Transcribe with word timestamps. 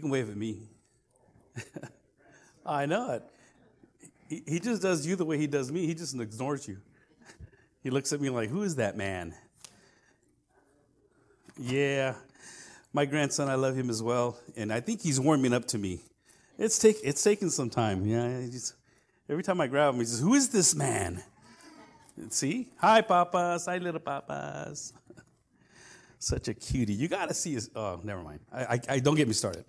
You 0.00 0.04
can 0.04 0.12
wave 0.12 0.30
at 0.30 0.36
me. 0.38 0.62
I 2.64 2.86
know 2.86 3.10
it. 3.10 3.22
He, 4.30 4.42
he 4.48 4.58
just 4.58 4.80
does 4.80 5.06
you 5.06 5.14
the 5.14 5.26
way 5.26 5.36
he 5.36 5.46
does 5.46 5.70
me. 5.70 5.84
He 5.84 5.92
just 5.92 6.18
ignores 6.18 6.66
you. 6.66 6.78
He 7.82 7.90
looks 7.90 8.10
at 8.14 8.18
me 8.18 8.30
like, 8.30 8.48
Who 8.48 8.62
is 8.62 8.76
that 8.76 8.96
man? 8.96 9.34
Yeah, 11.58 12.14
my 12.94 13.04
grandson, 13.04 13.50
I 13.50 13.56
love 13.56 13.76
him 13.76 13.90
as 13.90 14.02
well. 14.02 14.38
And 14.56 14.72
I 14.72 14.80
think 14.80 15.02
he's 15.02 15.20
warming 15.20 15.52
up 15.52 15.66
to 15.66 15.78
me. 15.78 16.00
It's, 16.56 16.78
take, 16.78 16.96
it's 17.04 17.54
some 17.54 17.68
time. 17.68 18.06
Yeah, 18.06 18.40
every 19.28 19.42
time 19.42 19.60
I 19.60 19.66
grab 19.66 19.92
him, 19.92 20.00
he 20.00 20.06
says, 20.06 20.20
Who 20.20 20.32
is 20.32 20.48
this 20.48 20.74
man? 20.74 21.22
See? 22.30 22.68
Hi, 22.78 23.02
papas. 23.02 23.66
Hi, 23.66 23.76
little 23.76 24.00
papas. 24.00 24.94
Such 26.22 26.48
a 26.48 26.54
cutie. 26.54 26.92
You 26.92 27.08
got 27.08 27.28
to 27.28 27.34
see 27.34 27.54
his. 27.54 27.70
Oh, 27.74 27.98
never 28.04 28.22
mind. 28.22 28.40
I, 28.52 28.62
I, 28.62 28.80
I 28.90 28.98
don't 28.98 29.14
get 29.14 29.26
me 29.26 29.32
started. 29.32 29.64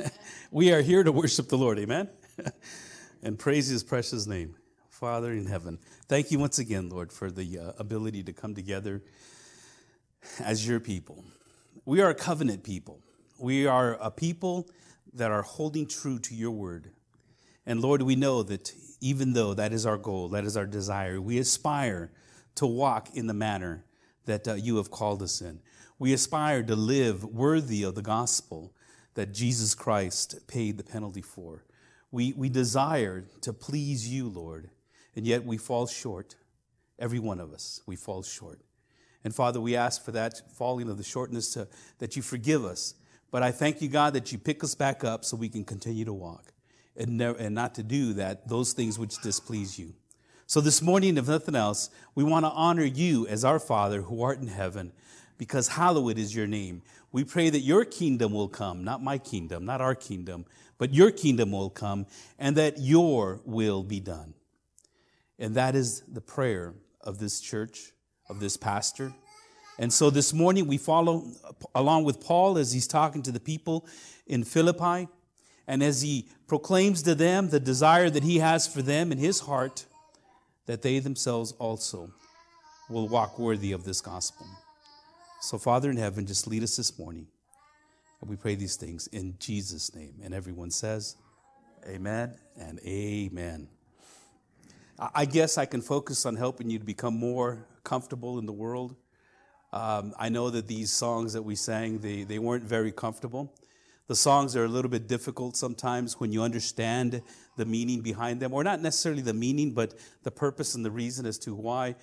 we 0.52 0.72
are 0.72 0.80
here 0.80 1.02
to 1.02 1.10
worship 1.10 1.48
the 1.48 1.58
Lord. 1.58 1.80
Amen. 1.80 2.08
and 3.24 3.36
praise 3.36 3.66
his 3.66 3.82
precious 3.82 4.24
name. 4.24 4.54
Father 4.88 5.32
in 5.32 5.46
heaven, 5.46 5.78
thank 6.08 6.30
you 6.30 6.38
once 6.38 6.60
again, 6.60 6.88
Lord, 6.88 7.12
for 7.12 7.28
the 7.30 7.58
uh, 7.58 7.72
ability 7.78 8.22
to 8.22 8.32
come 8.32 8.54
together 8.54 9.02
as 10.38 10.66
your 10.66 10.78
people. 10.78 11.24
We 11.84 12.00
are 12.00 12.10
a 12.10 12.14
covenant 12.14 12.62
people. 12.62 13.00
We 13.38 13.66
are 13.66 13.98
a 14.00 14.12
people 14.12 14.70
that 15.12 15.32
are 15.32 15.42
holding 15.42 15.88
true 15.88 16.20
to 16.20 16.34
your 16.36 16.52
word. 16.52 16.92
And 17.66 17.82
Lord, 17.82 18.00
we 18.02 18.14
know 18.14 18.44
that 18.44 18.72
even 19.00 19.32
though 19.32 19.54
that 19.54 19.72
is 19.72 19.84
our 19.84 19.98
goal, 19.98 20.28
that 20.28 20.44
is 20.44 20.56
our 20.56 20.66
desire, 20.66 21.20
we 21.20 21.38
aspire 21.38 22.12
to 22.54 22.66
walk 22.66 23.08
in 23.14 23.26
the 23.26 23.34
manner 23.34 23.84
that 24.24 24.46
uh, 24.46 24.54
you 24.54 24.76
have 24.76 24.90
called 24.90 25.20
us 25.20 25.40
in. 25.40 25.60
We 25.98 26.12
aspire 26.12 26.62
to 26.64 26.76
live 26.76 27.24
worthy 27.24 27.82
of 27.82 27.94
the 27.94 28.02
gospel 28.02 28.72
that 29.14 29.32
Jesus 29.32 29.74
Christ 29.74 30.46
paid 30.46 30.76
the 30.76 30.84
penalty 30.84 31.22
for. 31.22 31.64
We, 32.10 32.34
we 32.34 32.50
desire 32.50 33.24
to 33.40 33.52
please 33.54 34.06
you, 34.06 34.28
Lord, 34.28 34.68
and 35.14 35.26
yet 35.26 35.44
we 35.44 35.56
fall 35.56 35.86
short. 35.86 36.36
Every 36.98 37.18
one 37.18 37.40
of 37.40 37.52
us, 37.52 37.80
we 37.86 37.96
fall 37.96 38.22
short. 38.22 38.60
And 39.24 39.34
Father, 39.34 39.58
we 39.60 39.74
ask 39.74 40.04
for 40.04 40.12
that 40.12 40.42
falling 40.54 40.90
of 40.90 40.98
the 40.98 41.02
shortness 41.02 41.54
to, 41.54 41.66
that 41.98 42.14
you 42.14 42.20
forgive 42.20 42.64
us. 42.64 42.94
But 43.30 43.42
I 43.42 43.50
thank 43.50 43.80
you, 43.80 43.88
God, 43.88 44.12
that 44.12 44.30
you 44.32 44.38
pick 44.38 44.62
us 44.62 44.74
back 44.74 45.02
up 45.02 45.24
so 45.24 45.36
we 45.36 45.48
can 45.48 45.64
continue 45.64 46.04
to 46.04 46.12
walk 46.12 46.52
and, 46.94 47.20
and 47.20 47.54
not 47.54 47.74
to 47.76 47.82
do 47.82 48.12
that, 48.14 48.48
those 48.48 48.74
things 48.74 48.98
which 48.98 49.20
displease 49.22 49.78
you. 49.78 49.94
So 50.46 50.60
this 50.60 50.80
morning, 50.80 51.16
if 51.16 51.26
nothing 51.26 51.56
else, 51.56 51.90
we 52.14 52.22
want 52.22 52.44
to 52.44 52.50
honor 52.50 52.84
you 52.84 53.26
as 53.26 53.44
our 53.44 53.58
Father 53.58 54.02
who 54.02 54.22
art 54.22 54.38
in 54.40 54.48
heaven 54.48 54.92
because 55.38 55.68
hallowed 55.68 56.18
is 56.18 56.34
your 56.34 56.46
name. 56.46 56.82
We 57.12 57.24
pray 57.24 57.50
that 57.50 57.60
your 57.60 57.84
kingdom 57.84 58.32
will 58.32 58.48
come, 58.48 58.84
not 58.84 59.02
my 59.02 59.18
kingdom, 59.18 59.64
not 59.64 59.80
our 59.80 59.94
kingdom, 59.94 60.44
but 60.78 60.94
your 60.94 61.10
kingdom 61.10 61.52
will 61.52 61.70
come 61.70 62.06
and 62.38 62.56
that 62.56 62.78
your 62.78 63.40
will 63.44 63.82
be 63.82 64.00
done. 64.00 64.34
And 65.38 65.54
that 65.54 65.74
is 65.74 66.02
the 66.08 66.20
prayer 66.20 66.74
of 67.00 67.18
this 67.18 67.40
church, 67.40 67.92
of 68.28 68.40
this 68.40 68.56
pastor. 68.56 69.12
And 69.78 69.92
so 69.92 70.10
this 70.10 70.32
morning 70.32 70.66
we 70.66 70.78
follow 70.78 71.30
along 71.74 72.04
with 72.04 72.20
Paul 72.20 72.58
as 72.58 72.72
he's 72.72 72.86
talking 72.86 73.22
to 73.22 73.32
the 73.32 73.40
people 73.40 73.86
in 74.26 74.44
Philippi 74.44 75.08
and 75.66 75.82
as 75.82 76.00
he 76.02 76.28
proclaims 76.46 77.02
to 77.02 77.14
them 77.14 77.48
the 77.48 77.60
desire 77.60 78.08
that 78.08 78.22
he 78.22 78.38
has 78.38 78.66
for 78.66 78.82
them 78.82 79.12
in 79.12 79.18
his 79.18 79.40
heart, 79.40 79.84
that 80.66 80.82
they 80.82 80.98
themselves 80.98 81.52
also 81.52 82.10
will 82.88 83.08
walk 83.08 83.38
worthy 83.38 83.72
of 83.72 83.84
this 83.84 84.00
gospel. 84.00 84.46
So, 85.46 85.58
Father 85.58 85.88
in 85.90 85.96
heaven, 85.96 86.26
just 86.26 86.48
lead 86.48 86.64
us 86.64 86.76
this 86.76 86.98
morning. 86.98 87.28
And 88.20 88.28
we 88.28 88.34
pray 88.34 88.56
these 88.56 88.74
things 88.74 89.06
in 89.06 89.36
Jesus' 89.38 89.94
name. 89.94 90.14
And 90.24 90.34
everyone 90.34 90.72
says, 90.72 91.14
Amen 91.86 92.34
and 92.58 92.80
Amen. 92.84 93.68
I 95.14 95.24
guess 95.24 95.56
I 95.56 95.64
can 95.64 95.82
focus 95.82 96.26
on 96.26 96.34
helping 96.34 96.68
you 96.68 96.80
to 96.80 96.84
become 96.84 97.16
more 97.16 97.64
comfortable 97.84 98.40
in 98.40 98.46
the 98.46 98.52
world. 98.52 98.96
Um, 99.72 100.14
I 100.18 100.30
know 100.30 100.50
that 100.50 100.66
these 100.66 100.90
songs 100.90 101.34
that 101.34 101.42
we 101.42 101.54
sang, 101.54 102.00
they, 102.00 102.24
they 102.24 102.40
weren't 102.40 102.64
very 102.64 102.90
comfortable. 102.90 103.54
The 104.08 104.16
songs 104.16 104.56
are 104.56 104.64
a 104.64 104.68
little 104.68 104.90
bit 104.90 105.06
difficult 105.06 105.56
sometimes 105.56 106.18
when 106.18 106.32
you 106.32 106.42
understand 106.42 107.22
the 107.56 107.66
meaning 107.66 108.00
behind 108.00 108.40
them, 108.40 108.52
or 108.52 108.64
not 108.64 108.82
necessarily 108.82 109.22
the 109.22 109.32
meaning, 109.32 109.74
but 109.74 109.94
the 110.24 110.32
purpose 110.32 110.74
and 110.74 110.84
the 110.84 110.90
reason 110.90 111.24
as 111.24 111.38
to 111.38 111.54
why 111.54 111.94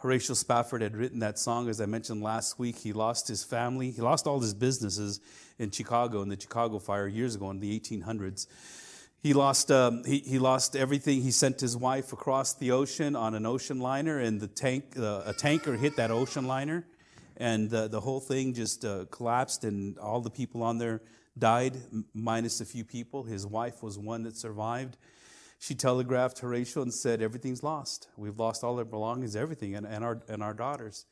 Horatio 0.00 0.34
Spafford 0.34 0.82
had 0.82 0.94
written 0.94 1.20
that 1.20 1.38
song, 1.38 1.70
as 1.70 1.80
I 1.80 1.86
mentioned 1.86 2.22
last 2.22 2.58
week. 2.58 2.76
He 2.76 2.92
lost 2.92 3.28
his 3.28 3.42
family, 3.42 3.90
he 3.90 4.02
lost 4.02 4.26
all 4.26 4.40
his 4.40 4.52
businesses 4.52 5.20
in 5.58 5.70
Chicago 5.70 6.20
in 6.20 6.28
the 6.28 6.38
Chicago 6.38 6.78
fire 6.78 7.08
years 7.08 7.34
ago 7.34 7.50
in 7.50 7.60
the 7.60 7.80
1800s. 7.80 8.46
He 9.22 9.32
lost, 9.32 9.70
um, 9.70 10.04
he, 10.04 10.18
he 10.18 10.38
lost 10.38 10.76
everything. 10.76 11.22
He 11.22 11.30
sent 11.30 11.60
his 11.60 11.76
wife 11.76 12.12
across 12.12 12.52
the 12.52 12.72
ocean 12.72 13.16
on 13.16 13.34
an 13.34 13.46
ocean 13.46 13.80
liner, 13.80 14.20
and 14.20 14.38
the 14.38 14.48
tank, 14.48 14.98
uh, 14.98 15.22
a 15.24 15.32
tanker 15.32 15.76
hit 15.76 15.96
that 15.96 16.10
ocean 16.10 16.46
liner, 16.46 16.84
and 17.38 17.72
uh, 17.72 17.88
the 17.88 18.00
whole 18.00 18.20
thing 18.20 18.52
just 18.52 18.84
uh, 18.84 19.06
collapsed, 19.10 19.64
and 19.64 19.98
all 19.98 20.20
the 20.20 20.30
people 20.30 20.62
on 20.62 20.76
there 20.76 21.00
died, 21.38 21.74
minus 22.12 22.60
a 22.60 22.66
few 22.66 22.84
people. 22.84 23.22
His 23.22 23.46
wife 23.46 23.82
was 23.82 23.98
one 23.98 24.24
that 24.24 24.36
survived 24.36 24.98
she 25.58 25.74
telegraphed 25.74 26.38
Horatio 26.40 26.82
and 26.82 26.92
said, 26.92 27.22
Everything's 27.22 27.62
lost. 27.62 28.08
We've 28.16 28.38
lost 28.38 28.62
all 28.62 28.78
our 28.78 28.84
belongings, 28.84 29.34
everything, 29.34 29.74
and, 29.74 29.86
and, 29.86 30.04
our, 30.04 30.22
and 30.28 30.42
our 30.42 30.54
daughters. 30.54 31.06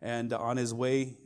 And 0.00 0.32
on 0.32 0.56
his 0.56 0.72
way 0.72 1.16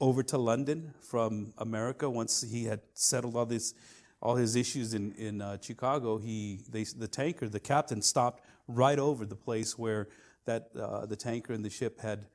over 0.00 0.22
to 0.22 0.38
London 0.38 0.94
from 1.00 1.52
America, 1.58 2.08
once 2.08 2.42
he 2.42 2.64
had 2.64 2.80
settled 2.94 3.36
all, 3.36 3.46
this, 3.46 3.74
all 4.20 4.36
his 4.36 4.56
issues 4.56 4.94
in, 4.94 5.12
in 5.12 5.40
uh, 5.40 5.58
Chicago, 5.60 6.18
he, 6.18 6.60
they, 6.68 6.84
the 6.84 7.08
tanker, 7.08 7.48
the 7.48 7.60
captain, 7.60 8.00
stopped 8.00 8.44
right 8.68 8.98
over 8.98 9.26
the 9.26 9.36
place 9.36 9.78
where 9.78 10.08
that, 10.44 10.70
uh, 10.78 11.06
the 11.06 11.16
tanker 11.16 11.52
and 11.52 11.64
the 11.64 11.70
ship 11.70 12.00
had, 12.00 12.26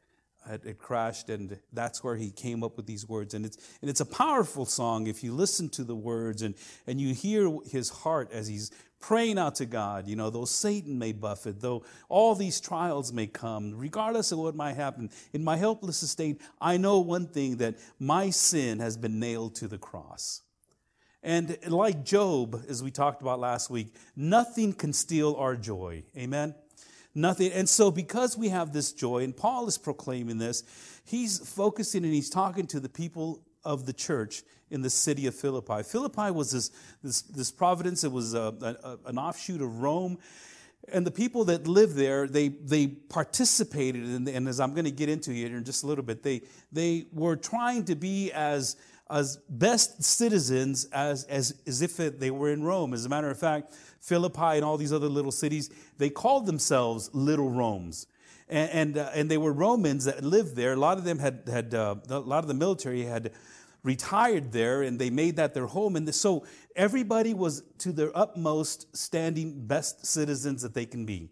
had, 0.50 0.78
crashed, 0.78 1.30
and 1.30 1.60
that's 1.74 2.04
where 2.04 2.16
he 2.16 2.32
came 2.32 2.64
up 2.64 2.78
with 2.78 2.86
these 2.86 3.08
words. 3.08 3.34
And 3.34 3.46
it's, 3.46 3.58
and 3.82 3.90
it's 3.90 4.02
a 4.02 4.06
powerful 4.06 4.66
song 4.66 5.08
if 5.08 5.24
you 5.24 5.34
listen 5.34 5.70
to 5.70 5.84
the 5.84 5.96
words 5.96 6.42
and, 6.42 6.56
and 6.86 7.00
you 7.00 7.14
hear 7.14 7.50
his 7.70 7.90
heart 7.90 8.32
as 8.32 8.48
he's 8.48 8.72
praying 9.00 9.38
out 9.38 9.56
to 9.56 9.66
God, 9.66 10.08
you 10.08 10.16
know, 10.16 10.30
though 10.30 10.46
Satan 10.46 10.98
may 10.98 11.12
buffet, 11.12 11.60
though 11.60 11.84
all 12.10 12.36
these 12.36 12.60
trials 12.60 13.14
may 13.14 13.28
come, 13.28 13.74
regardless 13.76 14.32
of 14.32 14.40
what 14.40 14.56
might 14.56 14.76
happen, 14.76 15.10
in 15.34 15.44
my 15.44 15.58
helpless 15.58 15.98
state, 16.10 16.42
I 16.60 16.78
know 16.78 17.00
one 17.00 17.28
thing 17.28 17.58
that 17.58 17.76
my 18.00 18.30
sin 18.30 18.80
has 18.80 18.98
been 18.98 19.20
nailed 19.20 19.56
to 19.56 19.68
the 19.68 19.78
cross. 19.78 20.42
And 21.24 21.58
like 21.68 22.04
Job, 22.04 22.64
as 22.70 22.82
we 22.82 22.92
talked 22.92 23.22
about 23.22 23.40
last 23.40 23.70
week, 23.70 23.94
nothing 24.16 24.74
can 24.74 24.94
steal 24.94 25.36
our 25.36 25.56
joy. 25.56 26.04
Amen? 26.16 26.56
Nothing. 27.18 27.52
And 27.52 27.68
so, 27.68 27.90
because 27.90 28.38
we 28.38 28.50
have 28.50 28.74
this 28.74 28.94
joy, 28.94 29.24
and 29.24 29.36
Paul 29.36 29.68
is 29.68 29.76
proclaiming 29.80 30.38
this, 30.38 30.64
he's 31.04 31.40
focusing 31.40 32.06
and 32.06 32.14
he's 32.14 32.30
talking 32.30 32.68
to 32.68 32.80
the 32.80 32.90
people 32.90 33.42
of 33.64 33.88
the 33.88 33.94
church 33.94 34.44
in 34.70 34.84
the 34.84 34.90
city 34.92 35.26
of 35.26 35.34
Philippi. 35.34 35.82
Philippi 35.82 36.30
was 36.30 36.52
this, 36.52 36.70
this, 37.02 37.24
this 37.24 37.50
providence, 37.50 38.04
it 38.04 38.12
was 38.12 38.36
a, 38.36 38.54
a, 38.62 39.10
an 39.10 39.18
offshoot 39.18 39.64
of 39.64 39.80
Rome. 39.80 40.20
And 40.94 41.08
the 41.08 41.12
people 41.12 41.46
that 41.46 41.68
lived 41.68 41.96
there, 41.96 42.28
they, 42.28 42.50
they 42.50 42.86
participated, 42.86 44.04
in, 44.04 44.28
and 44.28 44.48
as 44.48 44.60
I'm 44.60 44.76
going 44.76 44.86
to 44.86 44.92
get 44.92 45.10
into 45.10 45.32
here 45.32 45.48
in 45.48 45.64
just 45.64 45.84
a 45.84 45.88
little 45.88 46.04
bit, 46.04 46.22
they, 46.22 46.44
they 46.72 47.08
were 47.12 47.36
trying 47.36 47.86
to 47.86 47.96
be 47.96 48.32
as, 48.32 48.76
as 49.10 49.38
best 49.50 50.04
citizens 50.04 50.86
as, 50.92 51.24
as, 51.26 51.56
as 51.66 51.82
if 51.82 51.98
they 51.98 52.32
were 52.32 52.52
in 52.52 52.64
Rome. 52.64 52.94
As 52.94 53.06
a 53.06 53.10
matter 53.10 53.30
of 53.30 53.40
fact, 53.40 53.74
Philippi 54.02 54.58
and 54.58 54.64
all 54.64 54.78
these 54.78 54.94
other 54.94 55.08
little 55.08 55.32
cities, 55.32 55.70
they 55.98 56.10
called 56.10 56.46
themselves 56.46 57.10
little 57.14 57.50
Romes. 57.50 58.08
And, 58.50 58.72
and, 58.72 58.98
uh, 58.98 59.10
and 59.14 59.32
they 59.32 59.38
were 59.38 59.52
Romans 59.52 60.06
that 60.06 60.24
lived 60.24 60.56
there. 60.56 60.74
A 60.74 60.78
lot 60.78 60.98
of 60.98 61.04
them 61.04 61.20
had, 61.20 61.44
had 61.48 61.74
uh, 61.74 61.96
a 62.10 62.20
lot 62.20 62.44
of 62.44 62.48
the 62.48 62.54
military 62.54 63.04
had 63.04 63.32
retired 63.84 64.52
there 64.52 64.82
and 64.82 65.00
they 65.00 65.10
made 65.10 65.36
that 65.38 65.54
their 65.54 65.68
home. 65.68 65.96
And 65.96 66.14
so 66.14 66.46
everybody 66.76 67.34
was 67.34 67.64
to 67.80 67.92
their 67.92 68.16
utmost 68.18 68.96
standing 68.96 69.66
best 69.66 70.06
citizens 70.06 70.62
that 70.62 70.74
they 70.74 70.86
can 70.86 71.06
be. 71.06 71.30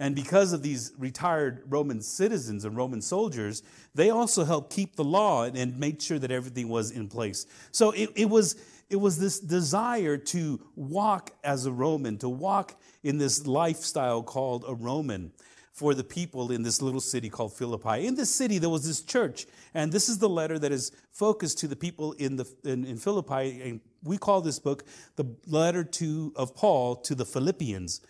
And 0.00 0.16
because 0.16 0.52
of 0.52 0.62
these 0.62 0.92
retired 0.98 1.62
Roman 1.68 2.00
citizens 2.00 2.64
and 2.64 2.76
Roman 2.76 3.00
soldiers, 3.00 3.62
they 3.94 4.10
also 4.10 4.44
helped 4.44 4.72
keep 4.72 4.96
the 4.96 5.04
law 5.04 5.44
and 5.44 5.78
made 5.78 6.02
sure 6.02 6.18
that 6.18 6.32
everything 6.32 6.68
was 6.68 6.90
in 6.90 7.08
place. 7.08 7.46
So 7.70 7.92
it, 7.92 8.10
it, 8.16 8.28
was, 8.28 8.56
it 8.90 8.96
was 8.96 9.18
this 9.18 9.38
desire 9.38 10.16
to 10.16 10.60
walk 10.74 11.30
as 11.44 11.66
a 11.66 11.72
Roman, 11.72 12.18
to 12.18 12.28
walk 12.28 12.74
in 13.04 13.18
this 13.18 13.46
lifestyle 13.46 14.22
called 14.22 14.64
a 14.66 14.74
Roman 14.74 15.32
for 15.74 15.92
the 15.92 16.04
people 16.04 16.52
in 16.52 16.62
this 16.62 16.80
little 16.80 17.00
city 17.00 17.28
called 17.28 17.52
Philippi. 17.52 18.06
In 18.06 18.14
this 18.14 18.30
city, 18.30 18.58
there 18.58 18.70
was 18.70 18.86
this 18.86 19.02
church, 19.02 19.46
and 19.74 19.90
this 19.90 20.08
is 20.08 20.18
the 20.18 20.28
letter 20.28 20.56
that 20.58 20.70
is 20.70 20.92
focused 21.10 21.58
to 21.58 21.68
the 21.68 21.74
people 21.76 22.12
in, 22.12 22.36
the, 22.36 22.46
in, 22.64 22.84
in 22.84 22.96
Philippi. 22.96 23.60
And 23.60 23.80
we 24.02 24.16
call 24.16 24.40
this 24.40 24.60
book 24.60 24.84
the 25.16 25.24
letter 25.46 25.82
to, 25.82 26.32
of 26.36 26.54
Paul 26.54 26.96
to 26.96 27.14
the 27.14 27.24
Philippians. 27.24 28.00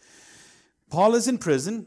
Paul 0.91 1.15
is 1.15 1.29
in 1.29 1.39
prison. 1.39 1.87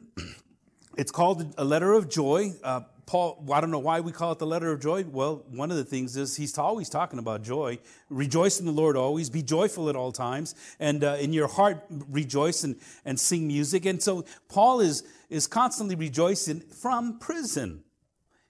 It's 0.98 1.12
called 1.12 1.54
a 1.58 1.64
letter 1.64 1.94
of 1.94 2.10
joy. 2.10 2.54
Uh, 2.64 2.82
Paul, 3.06 3.46
I 3.54 3.62
don't 3.62 3.72
know 3.72 3.80
why 3.80 4.02
we 4.02 4.12
call 4.12 4.34
it 4.34 4.40
the 4.40 4.46
letter 4.46 4.70
of 4.72 4.82
joy. 4.82 5.06
Well, 5.06 5.46
one 5.50 5.72
of 5.72 5.78
the 5.78 5.86
things 5.86 6.18
is 6.18 6.36
he's 6.36 6.58
always 6.58 6.90
talking 6.90 7.20
about 7.20 7.42
joy. 7.42 7.80
Rejoice 8.10 8.60
in 8.60 8.66
the 8.66 8.72
Lord 8.74 8.98
always. 8.98 9.30
Be 9.30 9.42
joyful 9.42 9.88
at 9.90 9.96
all 9.96 10.12
times. 10.12 10.56
And 10.80 11.06
uh, 11.06 11.16
in 11.20 11.32
your 11.32 11.48
heart, 11.48 11.86
rejoice 11.90 12.66
and, 12.66 12.76
and 13.06 13.18
sing 13.18 13.48
music. 13.48 13.86
And 13.86 14.04
so 14.04 14.26
Paul 14.50 14.82
is, 14.82 15.04
is 15.30 15.48
constantly 15.48 15.96
rejoicing 15.96 16.60
from 16.60 17.18
prison. 17.20 17.84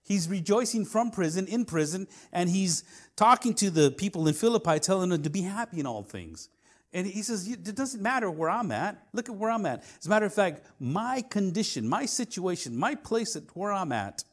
He's 0.04 0.28
rejoicing 0.28 0.86
from 0.86 1.12
prison, 1.12 1.48
in 1.48 1.66
prison, 1.66 2.08
and 2.32 2.50
he's 2.50 2.84
talking 3.16 3.54
to 3.56 3.70
the 3.70 3.92
people 3.92 4.28
in 4.28 4.34
Philippi, 4.34 4.80
telling 4.80 5.10
them 5.10 5.22
to 5.22 5.30
be 5.30 5.42
happy 5.42 5.82
in 5.82 5.86
all 5.86 6.02
things. 6.02 6.50
And 6.94 7.06
he 7.06 7.22
says, 7.22 7.48
It 7.48 7.76
doesn't 7.76 8.02
matter 8.02 8.32
where 8.32 8.50
I'm 8.50 8.72
at. 8.72 9.02
Look 9.14 9.30
at 9.30 9.36
where 9.36 9.52
I'm 9.52 9.66
at. 9.66 9.84
As 10.00 10.06
a 10.06 10.10
matter 10.10 10.26
of 10.26 10.34
fact, 10.34 10.66
my 10.80 11.22
condition, 11.30 11.88
my 11.88 12.06
situation, 12.06 12.78
my 12.78 12.96
place 12.96 13.36
at 13.36 13.44
where 13.56 13.74
I'm 13.74 13.92
at, 13.92 14.24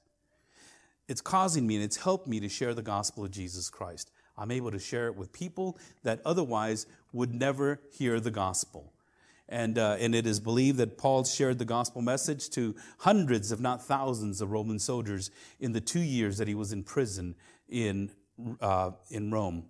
it's 1.09 1.21
causing 1.21 1.67
me 1.67 1.77
and 1.77 1.85
it's 1.85 1.97
helped 1.97 2.27
me 2.27 2.41
to 2.41 2.49
share 2.49 2.75
the 2.75 2.83
gospel 2.83 3.25
of 3.25 3.31
Jesus 3.31 3.69
Christ. 3.69 4.11
I'm 4.37 4.51
able 4.51 4.71
to 4.71 4.79
share 4.79 5.06
it 5.09 5.17
with 5.17 5.33
people 5.33 5.79
that 6.03 6.21
otherwise 6.25 6.87
would 7.12 7.35
never 7.35 7.81
hear 7.93 8.19
the 8.21 8.31
gospel. 8.31 8.93
And, 9.49 9.79
uh, 9.79 9.97
and 10.01 10.15
it 10.15 10.27
is 10.27 10.41
believed 10.41 10.79
that 10.79 10.97
Paul 10.97 11.25
shared 11.25 11.59
the 11.59 11.67
gospel 11.67 12.01
message 12.01 12.49
to 12.51 12.75
hundreds, 12.99 13.53
if 13.53 13.61
not 13.61 13.85
thousands, 13.85 14.41
of 14.41 14.51
Roman 14.51 14.79
soldiers 14.79 15.31
in 15.61 15.73
the 15.73 15.81
two 15.81 16.01
years 16.01 16.39
that 16.39 16.49
he 16.49 16.55
was 16.55 16.73
in 16.73 16.83
prison 16.83 17.35
in, 17.69 18.11
uh, 18.61 18.93
in 19.11 19.31
Rome. 19.31 19.67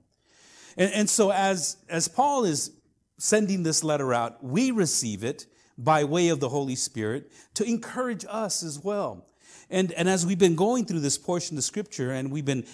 And, 0.76 0.92
and 0.92 1.10
so, 1.10 1.30
as, 1.30 1.76
as 1.88 2.08
Paul 2.08 2.44
is 2.44 2.72
sending 3.18 3.62
this 3.62 3.84
letter 3.84 4.12
out, 4.12 4.42
we 4.42 4.70
receive 4.70 5.24
it 5.24 5.46
by 5.76 6.04
way 6.04 6.28
of 6.28 6.40
the 6.40 6.48
Holy 6.48 6.74
Spirit 6.74 7.30
to 7.54 7.64
encourage 7.64 8.24
us 8.28 8.62
as 8.62 8.82
well. 8.82 9.26
And, 9.70 9.92
and 9.92 10.08
as 10.08 10.26
we've 10.26 10.38
been 10.38 10.56
going 10.56 10.84
through 10.84 11.00
this 11.00 11.18
portion 11.18 11.56
of 11.56 11.64
Scripture 11.64 12.12
and 12.12 12.30
we've 12.30 12.44
been 12.44 12.66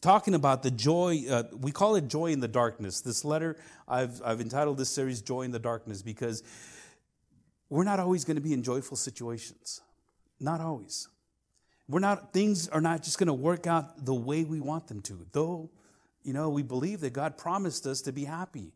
talking 0.00 0.34
about 0.34 0.62
the 0.62 0.70
joy, 0.70 1.24
uh, 1.28 1.44
we 1.58 1.72
call 1.72 1.96
it 1.96 2.08
joy 2.08 2.26
in 2.26 2.40
the 2.40 2.48
darkness. 2.48 3.00
This 3.00 3.24
letter, 3.24 3.56
I've, 3.88 4.20
I've 4.24 4.40
entitled 4.40 4.76
this 4.76 4.90
series 4.90 5.22
Joy 5.22 5.42
in 5.42 5.50
the 5.50 5.58
Darkness 5.58 6.02
because 6.02 6.42
we're 7.70 7.84
not 7.84 7.98
always 7.98 8.24
going 8.24 8.36
to 8.36 8.42
be 8.42 8.52
in 8.52 8.62
joyful 8.62 8.96
situations. 8.96 9.80
Not 10.38 10.60
always. 10.60 11.08
We're 11.88 12.00
not, 12.00 12.32
things 12.32 12.68
are 12.68 12.80
not 12.80 13.02
just 13.02 13.18
going 13.18 13.28
to 13.28 13.34
work 13.34 13.66
out 13.66 14.04
the 14.04 14.14
way 14.14 14.44
we 14.44 14.60
want 14.60 14.88
them 14.88 15.00
to, 15.02 15.26
though 15.32 15.70
you 16.24 16.32
know, 16.32 16.48
we 16.48 16.62
believe 16.62 17.00
that 17.00 17.12
God 17.12 17.38
promised 17.38 17.86
us 17.86 18.00
to 18.02 18.12
be 18.12 18.24
happy. 18.24 18.72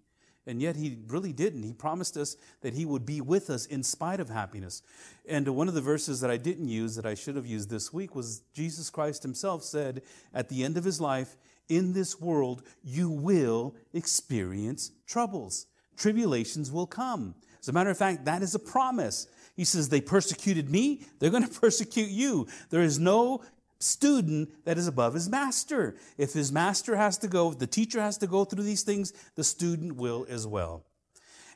And 0.47 0.63
yet 0.63 0.77
he 0.77 0.99
really 1.09 1.35
didn't. 1.35 1.63
He 1.63 1.75
promised 1.75 2.17
us 2.17 2.37
that 2.63 2.73
he 2.73 2.87
would 2.87 3.05
be 3.05 3.21
with 3.21 3.51
us 3.51 3.67
in 3.67 3.83
spite 3.83 4.19
of 4.19 4.31
happiness. 4.31 4.83
And 5.29 5.47
one 5.49 5.69
of 5.69 5.75
the 5.75 5.83
verses 5.83 6.21
that 6.21 6.31
I 6.31 6.39
didn't 6.39 6.69
use 6.69 6.97
that 6.97 7.05
I 7.05 7.15
should 7.15 7.37
have 7.37 7.47
used 7.47 7.69
this 7.69 7.93
week 7.93 8.15
was 8.15 8.43
Jesus 8.55 8.89
Christ 8.89 9.23
himself 9.23 9.63
said 9.63 10.01
at 10.33 10.49
the 10.49 10.65
end 10.65 10.79
of 10.79 10.85
his 10.85 11.03
life, 11.03 11.37
in 11.69 11.93
this 11.93 12.19
world 12.19 12.63
you 12.83 13.11
will 13.11 13.75
experience 13.93 14.91
troubles. 15.07 15.67
Tribulations 15.99 16.73
will 16.73 16.87
come. 16.87 17.35
As 17.61 17.69
a 17.69 17.73
matter 17.73 17.91
of 17.91 17.99
fact, 17.99 18.25
that 18.25 18.43
is 18.43 18.55
a 18.55 18.59
promise. 18.59 19.27
He 19.55 19.65
says, 19.65 19.89
They 19.89 20.01
persecuted 20.01 20.71
me, 20.71 21.03
they're 21.19 21.31
going 21.31 21.47
to 21.49 21.61
persecute 21.61 22.09
you. 22.09 22.47
There 22.71 22.83
is 22.83 22.99
no 22.99 23.43
student 23.81 24.65
that 24.65 24.79
is 24.79 24.89
above 24.89 25.15
his 25.15 25.29
master. 25.29 25.97
If 26.17 26.33
his 26.33 26.51
master 26.51 26.97
has 26.97 27.19
to 27.19 27.29
go, 27.29 27.53
the 27.53 27.67
teacher 27.67 28.01
has 28.01 28.19
to 28.19 28.27
go 28.27 28.45
through 28.45 28.65
these 28.65 28.83
things, 28.83 29.13
the 29.35 29.45
student 29.45 29.97
will 29.97 30.27
as 30.29 30.47
well. 30.47 30.85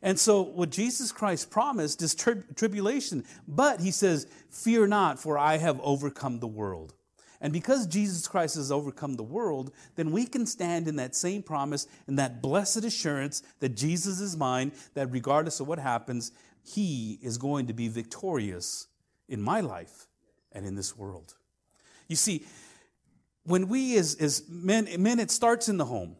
And 0.02 0.18
so, 0.18 0.42
what 0.42 0.70
Jesus 0.70 1.12
Christ 1.12 1.50
promised 1.50 2.02
is 2.02 2.14
tri- 2.14 2.42
tribulation, 2.56 3.24
but 3.46 3.80
he 3.80 3.92
says, 3.92 4.26
Fear 4.50 4.88
not, 4.88 5.20
for 5.20 5.38
I 5.38 5.58
have 5.58 5.80
overcome 5.80 6.40
the 6.40 6.48
world. 6.48 6.94
And 7.40 7.52
because 7.52 7.86
Jesus 7.86 8.28
Christ 8.28 8.54
has 8.54 8.70
overcome 8.70 9.14
the 9.14 9.22
world, 9.24 9.72
then 9.96 10.12
we 10.12 10.26
can 10.26 10.46
stand 10.46 10.86
in 10.86 10.96
that 10.96 11.16
same 11.16 11.42
promise 11.42 11.88
and 12.06 12.18
that 12.18 12.40
blessed 12.40 12.84
assurance 12.84 13.42
that 13.58 13.76
Jesus 13.76 14.20
is 14.20 14.36
mine, 14.36 14.72
that 14.94 15.10
regardless 15.10 15.58
of 15.58 15.66
what 15.66 15.80
happens, 15.80 16.30
he 16.62 17.18
is 17.20 17.38
going 17.38 17.66
to 17.66 17.72
be 17.72 17.88
victorious 17.88 18.86
in 19.28 19.42
my 19.42 19.60
life 19.60 20.06
and 20.52 20.64
in 20.64 20.76
this 20.76 20.96
world. 20.96 21.34
You 22.12 22.16
see, 22.16 22.44
when 23.44 23.68
we 23.68 23.96
as, 23.96 24.16
as 24.16 24.44
men, 24.46 24.86
men, 24.98 25.18
it 25.18 25.30
starts 25.30 25.70
in 25.70 25.78
the 25.78 25.86
home. 25.86 26.16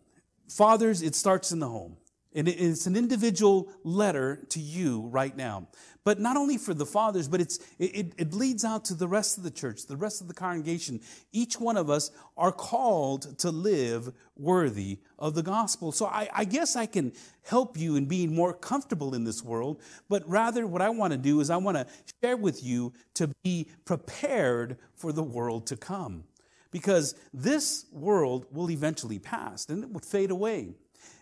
Fathers, 0.49 1.03
it 1.03 1.15
starts 1.15 1.53
in 1.53 1.59
the 1.59 1.69
home. 1.69 1.99
And 2.35 2.49
it's 2.49 2.87
an 2.87 2.97
individual 2.97 3.71
letter 3.85 4.43
to 4.49 4.59
you 4.59 5.03
right 5.09 5.37
now. 5.37 5.69
But 6.05 6.19
not 6.19 6.37
only 6.37 6.59
for 6.59 6.75
the 6.75 6.87
fathers, 6.87 7.29
but 7.29 7.41
it's, 7.41 7.61
it, 7.79 8.13
it 8.19 8.31
bleeds 8.31 8.65
out 8.65 8.85
to 8.87 8.95
the 8.95 9.07
rest 9.07 9.39
of 9.39 9.45
the 9.45 9.53
church, 9.53 9.87
the 9.87 9.97
rest 9.97 10.21
of 10.21 10.27
the 10.27 10.35
congregation. 10.35 11.01
Each 11.33 11.61
one 11.61 11.77
of 11.77 11.89
us 11.91 12.11
are 12.37 12.51
called 12.51 13.39
to 13.39 13.51
live 13.51 14.13
worthy 14.37 14.99
of 15.17 15.35
the 15.35 15.45
gospel. 15.45 15.93
So 15.93 16.07
I, 16.07 16.29
I 16.35 16.45
guess 16.45 16.75
I 16.75 16.87
can 16.87 17.13
help 17.45 17.79
you 17.79 17.95
in 17.95 18.07
being 18.07 18.35
more 18.35 18.53
comfortable 18.53 19.15
in 19.15 19.23
this 19.23 19.45
world. 19.45 19.81
But 20.09 20.29
rather, 20.29 20.67
what 20.67 20.83
I 20.83 20.91
want 20.91 21.13
to 21.13 21.19
do 21.19 21.39
is 21.41 21.51
I 21.51 21.57
want 21.57 21.77
to 21.77 21.87
share 22.21 22.37
with 22.37 22.65
you 22.65 22.93
to 23.15 23.31
be 23.45 23.69
prepared 23.85 24.79
for 24.97 25.13
the 25.13 25.23
world 25.23 25.69
to 25.69 25.77
come. 25.77 26.25
Because 26.73 27.15
this 27.33 27.85
world 27.93 28.47
will 28.51 28.71
eventually 28.71 29.21
pass 29.21 29.69
and 29.69 29.85
it 29.85 29.93
will 29.93 30.01
fade 30.01 30.33
away. 30.33 30.75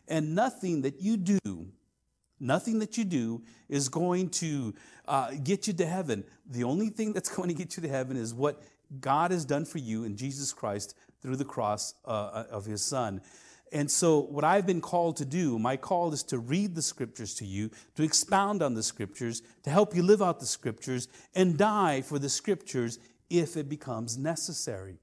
And 0.08 0.34
nothing 0.34 0.82
that 0.82 1.02
you 1.02 1.16
do, 1.16 1.68
nothing 2.40 2.78
that 2.80 2.96
you 2.98 3.04
do 3.04 3.42
is 3.68 3.88
going 3.88 4.30
to 4.30 4.74
uh, 5.06 5.32
get 5.42 5.66
you 5.66 5.72
to 5.74 5.86
heaven. 5.86 6.24
The 6.46 6.64
only 6.64 6.88
thing 6.88 7.12
that's 7.12 7.28
going 7.36 7.48
to 7.48 7.54
get 7.54 7.76
you 7.76 7.82
to 7.82 7.88
heaven 7.88 8.16
is 8.16 8.34
what 8.34 8.62
God 9.00 9.30
has 9.30 9.44
done 9.44 9.64
for 9.64 9.78
you 9.78 10.04
in 10.04 10.16
Jesus 10.16 10.52
Christ 10.52 10.96
through 11.22 11.36
the 11.36 11.44
cross 11.44 11.94
uh, 12.04 12.08
uh, 12.08 12.44
of 12.50 12.64
his 12.64 12.82
son. 12.82 13.20
And 13.72 13.88
so, 13.88 14.18
what 14.18 14.42
I've 14.42 14.66
been 14.66 14.80
called 14.80 15.16
to 15.18 15.24
do, 15.24 15.56
my 15.56 15.76
call 15.76 16.12
is 16.12 16.24
to 16.24 16.38
read 16.38 16.74
the 16.74 16.82
scriptures 16.82 17.34
to 17.36 17.44
you, 17.44 17.70
to 17.94 18.02
expound 18.02 18.62
on 18.62 18.74
the 18.74 18.82
scriptures, 18.82 19.42
to 19.62 19.70
help 19.70 19.94
you 19.94 20.02
live 20.02 20.20
out 20.20 20.40
the 20.40 20.46
scriptures, 20.46 21.06
and 21.36 21.56
die 21.56 22.00
for 22.00 22.18
the 22.18 22.28
scriptures 22.28 22.98
if 23.28 23.56
it 23.56 23.68
becomes 23.68 24.18
necessary. 24.18 24.96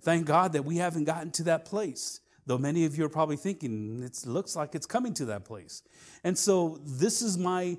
Thank 0.00 0.26
God 0.26 0.54
that 0.54 0.64
we 0.64 0.78
haven't 0.78 1.04
gotten 1.04 1.30
to 1.32 1.42
that 1.44 1.66
place. 1.66 2.20
Though 2.48 2.56
many 2.56 2.86
of 2.86 2.96
you 2.96 3.04
are 3.04 3.10
probably 3.10 3.36
thinking 3.36 4.02
it 4.02 4.26
looks 4.26 4.56
like 4.56 4.74
it's 4.74 4.86
coming 4.86 5.12
to 5.14 5.26
that 5.26 5.44
place. 5.44 5.82
And 6.24 6.36
so, 6.36 6.80
this 6.82 7.20
is 7.20 7.36
my 7.36 7.76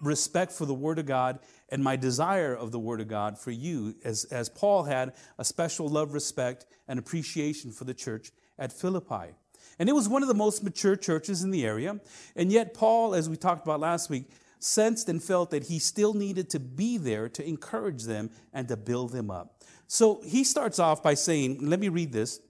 respect 0.00 0.50
for 0.50 0.64
the 0.64 0.72
Word 0.72 0.98
of 0.98 1.04
God 1.04 1.40
and 1.68 1.84
my 1.84 1.94
desire 1.94 2.54
of 2.54 2.72
the 2.72 2.78
Word 2.78 3.02
of 3.02 3.08
God 3.08 3.38
for 3.38 3.50
you, 3.50 3.96
as, 4.02 4.24
as 4.24 4.48
Paul 4.48 4.84
had 4.84 5.12
a 5.38 5.44
special 5.44 5.90
love, 5.90 6.14
respect, 6.14 6.64
and 6.88 6.98
appreciation 6.98 7.70
for 7.70 7.84
the 7.84 7.92
church 7.92 8.32
at 8.58 8.72
Philippi. 8.72 9.34
And 9.78 9.90
it 9.90 9.92
was 9.92 10.08
one 10.08 10.22
of 10.22 10.28
the 10.28 10.34
most 10.34 10.64
mature 10.64 10.96
churches 10.96 11.42
in 11.42 11.50
the 11.50 11.66
area. 11.66 12.00
And 12.34 12.50
yet, 12.50 12.72
Paul, 12.72 13.14
as 13.14 13.28
we 13.28 13.36
talked 13.36 13.66
about 13.66 13.78
last 13.78 14.08
week, 14.08 14.30
sensed 14.58 15.10
and 15.10 15.22
felt 15.22 15.50
that 15.50 15.64
he 15.64 15.78
still 15.78 16.14
needed 16.14 16.48
to 16.50 16.58
be 16.60 16.96
there 16.96 17.28
to 17.28 17.46
encourage 17.46 18.04
them 18.04 18.30
and 18.54 18.68
to 18.68 18.76
build 18.78 19.12
them 19.12 19.30
up. 19.30 19.62
So 19.86 20.22
he 20.24 20.44
starts 20.44 20.78
off 20.78 21.02
by 21.02 21.12
saying, 21.12 21.68
let 21.68 21.78
me 21.78 21.90
read 21.90 22.10
this 22.10 22.40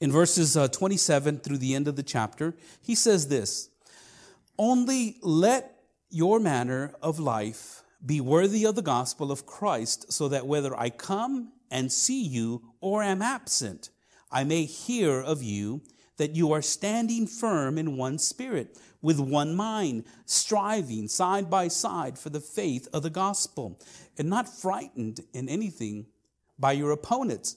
in 0.00 0.10
verses 0.10 0.56
uh, 0.56 0.68
27 0.68 1.40
through 1.40 1.58
the 1.58 1.74
end 1.74 1.86
of 1.86 1.96
the 1.96 2.02
chapter, 2.02 2.54
he 2.80 2.94
says 2.94 3.28
this 3.28 3.68
Only 4.58 5.18
let 5.22 5.76
your 6.08 6.40
manner 6.40 6.94
of 7.02 7.18
life 7.18 7.82
be 8.04 8.20
worthy 8.20 8.64
of 8.64 8.74
the 8.74 8.82
gospel 8.82 9.30
of 9.30 9.46
Christ, 9.46 10.12
so 10.12 10.28
that 10.28 10.46
whether 10.46 10.78
I 10.78 10.88
come 10.88 11.52
and 11.70 11.92
see 11.92 12.22
you 12.22 12.62
or 12.80 13.02
am 13.02 13.20
absent, 13.20 13.90
I 14.32 14.44
may 14.44 14.64
hear 14.64 15.20
of 15.20 15.42
you 15.42 15.82
that 16.16 16.34
you 16.34 16.52
are 16.52 16.62
standing 16.62 17.26
firm 17.26 17.78
in 17.78 17.96
one 17.96 18.18
spirit, 18.18 18.78
with 19.02 19.18
one 19.18 19.54
mind, 19.54 20.04
striving 20.26 21.08
side 21.08 21.48
by 21.48 21.68
side 21.68 22.18
for 22.18 22.30
the 22.30 22.40
faith 22.40 22.88
of 22.92 23.02
the 23.02 23.10
gospel, 23.10 23.78
and 24.18 24.28
not 24.28 24.48
frightened 24.48 25.20
in 25.32 25.48
anything 25.48 26.06
by 26.58 26.72
your 26.72 26.90
opponents 26.90 27.56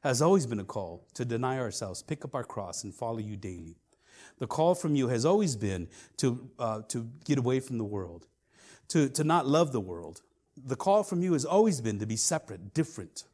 has 0.00 0.22
always 0.22 0.46
been 0.46 0.60
a 0.60 0.64
call 0.64 1.06
to 1.14 1.24
deny 1.24 1.58
ourselves, 1.58 2.02
pick 2.02 2.24
up 2.24 2.34
our 2.34 2.44
cross, 2.44 2.84
and 2.84 2.94
follow 2.94 3.18
you 3.18 3.36
daily. 3.36 3.76
The 4.38 4.46
call 4.46 4.74
from 4.74 4.94
you 4.94 5.08
has 5.08 5.24
always 5.24 5.56
been 5.56 5.88
to, 6.18 6.50
uh, 6.58 6.82
to 6.88 7.08
get 7.24 7.38
away 7.38 7.60
from 7.60 7.78
the 7.78 7.84
world, 7.84 8.26
to, 8.88 9.08
to 9.10 9.24
not 9.24 9.46
love 9.46 9.72
the 9.72 9.80
world. 9.80 10.22
The 10.56 10.76
call 10.76 11.02
from 11.02 11.22
you 11.22 11.32
has 11.32 11.44
always 11.44 11.80
been 11.80 11.98
to 11.98 12.06
be 12.06 12.16
separate, 12.16 12.74
different. 12.74 13.24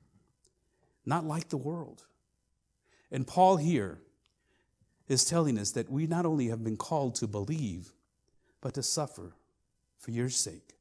not 1.06 1.25
like 1.25 1.49
the 1.49 1.56
world. 1.56 2.04
And 3.11 3.26
Paul 3.26 3.56
here 3.56 4.00
is 5.09 5.25
telling 5.25 5.59
us 5.59 5.73
that 5.73 5.90
we 5.90 6.06
not 6.06 6.26
only 6.26 6.49
have 6.49 6.64
been 6.64 6.76
called 6.76 7.14
to 7.16 7.26
believe, 7.26 7.92
but 8.61 8.75
to 8.75 8.83
suffer 8.83 9.35
for 9.99 10.11
your 10.11 10.30
sake. 10.30 10.75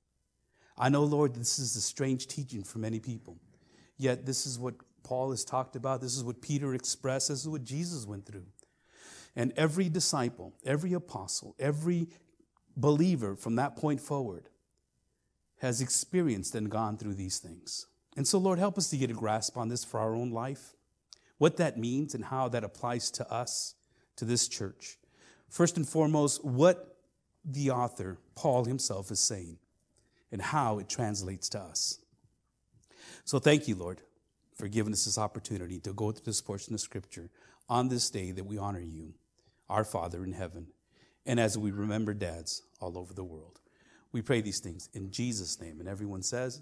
I 0.77 0.89
know, 0.89 1.03
Lord, 1.03 1.35
this 1.35 1.59
is 1.59 1.75
a 1.75 1.81
strange 1.81 2.27
teaching 2.27 2.63
for 2.63 2.79
many 2.79 2.99
people. 2.99 3.37
Yet, 3.97 4.25
this 4.25 4.45
is 4.47 4.57
what 4.57 4.75
Paul 5.03 5.31
has 5.31 5.43
talked 5.43 5.75
about. 5.75 6.01
This 6.01 6.15
is 6.15 6.24
what 6.24 6.41
Peter 6.41 6.74
expressed. 6.74 7.29
This 7.29 7.41
is 7.41 7.50
what 7.50 7.63
Jesus 7.63 8.05
went 8.05 8.25
through. 8.25 8.45
And 9.36 9.51
every 9.57 9.89
disciple, 9.89 10.53
every 10.65 10.93
apostle, 10.93 11.55
every 11.60 12.07
believer 12.75 13.36
from 13.36 13.55
that 13.55 13.75
point 13.75 14.00
forward 14.00 14.50
has 15.60 15.81
experienced 15.81 16.55
and 16.55 16.69
gone 16.69 16.98
through 16.98 17.15
these 17.15 17.39
things. 17.39 17.88
And 18.15 18.27
so, 18.27 18.38
Lord, 18.38 18.60
help 18.60 18.77
us 18.77 18.89
to 18.89 18.98
get 18.98 19.10
a 19.10 19.13
grasp 19.13 19.57
on 19.57 19.69
this 19.69 19.83
for 19.83 20.00
our 20.00 20.15
own 20.15 20.31
life, 20.31 20.75
what 21.38 21.57
that 21.57 21.77
means 21.77 22.13
and 22.13 22.25
how 22.25 22.48
that 22.50 22.63
applies 22.63 23.10
to 23.12 23.31
us, 23.31 23.75
to 24.17 24.25
this 24.25 24.48
church. 24.48 24.98
First 25.50 25.77
and 25.77 25.88
foremost, 25.88 26.43
what 26.43 26.98
the 27.43 27.72
author, 27.72 28.17
Paul 28.36 28.65
himself, 28.65 29.12
is 29.12 29.19
saying 29.19 29.57
and 30.31 30.41
how 30.41 30.79
it 30.79 30.89
translates 30.89 31.50
to 31.50 31.60
us. 31.60 32.00
So, 33.25 33.39
thank 33.39 33.67
you, 33.67 33.75
Lord, 33.75 34.01
for 34.55 34.67
giving 34.67 34.93
us 34.93 35.05
this 35.05 35.17
opportunity 35.17 35.79
to 35.79 35.93
go 35.93 36.12
through 36.12 36.25
this 36.25 36.41
portion 36.41 36.74
of 36.74 36.81
Scripture 36.81 37.29
on 37.69 37.89
this 37.89 38.10
day 38.10 38.31
that 38.31 38.45
we 38.45 38.57
honor 38.57 38.81
you, 38.81 39.13
our 39.69 39.83
Father 39.83 40.24
in 40.24 40.33
heaven, 40.33 40.67
and 41.25 41.39
as 41.39 41.57
we 41.57 41.72
remember 41.72 42.13
dads 42.13 42.63
all 42.79 42.98
over 42.98 43.13
the 43.13 43.24
world. 43.24 43.60
We 44.12 44.22
pray 44.22 44.41
these 44.41 44.60
things 44.60 44.89
in 44.93 45.12
Jesus' 45.12 45.60
name. 45.60 45.79
And 45.79 45.89
everyone 45.89 46.22
says, 46.22 46.62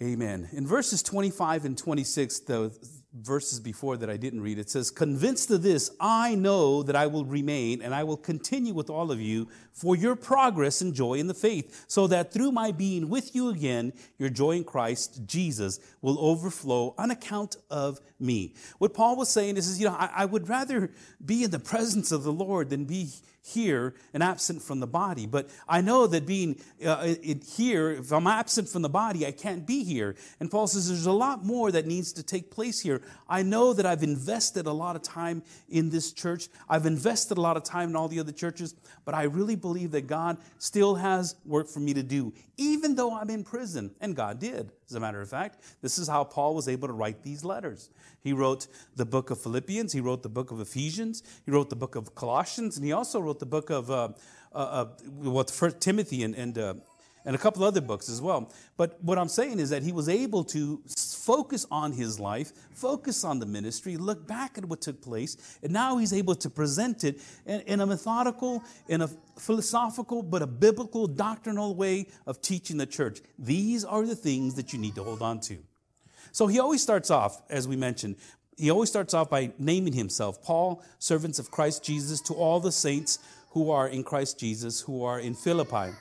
Amen. 0.00 0.48
In 0.52 0.66
verses 0.66 1.02
25 1.02 1.64
and 1.64 1.76
26, 1.76 2.40
the 2.40 2.88
verses 3.22 3.60
before 3.60 3.96
that 3.96 4.10
I 4.10 4.16
didn't 4.16 4.42
read, 4.42 4.58
it 4.58 4.70
says, 4.70 4.90
Convinced 4.90 5.50
of 5.50 5.62
this, 5.62 5.90
I 6.00 6.34
know 6.34 6.82
that 6.82 6.96
I 6.96 7.06
will 7.06 7.24
remain 7.24 7.82
and 7.82 7.94
I 7.94 8.04
will 8.04 8.16
continue 8.16 8.74
with 8.74 8.90
all 8.90 9.10
of 9.10 9.20
you 9.20 9.48
for 9.72 9.96
your 9.96 10.16
progress 10.16 10.80
and 10.80 10.94
joy 10.94 11.14
in 11.14 11.26
the 11.26 11.34
faith, 11.34 11.84
so 11.88 12.06
that 12.06 12.32
through 12.32 12.52
my 12.52 12.72
being 12.72 13.08
with 13.08 13.34
you 13.34 13.48
again, 13.48 13.92
your 14.18 14.30
joy 14.30 14.52
in 14.52 14.64
Christ 14.64 15.26
Jesus 15.26 15.80
will 16.00 16.18
overflow 16.18 16.94
on 16.98 17.10
account 17.10 17.56
of 17.70 18.00
me. 18.18 18.54
What 18.78 18.94
Paul 18.94 19.16
was 19.16 19.28
saying 19.28 19.56
is, 19.56 19.68
is 19.68 19.78
you 19.80 19.86
know, 19.86 19.94
I, 19.94 20.10
I 20.16 20.24
would 20.24 20.48
rather 20.48 20.90
be 21.24 21.44
in 21.44 21.50
the 21.50 21.58
presence 21.58 22.12
of 22.12 22.24
the 22.24 22.32
Lord 22.32 22.70
than 22.70 22.84
be 22.84 23.08
here 23.46 23.94
and 24.12 24.22
absent 24.22 24.60
from 24.60 24.80
the 24.80 24.86
body. 24.86 25.26
But 25.26 25.48
I 25.68 25.80
know 25.80 26.06
that 26.08 26.26
being 26.26 26.60
uh, 26.84 27.14
here, 27.56 27.92
if 27.92 28.12
I'm 28.12 28.26
absent 28.26 28.68
from 28.68 28.82
the 28.82 28.88
body, 28.88 29.24
I 29.24 29.30
can't 29.30 29.64
be 29.64 29.84
here. 29.84 30.16
And 30.40 30.50
Paul 30.50 30.66
says 30.66 30.88
there's 30.88 31.06
a 31.06 31.12
lot 31.12 31.44
more 31.44 31.70
that 31.70 31.86
needs 31.86 32.12
to 32.14 32.22
take 32.22 32.50
place 32.50 32.80
here. 32.80 33.02
I 33.28 33.42
know 33.42 33.72
that 33.72 33.86
I've 33.86 34.02
invested 34.02 34.66
a 34.66 34.72
lot 34.72 34.96
of 34.96 35.02
time 35.02 35.42
in 35.68 35.90
this 35.90 36.12
church. 36.12 36.48
I've 36.68 36.86
invested 36.86 37.38
a 37.38 37.40
lot 37.40 37.56
of 37.56 37.62
time 37.62 37.90
in 37.90 37.96
all 37.96 38.08
the 38.08 38.18
other 38.18 38.32
churches, 38.32 38.74
but 39.04 39.14
I 39.14 39.24
really 39.24 39.56
believe 39.56 39.92
that 39.92 40.08
God 40.08 40.38
still 40.58 40.96
has 40.96 41.36
work 41.44 41.68
for 41.68 41.80
me 41.80 41.94
to 41.94 42.02
do, 42.02 42.32
even 42.56 42.96
though 42.96 43.14
I'm 43.14 43.30
in 43.30 43.44
prison. 43.44 43.92
And 44.00 44.16
God 44.16 44.40
did, 44.40 44.72
as 44.88 44.96
a 44.96 45.00
matter 45.00 45.20
of 45.20 45.28
fact. 45.28 45.62
This 45.82 45.98
is 45.98 46.08
how 46.08 46.24
Paul 46.24 46.56
was 46.56 46.68
able 46.68 46.88
to 46.88 46.94
write 46.94 47.22
these 47.22 47.44
letters. 47.44 47.90
He 48.20 48.32
wrote 48.32 48.66
the 48.96 49.06
book 49.06 49.30
of 49.30 49.40
Philippians, 49.40 49.92
he 49.92 50.00
wrote 50.00 50.22
the 50.22 50.28
book 50.28 50.50
of 50.50 50.60
Ephesians, 50.60 51.22
he 51.44 51.50
wrote 51.50 51.70
the 51.70 51.76
book 51.76 51.94
of 51.94 52.14
Colossians, 52.14 52.76
and 52.76 52.84
he 52.84 52.92
also 52.92 53.20
wrote 53.20 53.38
the 53.38 53.46
book 53.46 53.70
of 53.70 53.90
uh, 53.90 54.08
uh, 54.52 54.58
uh, 54.58 54.84
what 55.22 55.50
First 55.50 55.80
Timothy 55.80 56.22
and 56.22 56.34
and 56.34 56.58
uh, 56.58 56.74
and 57.26 57.34
a 57.34 57.38
couple 57.38 57.64
other 57.64 57.80
books 57.80 58.08
as 58.08 58.22
well. 58.22 58.50
But 58.76 59.02
what 59.02 59.18
I'm 59.18 59.28
saying 59.28 59.58
is 59.58 59.70
that 59.70 59.82
he 59.82 59.92
was 59.92 60.08
able 60.08 60.44
to 60.44 60.80
focus 60.86 61.66
on 61.72 61.92
his 61.92 62.20
life, 62.20 62.52
focus 62.72 63.24
on 63.24 63.40
the 63.40 63.46
ministry, 63.46 63.96
look 63.96 64.26
back 64.28 64.56
at 64.56 64.64
what 64.64 64.80
took 64.80 65.02
place, 65.02 65.58
and 65.62 65.72
now 65.72 65.98
he's 65.98 66.12
able 66.12 66.36
to 66.36 66.48
present 66.48 67.02
it 67.02 67.20
in, 67.44 67.60
in 67.62 67.80
a 67.80 67.86
methodical, 67.86 68.62
in 68.88 69.02
a 69.02 69.08
philosophical, 69.36 70.22
but 70.22 70.40
a 70.40 70.46
biblical, 70.46 71.08
doctrinal 71.08 71.74
way 71.74 72.06
of 72.26 72.40
teaching 72.40 72.76
the 72.76 72.86
church. 72.86 73.20
These 73.38 73.84
are 73.84 74.06
the 74.06 74.16
things 74.16 74.54
that 74.54 74.72
you 74.72 74.78
need 74.78 74.94
to 74.94 75.02
hold 75.02 75.20
on 75.20 75.40
to. 75.40 75.58
So 76.36 76.48
he 76.48 76.58
always 76.58 76.82
starts 76.82 77.10
off, 77.10 77.40
as 77.48 77.66
we 77.66 77.76
mentioned, 77.76 78.16
he 78.58 78.68
always 78.68 78.90
starts 78.90 79.14
off 79.14 79.30
by 79.30 79.52
naming 79.58 79.94
himself 79.94 80.42
Paul, 80.42 80.82
servants 80.98 81.38
of 81.38 81.50
Christ 81.50 81.82
Jesus, 81.82 82.20
to 82.20 82.34
all 82.34 82.60
the 82.60 82.72
saints 82.72 83.20
who 83.52 83.70
are 83.70 83.88
in 83.88 84.04
Christ 84.04 84.38
Jesus, 84.38 84.82
who 84.82 85.02
are 85.02 85.18
in 85.18 85.32
Philippi 85.32 85.96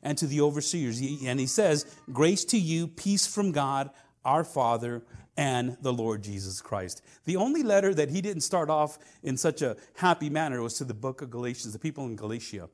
and 0.00 0.16
to 0.16 0.28
the 0.28 0.42
overseers. 0.42 1.00
And 1.26 1.40
he 1.40 1.48
says, 1.48 1.92
Grace 2.12 2.44
to 2.44 2.56
you, 2.56 2.86
peace 2.86 3.26
from 3.26 3.50
God, 3.50 3.90
our 4.24 4.44
Father, 4.44 5.02
and 5.36 5.76
the 5.82 5.92
Lord 5.92 6.22
Jesus 6.22 6.60
Christ. 6.60 7.02
The 7.24 7.34
only 7.34 7.64
letter 7.64 7.92
that 7.92 8.10
he 8.10 8.20
didn't 8.20 8.42
start 8.42 8.70
off 8.70 8.96
in 9.24 9.36
such 9.36 9.60
a 9.60 9.76
happy 9.94 10.30
manner 10.30 10.62
was 10.62 10.74
to 10.74 10.84
the 10.84 10.94
book 10.94 11.20
of 11.20 11.30
Galatians, 11.30 11.72
the 11.72 11.80
people 11.80 12.04
in 12.04 12.14
Galatia. 12.14 12.68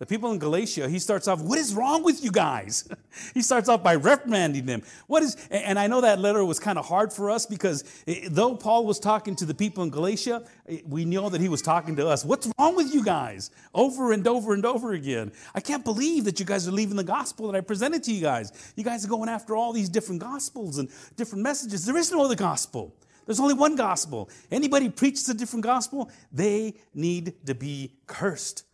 The 0.00 0.06
people 0.06 0.32
in 0.32 0.38
Galatia, 0.38 0.88
he 0.88 0.98
starts 0.98 1.28
off, 1.28 1.42
What 1.42 1.58
is 1.58 1.74
wrong 1.74 2.02
with 2.02 2.24
you 2.24 2.32
guys? 2.32 2.88
he 3.34 3.42
starts 3.42 3.68
off 3.68 3.82
by 3.82 3.96
reprimanding 3.96 4.64
them. 4.64 4.82
What 5.08 5.22
is, 5.22 5.36
and 5.50 5.78
I 5.78 5.88
know 5.88 6.00
that 6.00 6.18
letter 6.18 6.42
was 6.42 6.58
kind 6.58 6.78
of 6.78 6.86
hard 6.86 7.12
for 7.12 7.28
us 7.28 7.44
because 7.44 7.84
eh, 8.06 8.26
though 8.30 8.56
Paul 8.56 8.86
was 8.86 8.98
talking 8.98 9.36
to 9.36 9.44
the 9.44 9.52
people 9.52 9.84
in 9.84 9.90
Galatia, 9.90 10.42
eh, 10.66 10.78
we 10.86 11.04
know 11.04 11.28
that 11.28 11.42
he 11.42 11.50
was 11.50 11.60
talking 11.60 11.96
to 11.96 12.08
us. 12.08 12.24
What's 12.24 12.50
wrong 12.58 12.76
with 12.76 12.94
you 12.94 13.04
guys? 13.04 13.50
Over 13.74 14.12
and 14.12 14.26
over 14.26 14.54
and 14.54 14.64
over 14.64 14.94
again. 14.94 15.32
I 15.54 15.60
can't 15.60 15.84
believe 15.84 16.24
that 16.24 16.40
you 16.40 16.46
guys 16.46 16.66
are 16.66 16.72
leaving 16.72 16.96
the 16.96 17.04
gospel 17.04 17.52
that 17.52 17.58
I 17.58 17.60
presented 17.60 18.02
to 18.04 18.12
you 18.12 18.22
guys. 18.22 18.72
You 18.76 18.84
guys 18.84 19.04
are 19.04 19.08
going 19.08 19.28
after 19.28 19.54
all 19.54 19.74
these 19.74 19.90
different 19.90 20.22
gospels 20.22 20.78
and 20.78 20.88
different 21.16 21.44
messages. 21.44 21.84
There 21.84 21.98
is 21.98 22.10
no 22.10 22.24
other 22.24 22.36
gospel. 22.36 22.96
There's 23.26 23.38
only 23.38 23.52
one 23.52 23.76
gospel. 23.76 24.30
Anybody 24.50 24.88
preaches 24.88 25.28
a 25.28 25.34
different 25.34 25.62
gospel, 25.62 26.10
they 26.32 26.76
need 26.94 27.34
to 27.44 27.54
be 27.54 27.92
cursed 28.06 28.64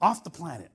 off 0.00 0.24
the 0.24 0.30
planet. 0.30 0.70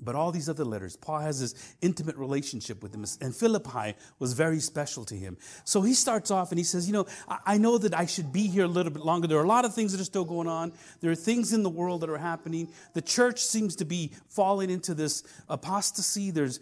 But 0.00 0.14
all 0.14 0.30
these 0.30 0.48
other 0.48 0.64
letters, 0.64 0.94
Paul 0.94 1.18
has 1.18 1.40
this 1.40 1.74
intimate 1.82 2.16
relationship 2.16 2.84
with 2.84 2.92
them, 2.92 3.04
and 3.20 3.34
Philippi 3.34 3.94
was 4.20 4.32
very 4.32 4.60
special 4.60 5.04
to 5.06 5.14
him. 5.16 5.36
So 5.64 5.82
he 5.82 5.92
starts 5.92 6.30
off 6.30 6.52
and 6.52 6.58
he 6.58 6.62
says, 6.62 6.86
You 6.86 6.92
know, 6.92 7.06
I 7.44 7.58
know 7.58 7.78
that 7.78 7.98
I 7.98 8.06
should 8.06 8.32
be 8.32 8.46
here 8.46 8.64
a 8.64 8.68
little 8.68 8.92
bit 8.92 9.02
longer. 9.02 9.26
There 9.26 9.38
are 9.38 9.44
a 9.44 9.48
lot 9.48 9.64
of 9.64 9.74
things 9.74 9.90
that 9.90 10.00
are 10.00 10.04
still 10.04 10.24
going 10.24 10.46
on. 10.46 10.72
There 11.00 11.10
are 11.10 11.16
things 11.16 11.52
in 11.52 11.64
the 11.64 11.70
world 11.70 12.02
that 12.02 12.10
are 12.10 12.18
happening. 12.18 12.68
The 12.94 13.02
church 13.02 13.42
seems 13.42 13.74
to 13.76 13.84
be 13.84 14.12
falling 14.28 14.70
into 14.70 14.94
this 14.94 15.24
apostasy. 15.48 16.30
There's 16.30 16.60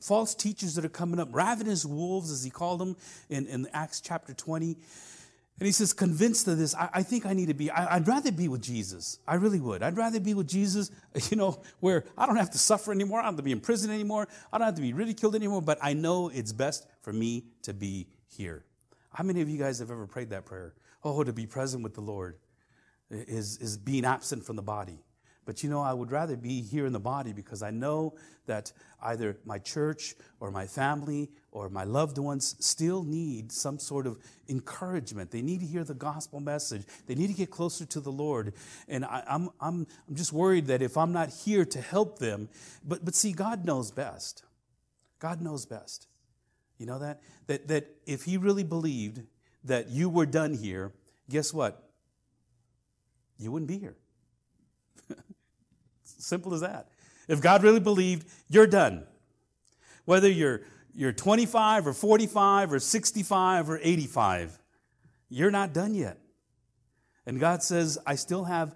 false 0.00 0.34
teachers 0.34 0.74
that 0.76 0.84
are 0.84 0.88
coming 0.90 1.20
up, 1.20 1.28
ravenous 1.32 1.84
wolves, 1.84 2.30
as 2.30 2.42
he 2.42 2.50
called 2.50 2.80
them 2.80 2.96
in, 3.28 3.46
in 3.46 3.68
Acts 3.74 4.00
chapter 4.00 4.32
20. 4.32 4.78
And 5.60 5.66
he 5.66 5.72
says, 5.72 5.92
convinced 5.92 6.48
of 6.48 6.56
this, 6.56 6.74
I, 6.74 6.88
I 6.94 7.02
think 7.02 7.26
I 7.26 7.34
need 7.34 7.48
to 7.48 7.54
be, 7.54 7.70
I, 7.70 7.98
would 7.98 8.08
rather 8.08 8.32
be 8.32 8.48
with 8.48 8.62
Jesus. 8.62 9.18
I 9.28 9.34
really 9.34 9.60
would. 9.60 9.82
I'd 9.82 9.96
rather 9.96 10.18
be 10.18 10.32
with 10.32 10.48
Jesus, 10.48 10.90
you 11.30 11.36
know, 11.36 11.60
where 11.80 12.04
I 12.16 12.24
don't 12.24 12.36
have 12.36 12.50
to 12.52 12.58
suffer 12.58 12.92
anymore. 12.92 13.18
I 13.18 13.24
don't 13.24 13.32
have 13.32 13.36
to 13.36 13.42
be 13.42 13.52
in 13.52 13.60
prison 13.60 13.90
anymore. 13.90 14.26
I 14.50 14.56
don't 14.56 14.64
have 14.64 14.76
to 14.76 14.80
be 14.80 14.94
ridiculed 14.94 15.34
anymore, 15.34 15.60
but 15.60 15.78
I 15.82 15.92
know 15.92 16.30
it's 16.30 16.52
best 16.52 16.86
for 17.02 17.12
me 17.12 17.44
to 17.64 17.74
be 17.74 18.08
here. 18.26 18.64
How 19.12 19.22
many 19.22 19.42
of 19.42 19.50
you 19.50 19.58
guys 19.58 19.80
have 19.80 19.90
ever 19.90 20.06
prayed 20.06 20.30
that 20.30 20.46
prayer? 20.46 20.72
Oh, 21.04 21.22
to 21.24 21.32
be 21.32 21.46
present 21.46 21.82
with 21.82 21.92
the 21.92 22.00
Lord 22.00 22.38
is, 23.10 23.58
is 23.58 23.76
being 23.76 24.06
absent 24.06 24.44
from 24.46 24.56
the 24.56 24.62
body. 24.62 25.04
But 25.44 25.62
you 25.62 25.68
know, 25.68 25.80
I 25.80 25.92
would 25.92 26.10
rather 26.10 26.36
be 26.36 26.62
here 26.62 26.86
in 26.86 26.92
the 26.94 27.00
body 27.00 27.34
because 27.34 27.62
I 27.62 27.70
know 27.70 28.14
that 28.46 28.72
either 29.02 29.36
my 29.44 29.58
church 29.58 30.14
or 30.38 30.50
my 30.50 30.66
family 30.66 31.30
or 31.52 31.68
my 31.68 31.84
loved 31.84 32.18
ones 32.18 32.54
still 32.60 33.02
need 33.02 33.50
some 33.50 33.78
sort 33.78 34.06
of 34.06 34.18
encouragement. 34.48 35.30
They 35.30 35.42
need 35.42 35.60
to 35.60 35.66
hear 35.66 35.82
the 35.82 35.94
gospel 35.94 36.40
message. 36.40 36.82
They 37.06 37.14
need 37.14 37.26
to 37.26 37.32
get 37.32 37.50
closer 37.50 37.84
to 37.86 38.00
the 38.00 38.12
Lord. 38.12 38.54
And 38.88 39.04
I, 39.04 39.22
am 39.26 39.26
I'm, 39.26 39.50
I'm, 39.60 39.86
I'm 40.08 40.14
just 40.14 40.32
worried 40.32 40.66
that 40.66 40.80
if 40.82 40.96
I'm 40.96 41.12
not 41.12 41.30
here 41.30 41.64
to 41.64 41.80
help 41.80 42.18
them, 42.18 42.48
but, 42.86 43.04
but 43.04 43.14
see, 43.14 43.32
God 43.32 43.64
knows 43.64 43.90
best. 43.90 44.44
God 45.18 45.40
knows 45.40 45.66
best. 45.66 46.06
You 46.78 46.86
know 46.86 46.98
that? 47.00 47.20
That, 47.46 47.68
that 47.68 47.86
if 48.06 48.24
He 48.24 48.36
really 48.36 48.64
believed 48.64 49.22
that 49.64 49.90
you 49.90 50.08
were 50.08 50.26
done 50.26 50.54
here, 50.54 50.92
guess 51.28 51.52
what? 51.52 51.90
You 53.38 53.50
wouldn't 53.50 53.68
be 53.68 53.78
here. 53.78 53.96
Simple 56.04 56.54
as 56.54 56.60
that. 56.60 56.88
If 57.28 57.40
God 57.40 57.62
really 57.62 57.80
believed, 57.80 58.28
you're 58.48 58.66
done. 58.66 59.04
Whether 60.04 60.28
you're, 60.28 60.62
you're 60.94 61.12
25 61.12 61.86
or 61.86 61.92
45 61.92 62.72
or 62.72 62.78
65 62.78 63.70
or 63.70 63.80
85, 63.82 64.58
you're 65.28 65.50
not 65.50 65.72
done 65.72 65.94
yet. 65.94 66.18
And 67.26 67.38
God 67.38 67.62
says, 67.62 67.98
I 68.06 68.16
still 68.16 68.44
have 68.44 68.74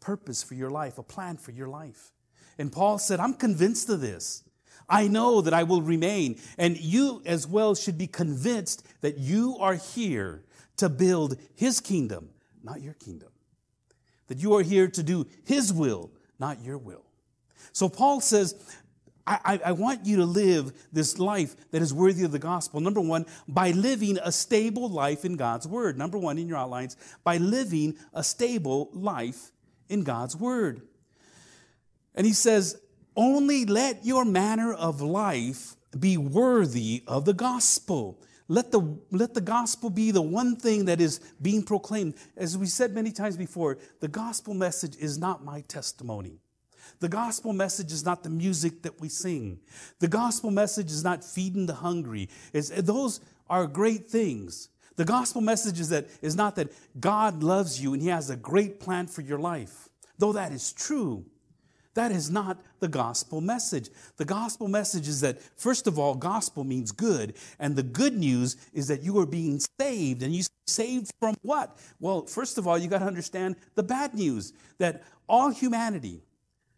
purpose 0.00 0.42
for 0.42 0.54
your 0.54 0.70
life, 0.70 0.98
a 0.98 1.02
plan 1.02 1.36
for 1.36 1.52
your 1.52 1.68
life. 1.68 2.12
And 2.58 2.70
Paul 2.70 2.98
said, 2.98 3.20
I'm 3.20 3.34
convinced 3.34 3.88
of 3.88 4.00
this. 4.00 4.42
I 4.88 5.08
know 5.08 5.40
that 5.40 5.52
I 5.52 5.64
will 5.64 5.82
remain. 5.82 6.38
And 6.58 6.78
you 6.78 7.22
as 7.26 7.46
well 7.46 7.74
should 7.74 7.98
be 7.98 8.06
convinced 8.06 8.86
that 9.00 9.18
you 9.18 9.56
are 9.58 9.74
here 9.74 10.44
to 10.76 10.88
build 10.88 11.36
his 11.54 11.80
kingdom, 11.80 12.30
not 12.62 12.82
your 12.82 12.94
kingdom. 12.94 13.30
That 14.28 14.38
you 14.38 14.54
are 14.54 14.62
here 14.62 14.88
to 14.88 15.02
do 15.02 15.26
his 15.44 15.72
will, 15.72 16.10
not 16.38 16.62
your 16.62 16.78
will. 16.78 17.04
So 17.72 17.88
Paul 17.88 18.20
says, 18.20 18.54
I, 19.26 19.60
I, 19.64 19.72
want 19.72 20.06
you 20.06 20.18
to 20.18 20.24
live 20.24 20.72
this 20.92 21.18
life 21.18 21.56
that 21.72 21.82
is 21.82 21.92
worthy 21.92 22.22
of 22.22 22.30
the 22.30 22.38
gospel. 22.38 22.80
Number 22.80 23.00
one, 23.00 23.26
by 23.48 23.72
living 23.72 24.18
a 24.22 24.30
stable 24.30 24.88
life 24.88 25.24
in 25.24 25.36
God's 25.36 25.66
word. 25.66 25.98
Number 25.98 26.16
one 26.16 26.38
in 26.38 26.46
your 26.46 26.58
outlines, 26.58 26.96
by 27.24 27.38
living 27.38 27.96
a 28.14 28.22
stable 28.22 28.88
life 28.92 29.50
in 29.88 30.04
God's 30.04 30.36
word. 30.36 30.82
And 32.14 32.24
he 32.24 32.32
says, 32.32 32.80
only 33.16 33.64
let 33.64 34.04
your 34.04 34.24
manner 34.24 34.72
of 34.72 35.00
life 35.00 35.74
be 35.98 36.16
worthy 36.16 37.02
of 37.08 37.24
the 37.24 37.34
gospel. 37.34 38.20
Let 38.46 38.70
the, 38.70 38.96
let 39.10 39.34
the 39.34 39.40
gospel 39.40 39.90
be 39.90 40.12
the 40.12 40.22
one 40.22 40.54
thing 40.54 40.84
that 40.84 41.00
is 41.00 41.18
being 41.42 41.64
proclaimed. 41.64 42.14
As 42.36 42.56
we 42.56 42.66
said 42.66 42.94
many 42.94 43.10
times 43.10 43.36
before, 43.36 43.78
the 44.00 44.08
gospel 44.08 44.54
message 44.54 44.96
is 44.98 45.18
not 45.18 45.44
my 45.44 45.62
testimony. 45.62 46.38
The 47.00 47.08
gospel 47.08 47.52
message 47.52 47.92
is 47.92 48.04
not 48.04 48.22
the 48.22 48.30
music 48.30 48.82
that 48.82 49.00
we 49.00 49.08
sing. 49.08 49.60
The 49.98 50.08
gospel 50.08 50.50
message 50.50 50.90
is 50.90 51.04
not 51.04 51.24
feeding 51.24 51.66
the 51.66 51.74
hungry. 51.74 52.28
It's, 52.52 52.70
those 52.70 53.20
are 53.48 53.66
great 53.66 54.08
things. 54.08 54.70
The 54.96 55.04
gospel 55.04 55.42
message 55.42 55.78
is, 55.78 55.90
that, 55.90 56.06
is 56.22 56.36
not 56.36 56.56
that 56.56 56.72
God 56.98 57.42
loves 57.42 57.80
you 57.82 57.92
and 57.92 58.02
he 58.02 58.08
has 58.08 58.30
a 58.30 58.36
great 58.36 58.80
plan 58.80 59.06
for 59.06 59.20
your 59.20 59.38
life. 59.38 59.88
Though 60.18 60.32
that 60.32 60.52
is 60.52 60.72
true, 60.72 61.26
that 61.96 62.12
is 62.12 62.30
not 62.30 62.58
the 62.80 62.88
gospel 62.88 63.40
message. 63.40 63.88
The 64.16 64.24
gospel 64.24 64.68
message 64.68 65.08
is 65.08 65.22
that, 65.22 65.40
first 65.40 65.86
of 65.86 65.98
all, 65.98 66.14
gospel 66.14 66.62
means 66.62 66.92
good. 66.92 67.34
And 67.58 67.74
the 67.74 67.82
good 67.82 68.14
news 68.14 68.56
is 68.74 68.88
that 68.88 69.02
you 69.02 69.18
are 69.18 69.26
being 69.26 69.60
saved. 69.80 70.22
And 70.22 70.34
you 70.34 70.44
saved 70.66 71.10
from 71.20 71.36
what? 71.42 71.78
Well, 71.98 72.26
first 72.26 72.58
of 72.58 72.66
all, 72.66 72.76
you 72.76 72.88
got 72.88 72.98
to 72.98 73.06
understand 73.06 73.56
the 73.74 73.82
bad 73.82 74.14
news 74.14 74.52
that 74.78 75.04
all 75.26 75.50
humanity, 75.50 76.22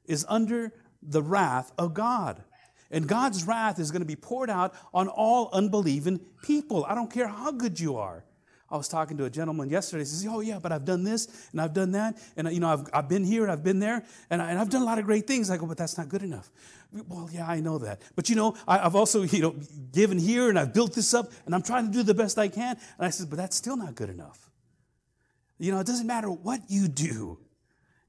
is 0.09 0.27
under 0.29 0.73
the 1.03 1.23
wrath 1.23 1.73
of 1.79 1.95
God. 1.95 2.43
And 2.91 3.07
God's 3.07 3.45
wrath 3.45 3.79
is 3.79 3.91
going 3.91 4.01
to 4.01 4.07
be 4.07 4.17
poured 4.17 4.51
out 4.51 4.75
on 4.95 5.09
all 5.09 5.51
unbelieving 5.53 6.21
people. 6.43 6.85
I 6.87 6.95
don't 6.95 7.13
care 7.13 7.29
how 7.29 7.53
good 7.53 7.79
you 7.79 7.97
are. 7.97 8.25
I 8.71 8.77
was 8.77 8.89
talking 8.89 9.17
to 9.17 9.25
a 9.25 9.31
gentleman 9.31 9.71
yesterday. 9.71 10.03
He 10.03 10.07
says, 10.07 10.27
Oh, 10.31 10.41
yeah, 10.41 10.59
but 10.59 10.73
I've 10.73 10.85
done 10.85 11.03
this 11.03 11.49
and 11.53 11.61
I've 11.61 11.73
done 11.73 11.93
that. 11.93 12.19
And, 12.37 12.53
you 12.53 12.61
know, 12.61 12.69
I've, 12.69 12.87
I've 12.93 13.09
been 13.09 13.25
here 13.25 13.43
and 13.43 13.51
I've 13.51 13.65
been 13.65 13.79
there 13.79 14.05
and, 14.29 14.43
I, 14.43 14.53
have 14.53 14.69
done 14.69 14.83
a 14.83 14.85
lot 14.85 14.99
of 14.99 15.07
great 15.07 15.27
things. 15.27 15.49
I 15.49 15.57
go, 15.57 15.67
But 15.67 15.79
that's 15.79 15.97
not 15.97 16.09
good 16.09 16.23
enough. 16.23 16.51
Well, 16.93 17.29
yeah, 17.33 17.47
I 17.47 17.61
know 17.61 17.79
that. 17.79 18.03
But, 18.15 18.29
you 18.29 18.37
know, 18.37 18.57
I, 18.67 18.81
I've 18.81 18.95
also, 18.95 19.23
you 19.23 19.41
know, 19.41 19.55
given 19.93 20.19
here 20.19 20.51
and 20.51 20.59
I've 20.59 20.75
built 20.75 20.95
this 20.95 21.15
up 21.15 21.33
and 21.47 21.55
I'm 21.55 21.63
trying 21.63 21.87
to 21.87 21.93
do 21.93 22.03
the 22.03 22.15
best 22.15 22.39
I 22.39 22.49
can. 22.49 22.77
And 22.99 23.07
I 23.07 23.11
said, 23.11 23.31
But 23.31 23.37
that's 23.37 23.57
still 23.57 23.77
not 23.77 23.95
good 23.95 24.11
enough. 24.11 24.51
You 25.59 25.73
know, 25.73 25.81
it 25.81 25.87
doesn't 25.87 26.07
matter 26.07 26.31
what 26.31 26.61
you 26.69 26.89
do. 26.89 27.39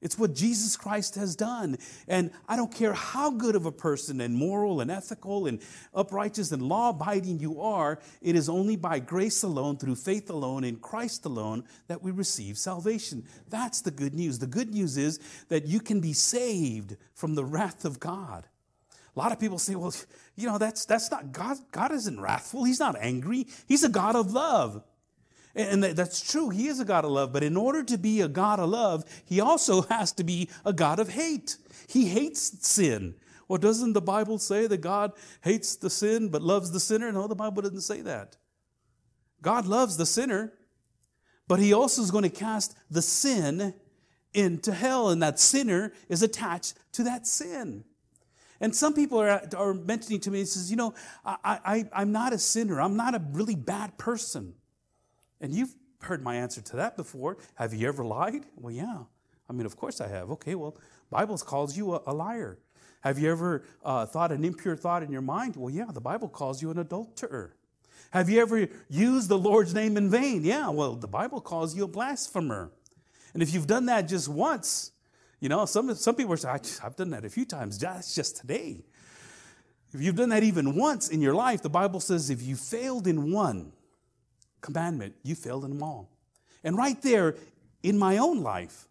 It's 0.02 0.18
what 0.18 0.34
Jesus 0.34 0.78
Christ 0.78 1.16
has 1.16 1.36
done. 1.36 1.78
And 2.08 2.32
I 2.48 2.56
don't 2.56 2.74
care 2.74 2.94
how 2.94 3.32
good 3.32 3.56
of 3.56 3.66
a 3.66 3.72
person 3.72 4.22
and 4.22 4.36
moral 4.36 4.80
and 4.80 4.90
ethical 4.90 5.46
and 5.46 5.62
uprighteous 5.94 6.52
and 6.52 6.62
law 6.62 6.90
abiding 6.90 7.40
you 7.40 7.62
are, 7.62 8.00
it 8.22 8.36
is 8.36 8.48
only 8.48 8.78
by 8.78 9.00
grace 9.00 9.44
alone, 9.44 9.78
through 9.78 9.96
faith 9.96 10.30
alone, 10.30 10.64
in 10.64 10.78
Christ 10.78 11.26
alone, 11.26 11.66
that 11.88 12.02
we 12.02 12.12
receive 12.12 12.58
salvation. 12.58 13.26
That's 13.50 13.82
the 13.82 13.92
good 13.92 14.14
news. 14.14 14.40
The 14.40 14.48
good 14.48 14.74
news 14.74 14.98
is 14.98 15.20
that 15.50 15.66
you 15.68 15.82
can 15.82 16.00
be 16.00 16.14
saved 16.14 16.96
from 17.14 17.36
the 17.36 17.46
wrath 17.46 17.84
of 17.84 18.00
God. 18.00 18.48
A 19.16 19.20
lot 19.20 19.34
of 19.34 19.40
people 19.40 19.60
say, 19.60 19.76
well, 19.76 19.94
you 20.36 20.48
know, 20.48 20.58
that's, 20.58 20.86
that's 20.86 21.12
not 21.12 21.34
God. 21.34 21.58
God 21.72 21.92
isn't 21.92 22.22
wrathful. 22.22 22.64
He's 22.64 22.80
not 22.80 22.96
angry. 22.98 23.48
He's 23.68 23.84
a 23.84 23.90
God 23.90 24.16
of 24.16 24.32
love. 24.32 24.82
And 25.60 25.84
that's 25.84 26.22
true. 26.32 26.50
He 26.50 26.68
is 26.68 26.80
a 26.80 26.86
God 26.86 27.04
of 27.04 27.12
love. 27.12 27.34
But 27.34 27.44
in 27.44 27.58
order 27.58 27.84
to 27.84 27.98
be 27.98 28.22
a 28.22 28.30
God 28.30 28.60
of 28.60 28.70
love, 28.70 29.04
he 29.26 29.42
also 29.42 29.82
has 29.90 30.14
to 30.14 30.24
be 30.24 30.50
a 30.64 30.72
God 30.72 31.00
of 31.00 31.10
hate. 31.10 31.58
He 31.88 32.06
hates 32.06 32.66
sin. 32.66 33.16
Well, 33.48 33.58
doesn't 33.58 33.94
the 33.94 34.02
Bible 34.02 34.38
say 34.38 34.68
that 34.68 34.80
God 34.80 35.12
hates 35.42 35.76
the 35.76 35.90
sin 35.90 36.30
but 36.30 36.42
loves 36.42 36.72
the 36.72 36.80
sinner? 36.80 37.12
No, 37.12 37.28
the 37.28 37.36
Bible 37.36 37.62
doesn't 37.62 37.82
say 37.82 38.02
that. 38.02 38.38
God 39.42 39.66
loves 39.66 39.98
the 39.98 40.06
sinner, 40.06 40.54
but 41.48 41.60
he 41.60 41.74
also 41.74 42.02
is 42.04 42.12
going 42.12 42.24
to 42.24 42.30
cast 42.30 42.78
the 42.90 43.02
sin 43.02 43.74
into 44.34 44.72
hell, 44.72 45.10
and 45.10 45.24
that 45.24 45.40
sinner 45.40 45.92
is 46.08 46.22
attached 46.22 46.76
to 46.94 47.04
that 47.04 47.26
sin. 47.26 47.84
And 48.62 48.76
some 48.76 48.94
people 48.94 49.20
are, 49.20 49.42
are 49.58 49.74
mentioning 49.74 50.20
to 50.22 50.32
me, 50.32 50.40
he 50.40 50.46
says, 50.46 50.70
you 50.70 50.78
know, 50.78 50.94
I, 51.26 51.60
I, 51.66 51.90
I'm 51.94 52.12
not 52.12 52.34
a 52.34 52.38
sinner. 52.38 52.80
I'm 52.80 52.98
not 52.98 53.16
a 53.16 53.22
really 53.32 53.56
bad 53.56 53.98
person. 53.98 54.54
And 55.42 55.54
you've 55.54 55.76
heard 56.02 56.24
my 56.24 56.36
answer 56.36 56.62
to 56.62 56.76
that 56.78 56.96
before. 56.96 57.38
Have 57.56 57.74
you 57.74 57.88
ever 57.88 58.04
lied? 58.04 58.46
Well, 58.56 58.74
yeah. 58.74 59.04
I 59.50 59.54
mean, 59.54 59.66
of 59.66 59.76
course 59.76 60.00
I 60.02 60.08
have. 60.08 60.30
Okay, 60.32 60.56
well, 60.56 60.78
Bible 61.10 61.38
calls 61.38 61.76
you 61.76 61.96
a, 61.96 62.02
a 62.08 62.14
liar. 62.14 62.60
Have 63.02 63.18
you 63.18 63.32
ever 63.32 63.64
uh, 63.84 64.06
thought 64.06 64.32
an 64.32 64.44
impure 64.44 64.76
thought 64.76 65.04
in 65.04 65.12
your 65.12 65.22
mind? 65.22 65.56
Well, 65.56 65.70
yeah, 65.70 65.86
the 65.92 66.02
Bible 66.02 66.28
calls 66.28 66.62
you 66.62 66.70
an 66.72 66.78
adulterer. 66.78 67.56
Have 68.12 68.30
you 68.30 68.42
ever 68.42 68.68
used 68.90 69.30
the 69.30 69.38
Lord's 69.38 69.74
name 69.74 69.96
in 69.96 70.10
vain? 70.10 70.44
Yeah, 70.44 70.70
well, 70.70 70.96
the 70.96 71.08
Bible 71.08 71.42
calls 71.42 71.76
you 71.76 71.84
a 71.86 71.88
blasphemer. 71.88 72.72
And 73.34 73.44
if 73.44 73.54
you've 73.54 73.68
done 73.68 73.86
that 73.86 74.08
just 74.08 74.28
once, 74.28 74.92
you 75.40 75.48
know, 75.48 75.66
some, 75.66 75.94
some 75.96 76.16
people 76.16 76.36
say, 76.36 76.50
I've 76.50 76.96
done 76.96 77.12
that 77.12 77.24
a 77.24 77.30
few 77.30 77.46
times, 77.46 77.78
that's 77.78 78.16
just 78.16 78.38
today. 78.38 78.84
If 79.94 80.02
you've 80.02 80.16
done 80.16 80.30
that 80.30 80.44
even 80.44 80.76
once 80.76 81.10
in 81.10 81.22
your 81.22 81.34
life, 81.34 81.62
the 81.62 81.70
Bible 81.70 82.00
says 82.00 82.30
if 82.30 82.42
you 82.42 82.56
failed 82.56 83.08
in 83.08 83.32
one, 83.32 83.72
commandment, 84.62 85.16
you 85.24 85.36
failed 85.36 85.64
in 85.66 85.72
them 85.72 85.84
all. 85.84 86.10
And 86.64 86.78
right 86.78 87.02
there 87.02 87.36
in 87.84 87.98
my 87.98 88.18
own 88.18 88.42
life, 88.42 88.88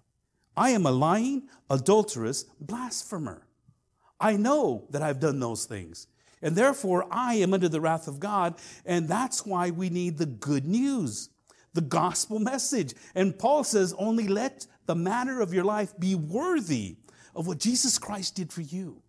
I 0.57 0.71
am 0.71 0.87
a 0.87 0.91
lying, 0.91 1.49
adulterous 1.71 2.45
blasphemer. 2.61 3.47
I 4.21 4.37
know 4.37 4.87
that 4.91 5.03
I've 5.03 5.21
done 5.21 5.39
those 5.39 5.65
things. 5.67 6.09
And 6.43 6.57
therefore, 6.57 7.07
I 7.11 7.35
am 7.35 7.55
under 7.55 7.69
the 7.69 7.81
wrath 7.81 8.09
of 8.09 8.21
God. 8.21 8.55
And 8.85 9.09
that's 9.09 9.45
why 9.45 9.71
we 9.71 9.91
need 9.91 10.19
the 10.19 10.27
good 10.27 10.67
news, 10.67 11.31
the 11.75 11.81
gospel 11.81 12.39
message. 12.39 12.95
And 13.15 13.39
Paul 13.39 13.65
says, 13.65 13.95
only 13.99 14.29
let 14.29 14.67
the 14.87 14.95
manner 14.95 15.41
of 15.41 15.53
your 15.53 15.65
life 15.65 15.99
be 15.99 16.15
worthy 16.15 16.97
of 17.35 17.47
what 17.47 17.59
Jesus 17.59 17.99
Christ 17.99 18.35
did 18.35 18.53
for 18.53 18.63
you. 18.63 19.03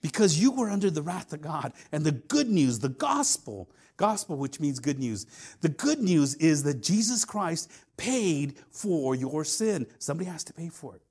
Because 0.00 0.40
you 0.40 0.52
were 0.52 0.70
under 0.70 0.90
the 0.90 1.02
wrath 1.02 1.32
of 1.32 1.42
God. 1.42 1.72
And 1.90 2.04
the 2.04 2.12
good 2.12 2.48
news, 2.48 2.78
the 2.78 2.88
gospel, 2.88 3.68
Gospel, 3.98 4.36
which 4.36 4.60
means 4.60 4.78
good 4.78 4.98
news. 4.98 5.26
The 5.60 5.68
good 5.68 5.98
news 6.00 6.34
is 6.36 6.62
that 6.62 6.82
Jesus 6.82 7.26
Christ 7.26 7.70
paid 7.98 8.54
for 8.70 9.14
your 9.14 9.44
sin. 9.44 9.86
Somebody 9.98 10.30
has 10.30 10.44
to 10.44 10.54
pay 10.54 10.70
for 10.70 10.94
it. 10.94 11.02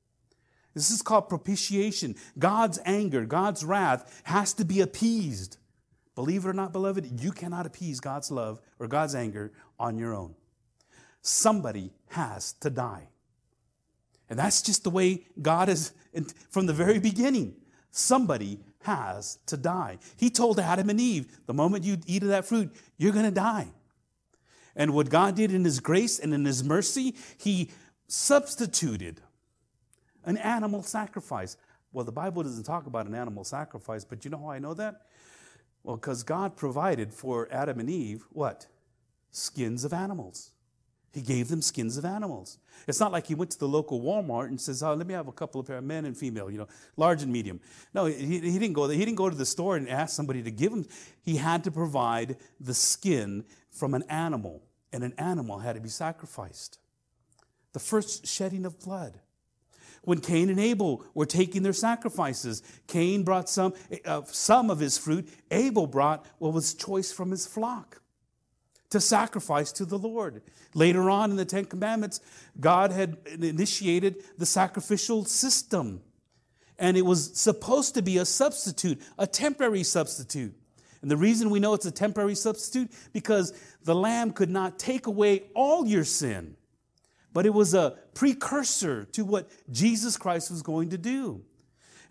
This 0.73 0.89
is 0.89 1.02
called 1.02 1.30
propitiation. 1.30 2.15
God's 2.39 2.80
anger, 2.86 3.26
God's 3.26 3.63
wrath 3.63 4.21
has 4.23 4.54
to 4.56 4.65
be 4.65 4.82
appeased. 4.82 5.58
Believe 6.15 6.45
it 6.45 6.50
or 6.50 6.54
not, 6.54 6.71
beloved, 6.71 7.21
you 7.21 7.32
cannot 7.32 7.65
appease 7.65 8.00
God's 8.00 8.32
love 8.32 8.60
or 8.80 8.88
God's 8.88 9.13
anger 9.13 9.52
on 9.80 9.97
your 9.97 10.15
own. 10.15 10.34
Somebody 11.21 11.91
has 12.10 12.54
to 12.54 12.69
die. 12.69 13.10
And 14.30 14.39
that's 14.39 14.62
just 14.62 14.84
the 14.84 14.89
way 14.89 15.26
God 15.41 15.69
is 15.69 15.91
from 16.50 16.65
the 16.65 16.73
very 16.73 17.00
beginning. 17.00 17.56
Somebody 17.91 18.60
has 18.88 19.38
to 19.47 19.58
die. 19.58 19.97
He 20.15 20.30
told 20.30 20.60
Adam 20.60 20.89
and 20.89 21.00
Eve, 21.00 21.39
the 21.45 21.54
moment 21.54 21.84
you 21.84 21.97
eat 22.06 22.23
of 22.23 22.30
that 22.30 22.45
fruit, 22.45 22.73
you're 22.97 23.12
going 23.12 23.26
to 23.26 23.32
die. 23.32 23.67
And 24.78 24.93
what 24.93 25.10
God 25.10 25.36
did 25.36 25.52
in 25.54 25.65
His 25.65 25.82
grace 25.82 26.19
and 26.19 26.34
in 26.34 26.45
His 26.45 26.63
mercy, 26.63 27.13
He 27.38 27.69
substituted 28.08 29.19
an 30.23 30.38
animal 30.38 30.84
sacrifice. 30.84 31.58
Well, 31.91 32.06
the 32.06 32.13
Bible 32.13 32.43
doesn't 32.43 32.63
talk 32.63 32.88
about 32.88 33.08
an 33.08 33.13
animal 33.13 33.43
sacrifice, 33.43 34.06
but 34.06 34.23
you 34.23 34.32
know 34.32 34.39
how 34.39 34.52
I 34.52 34.60
know 34.60 34.73
that? 34.76 35.02
Well, 35.84 35.97
because 35.97 36.23
God 36.23 36.56
provided 36.56 37.13
for 37.13 37.50
Adam 37.52 37.82
and 37.82 37.89
Eve 37.89 38.26
what? 38.30 38.67
Skins 39.32 39.84
of 39.84 39.91
animals. 39.91 40.52
He 41.13 41.22
gave 41.22 41.48
them 41.48 41.62
skins 41.62 41.98
of 41.98 42.06
animals. 42.06 42.60
It's 42.88 43.00
not 43.00 43.12
like 43.12 43.28
he 43.28 43.36
went 43.36 43.52
to 43.52 43.60
the 43.60 43.67
local 43.67 44.02
Walmart 44.02 44.48
and 44.48 44.60
says, 44.60 44.84
"Oh, 44.84 44.93
let 44.93 45.08
me 45.08 45.13
have 45.13 45.28
a 45.28 45.32
couple 45.32 45.60
of 45.60 45.67
pair, 45.67 45.78
of 45.78 45.84
men 45.84 46.06
and 46.06 46.15
female, 46.15 46.52
you 46.52 46.58
know, 46.58 46.67
large 46.96 47.24
and 47.24 47.32
medium." 47.32 47.60
No, 47.93 48.06
he, 48.06 48.39
he 48.39 48.60
didn't 48.60 48.74
go 48.74 48.88
there. 48.88 48.98
He 48.98 49.06
didn't 49.06 49.17
go 49.17 49.30
to 49.30 49.36
the 49.36 49.46
store 49.46 49.76
and 49.76 49.89
ask 49.89 50.15
somebody 50.15 50.43
to 50.43 50.52
give 50.52 50.72
him. 50.72 50.86
He 51.22 51.38
had 51.38 51.63
to 51.63 51.72
provide 51.72 52.38
the 52.60 52.74
skin 52.74 53.46
from 53.72 53.93
an 53.93 54.04
animal, 54.04 54.63
and 54.93 55.04
an 55.04 55.13
animal 55.17 55.60
had 55.60 55.76
to 55.76 55.82
be 55.82 55.89
sacrificed. 55.89 56.80
The 57.74 57.80
first 57.80 58.28
shedding 58.28 58.65
of 58.65 58.80
blood. 58.80 59.20
When 60.04 60.22
Cain 60.22 60.50
and 60.50 60.60
Abel 60.60 61.04
were 61.13 61.26
taking 61.26 61.63
their 61.63 61.74
sacrifices, 61.74 62.63
Cain 62.88 63.24
brought 63.24 63.50
some, 63.50 63.74
uh, 64.06 64.22
some 64.26 64.70
of 64.70 64.80
his 64.80 64.98
fruit. 64.98 65.28
Abel 65.52 65.86
brought 65.86 66.26
what 66.38 66.54
was 66.54 66.74
choice 66.74 67.12
from 67.12 67.32
his 67.32 67.46
flock 67.46 68.02
to 68.89 69.00
sacrifice 69.00 69.71
to 69.73 69.86
the 69.86 69.97
Lord. 69.97 70.41
Later 70.73 71.10
on 71.10 71.32
in 71.32 71.38
the 71.38 71.45
Ten 71.45 71.65
Commandments, 71.65 72.21
God 72.60 72.91
had 72.91 73.17
initiated 73.39 74.23
the 74.38 74.45
sacrificial 74.45 75.26
system. 75.26 76.02
And 76.80 76.95
it 76.95 77.06
was 77.06 77.38
supposed 77.38 77.95
to 77.95 78.02
be 78.02 78.17
a 78.17 78.26
substitute, 78.26 79.02
a 79.17 79.28
temporary 79.28 79.84
substitute. 79.84 80.54
And 81.02 81.12
the 81.12 81.17
reason 81.17 81.50
we 81.50 81.60
know 81.60 81.73
it's 81.73 81.86
a 81.86 81.91
temporary 81.91 82.36
substitute 82.36 82.91
because 83.13 83.54
the 83.84 83.95
lamb 83.95 84.32
could 84.32 84.50
not 84.50 84.80
take 84.80 85.08
away 85.08 85.43
all 85.54 85.86
your 85.86 86.04
sin, 86.04 86.56
but 87.34 87.45
it 87.45 87.54
was 87.54 87.73
a 87.73 87.97
precursor 88.13 89.06
to 89.06 89.26
what 89.26 89.50
Jesus 89.71 90.17
Christ 90.17 90.50
was 90.50 90.62
going 90.62 90.89
to 90.89 90.97
do. 90.97 91.43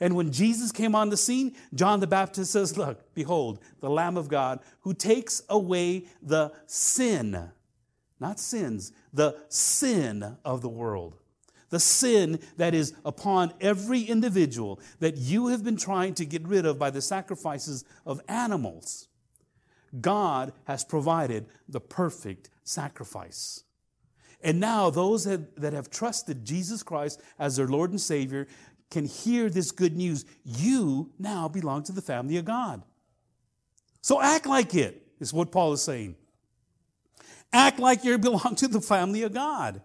And 0.00 0.14
when 0.14 0.32
Jesus 0.32 0.72
came 0.72 0.94
on 0.94 1.08
the 1.08 1.16
scene, 1.16 1.54
John 1.74 2.00
the 2.00 2.06
Baptist 2.06 2.52
says, 2.52 2.76
Look, 2.76 3.14
behold, 3.14 3.60
the 3.80 3.90
Lamb 3.90 4.16
of 4.16 4.28
God 4.28 4.60
who 4.80 4.94
takes 4.94 5.42
away 5.48 6.04
the 6.22 6.52
sin, 6.66 7.50
not 8.20 8.38
sins, 8.38 8.92
the 9.12 9.36
sin 9.48 10.36
of 10.44 10.62
the 10.62 10.68
world. 10.68 11.16
The 11.68 11.80
sin 11.80 12.38
that 12.58 12.74
is 12.74 12.94
upon 13.04 13.52
every 13.60 14.02
individual 14.02 14.80
that 15.00 15.16
you 15.16 15.48
have 15.48 15.64
been 15.64 15.76
trying 15.76 16.14
to 16.14 16.24
get 16.24 16.46
rid 16.46 16.64
of 16.64 16.78
by 16.78 16.90
the 16.90 17.02
sacrifices 17.02 17.84
of 18.04 18.20
animals. 18.28 19.08
God 20.00 20.52
has 20.64 20.84
provided 20.84 21.46
the 21.68 21.80
perfect 21.80 22.50
sacrifice. 22.62 23.64
And 24.42 24.60
now, 24.60 24.90
those 24.90 25.24
that, 25.24 25.72
have 25.72 25.90
trusted 25.90 26.44
Jesus 26.44 26.82
Christ 26.82 27.20
as 27.38 27.56
their 27.56 27.66
Lord 27.66 27.90
and 27.90 28.00
Savior 28.00 28.46
can 28.90 29.04
hear 29.06 29.50
this 29.50 29.70
good 29.70 29.96
news. 29.96 30.24
You 30.44 31.12
now 31.18 31.48
belong 31.48 31.82
to 31.84 31.92
the 31.92 32.02
family 32.02 32.36
of 32.36 32.44
God. 32.44 32.82
So 34.00 34.22
act 34.22 34.46
like 34.46 34.74
it, 34.74 35.02
is 35.18 35.32
what 35.32 35.50
Paul 35.50 35.72
is 35.72 35.82
saying. 35.82 36.16
Act 37.52 37.78
like 37.78 38.04
you 38.04 38.18
belong 38.18 38.54
to 38.56 38.68
the 38.68 38.80
family 38.80 39.22
of 39.22 39.32
God, 39.32 39.82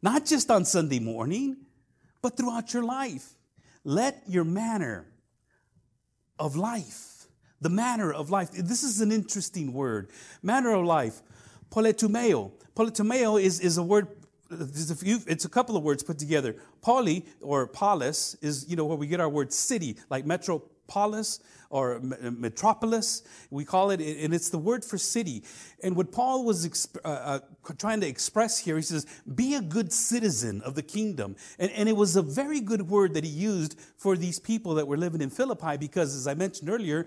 not 0.00 0.24
just 0.24 0.50
on 0.50 0.64
Sunday 0.64 1.00
morning, 1.00 1.56
but 2.22 2.36
throughout 2.36 2.72
your 2.72 2.84
life. 2.84 3.34
Let 3.84 4.22
your 4.28 4.44
manner 4.44 5.06
of 6.38 6.56
life, 6.56 7.26
the 7.60 7.68
manner 7.68 8.12
of 8.12 8.30
life, 8.30 8.50
this 8.52 8.82
is 8.82 9.00
an 9.00 9.12
interesting 9.12 9.72
word. 9.72 10.10
Manner 10.42 10.72
of 10.72 10.84
life, 10.84 11.22
politeumeo. 11.70 12.52
Politeumeo 12.74 13.42
is, 13.42 13.60
is 13.60 13.76
a 13.78 13.82
word 13.82 14.08
a 14.50 14.94
few, 14.94 15.20
it's 15.26 15.44
a 15.44 15.48
couple 15.48 15.76
of 15.76 15.82
words 15.82 16.02
put 16.02 16.18
together. 16.18 16.56
Poly 16.80 17.26
or 17.40 17.66
polis 17.66 18.34
is, 18.40 18.66
you 18.68 18.76
know, 18.76 18.84
where 18.84 18.96
we 18.96 19.06
get 19.06 19.20
our 19.20 19.28
word 19.28 19.52
city, 19.52 19.96
like 20.10 20.24
metropolis 20.24 21.40
or 21.70 22.00
metropolis. 22.00 23.22
We 23.50 23.64
call 23.64 23.90
it, 23.90 24.00
and 24.00 24.32
it's 24.32 24.48
the 24.48 24.58
word 24.58 24.84
for 24.84 24.96
city. 24.96 25.44
And 25.82 25.96
what 25.96 26.12
Paul 26.12 26.44
was 26.44 26.66
exp- 26.66 26.98
uh, 27.04 27.08
uh, 27.08 27.72
trying 27.78 28.00
to 28.00 28.06
express 28.06 28.58
here, 28.58 28.76
he 28.76 28.82
says, 28.82 29.06
be 29.34 29.54
a 29.54 29.60
good 29.60 29.92
citizen 29.92 30.62
of 30.62 30.74
the 30.74 30.82
kingdom. 30.82 31.36
And, 31.58 31.70
and 31.72 31.88
it 31.88 31.96
was 31.96 32.16
a 32.16 32.22
very 32.22 32.60
good 32.60 32.88
word 32.88 33.14
that 33.14 33.24
he 33.24 33.30
used 33.30 33.78
for 33.96 34.16
these 34.16 34.38
people 34.38 34.74
that 34.76 34.88
were 34.88 34.96
living 34.96 35.20
in 35.20 35.30
Philippi 35.30 35.76
because, 35.76 36.14
as 36.14 36.26
I 36.26 36.34
mentioned 36.34 36.70
earlier, 36.70 37.06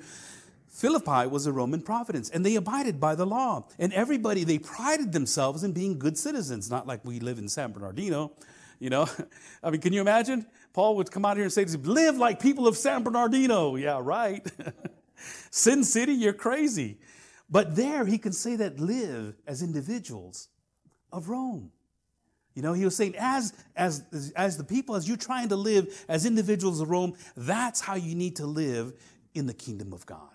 Philippi 0.82 1.28
was 1.28 1.46
a 1.46 1.54
Roman 1.54 1.84
province 1.84 2.32
and 2.32 2.44
they 2.44 2.56
abided 2.56 3.00
by 3.00 3.14
the 3.14 3.28
law. 3.28 3.68
And 3.78 3.94
everybody, 3.94 4.44
they 4.44 4.58
prided 4.58 5.12
themselves 5.12 5.64
in 5.64 5.74
being 5.74 6.00
good 6.00 6.18
citizens, 6.18 6.72
not 6.72 6.88
like 6.88 7.06
we 7.06 7.20
live 7.20 7.38
in 7.38 7.48
San 7.48 7.72
Bernardino. 7.72 8.32
You 8.80 8.90
know, 8.90 9.08
I 9.64 9.70
mean, 9.70 9.80
can 9.80 9.94
you 9.94 10.02
imagine? 10.02 10.44
Paul 10.74 10.96
would 10.96 11.12
come 11.12 11.24
out 11.24 11.38
here 11.38 11.44
and 11.44 11.54
say, 11.54 11.66
Live 11.66 12.18
like 12.18 12.40
people 12.40 12.68
of 12.68 12.76
San 12.76 13.04
Bernardino. 13.04 13.76
Yeah, 13.76 14.00
right. 14.02 14.44
Sin 15.52 15.84
City, 15.84 16.14
you're 16.14 16.34
crazy. 16.34 16.98
But 17.48 17.76
there 17.76 18.04
he 18.04 18.18
can 18.18 18.34
say 18.34 18.56
that 18.56 18.80
live 18.80 19.36
as 19.46 19.62
individuals 19.62 20.50
of 21.12 21.30
Rome. 21.30 21.72
You 22.56 22.64
know, 22.64 22.74
he 22.74 22.86
was 22.86 22.96
saying, 22.96 23.14
as, 23.20 23.54
as, 23.76 24.34
as 24.36 24.58
the 24.58 24.64
people, 24.64 24.96
as 24.96 25.08
you're 25.08 25.16
trying 25.16 25.50
to 25.50 25.56
live 25.56 26.04
as 26.08 26.26
individuals 26.26 26.82
of 26.82 26.90
Rome, 26.90 27.14
that's 27.38 27.82
how 27.82 27.94
you 27.94 28.16
need 28.16 28.38
to 28.38 28.48
live 28.48 28.94
in 29.36 29.46
the 29.46 29.54
kingdom 29.54 29.94
of 29.94 30.08
God. 30.08 30.31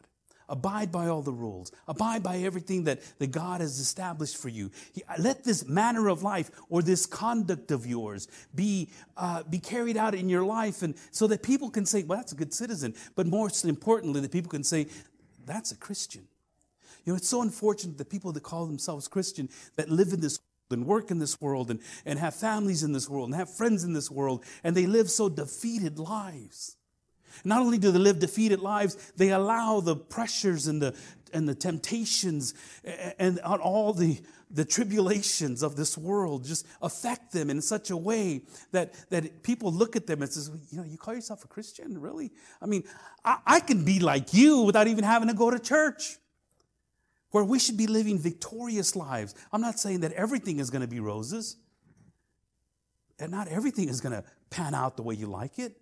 Abide 0.49 0.93
by 0.93 1.09
all 1.09 1.23
the 1.23 1.33
rules. 1.33 1.73
Abide 1.89 2.23
by 2.23 2.39
everything 2.39 2.85
that, 2.85 3.01
that 3.19 3.33
God 3.33 3.61
has 3.61 3.81
established 3.81 4.37
for 4.37 4.49
you. 4.49 4.71
Let 5.19 5.43
this 5.43 5.67
manner 5.67 6.09
of 6.09 6.23
life 6.23 6.51
or 6.69 6.83
this 6.83 7.05
conduct 7.05 7.73
of 7.73 7.85
yours 7.85 8.29
be, 8.55 8.91
uh, 9.17 9.43
be 9.43 9.59
carried 9.59 9.97
out 9.97 10.15
in 10.15 10.29
your 10.29 10.45
life 10.45 10.83
and 10.83 10.95
so 11.11 11.27
that 11.27 11.43
people 11.43 11.69
can 11.69 11.85
say, 11.85 12.05
well, 12.05 12.19
that's 12.19 12.33
a 12.33 12.37
good 12.37 12.55
citizen. 12.55 12.95
But 13.17 13.27
more 13.27 13.51
importantly, 13.65 14.21
that 14.21 14.31
people 14.31 14.51
can 14.51 14.63
say, 14.63 14.87
that's 15.45 15.73
a 15.73 15.77
Christian. 15.77 16.29
You 17.05 17.13
know, 17.13 17.17
it's 17.17 17.29
so 17.29 17.43
unfortunate 17.43 17.99
that 17.99 18.11
people 18.11 18.33
that 18.33 18.43
call 18.43 18.67
themselves 18.67 19.09
Christian 19.09 19.49
that 19.77 19.89
live 19.91 20.13
in 20.13 20.21
this 20.21 20.39
world 20.39 20.79
and 20.79 20.87
work 20.87 21.11
in 21.11 21.19
this 21.19 21.41
world 21.41 21.71
and, 21.71 21.81
and 22.05 22.19
have 22.19 22.35
families 22.35 22.83
in 22.83 22.93
this 22.93 23.09
world 23.09 23.29
and 23.29 23.35
have 23.35 23.53
friends 23.53 23.85
in 23.85 23.93
this 23.93 24.11
world 24.11 24.45
and 24.65 24.77
they 24.77 24.87
live 24.87 25.11
so 25.11 25.29
defeated 25.29 25.99
lives. 25.99 26.77
Not 27.45 27.61
only 27.63 27.79
do 27.79 27.91
they 27.91 27.99
live 27.99 28.19
defeated 28.19 28.61
lives, 28.61 29.13
they 29.17 29.31
allow 29.31 29.81
the 29.81 29.97
pressures 29.97 30.67
and 30.67 30.81
the, 30.81 30.95
and 31.33 31.49
the 31.49 31.55
temptations 31.55 32.55
and, 33.19 33.39
all 33.41 33.93
the, 33.93 34.21
the 34.51 34.65
tribulations 34.65 35.63
of 35.63 35.77
this 35.77 35.99
world 35.99 36.45
just 36.45 36.67
affect 36.81 37.33
them 37.33 37.51
in 37.51 37.61
such 37.61 37.91
a 37.91 37.97
way 37.97 38.43
that, 38.73 38.95
that 39.11 39.43
people 39.43 39.73
look 39.73 39.97
at 39.97 40.07
them 40.07 40.23
and 40.23 40.31
says, 40.31 40.51
you 40.71 40.79
know, 40.79 40.85
you 40.85 40.97
call 40.97 41.15
yourself 41.15 41.45
a 41.45 41.49
Christian? 41.49 42.01
Really? 42.01 42.33
I 42.61 42.67
mean, 42.67 42.85
I, 43.25 43.39
I 43.47 43.61
can 43.61 43.85
be 43.85 44.01
like 44.01 44.33
you 44.33 44.63
without 44.63 44.87
even 44.87 45.05
having 45.05 45.29
to 45.29 45.35
go 45.35 45.51
to 45.51 45.59
church. 45.59 46.17
Where 47.33 47.45
we 47.45 47.59
should 47.59 47.77
be 47.77 47.87
living 47.87 48.19
victorious 48.19 48.97
lives. 48.97 49.35
I'm 49.53 49.61
not 49.61 49.79
saying 49.79 50.01
that 50.01 50.13
everything 50.13 50.59
is 50.59 50.71
going 50.71 50.83
to 50.83 50.89
be 50.89 51.01
roses. 51.01 51.57
And 53.19 53.31
not 53.31 53.49
everything 53.49 53.89
is 53.89 54.01
going 54.01 54.15
to 54.15 54.25
pan 54.49 54.75
out 54.75 54.97
the 54.97 55.03
way 55.03 55.17
you 55.17 55.27
like 55.27 55.59
it. 55.59 55.77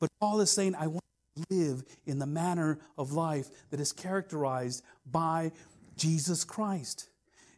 But 0.00 0.10
Paul 0.20 0.40
is 0.40 0.50
saying, 0.50 0.74
I 0.74 0.86
want 0.86 1.04
to 1.36 1.44
live 1.50 1.84
in 2.06 2.18
the 2.18 2.26
manner 2.26 2.78
of 2.96 3.12
life 3.12 3.48
that 3.70 3.80
is 3.80 3.92
characterized 3.92 4.84
by 5.10 5.52
Jesus 5.96 6.44
Christ. 6.44 7.08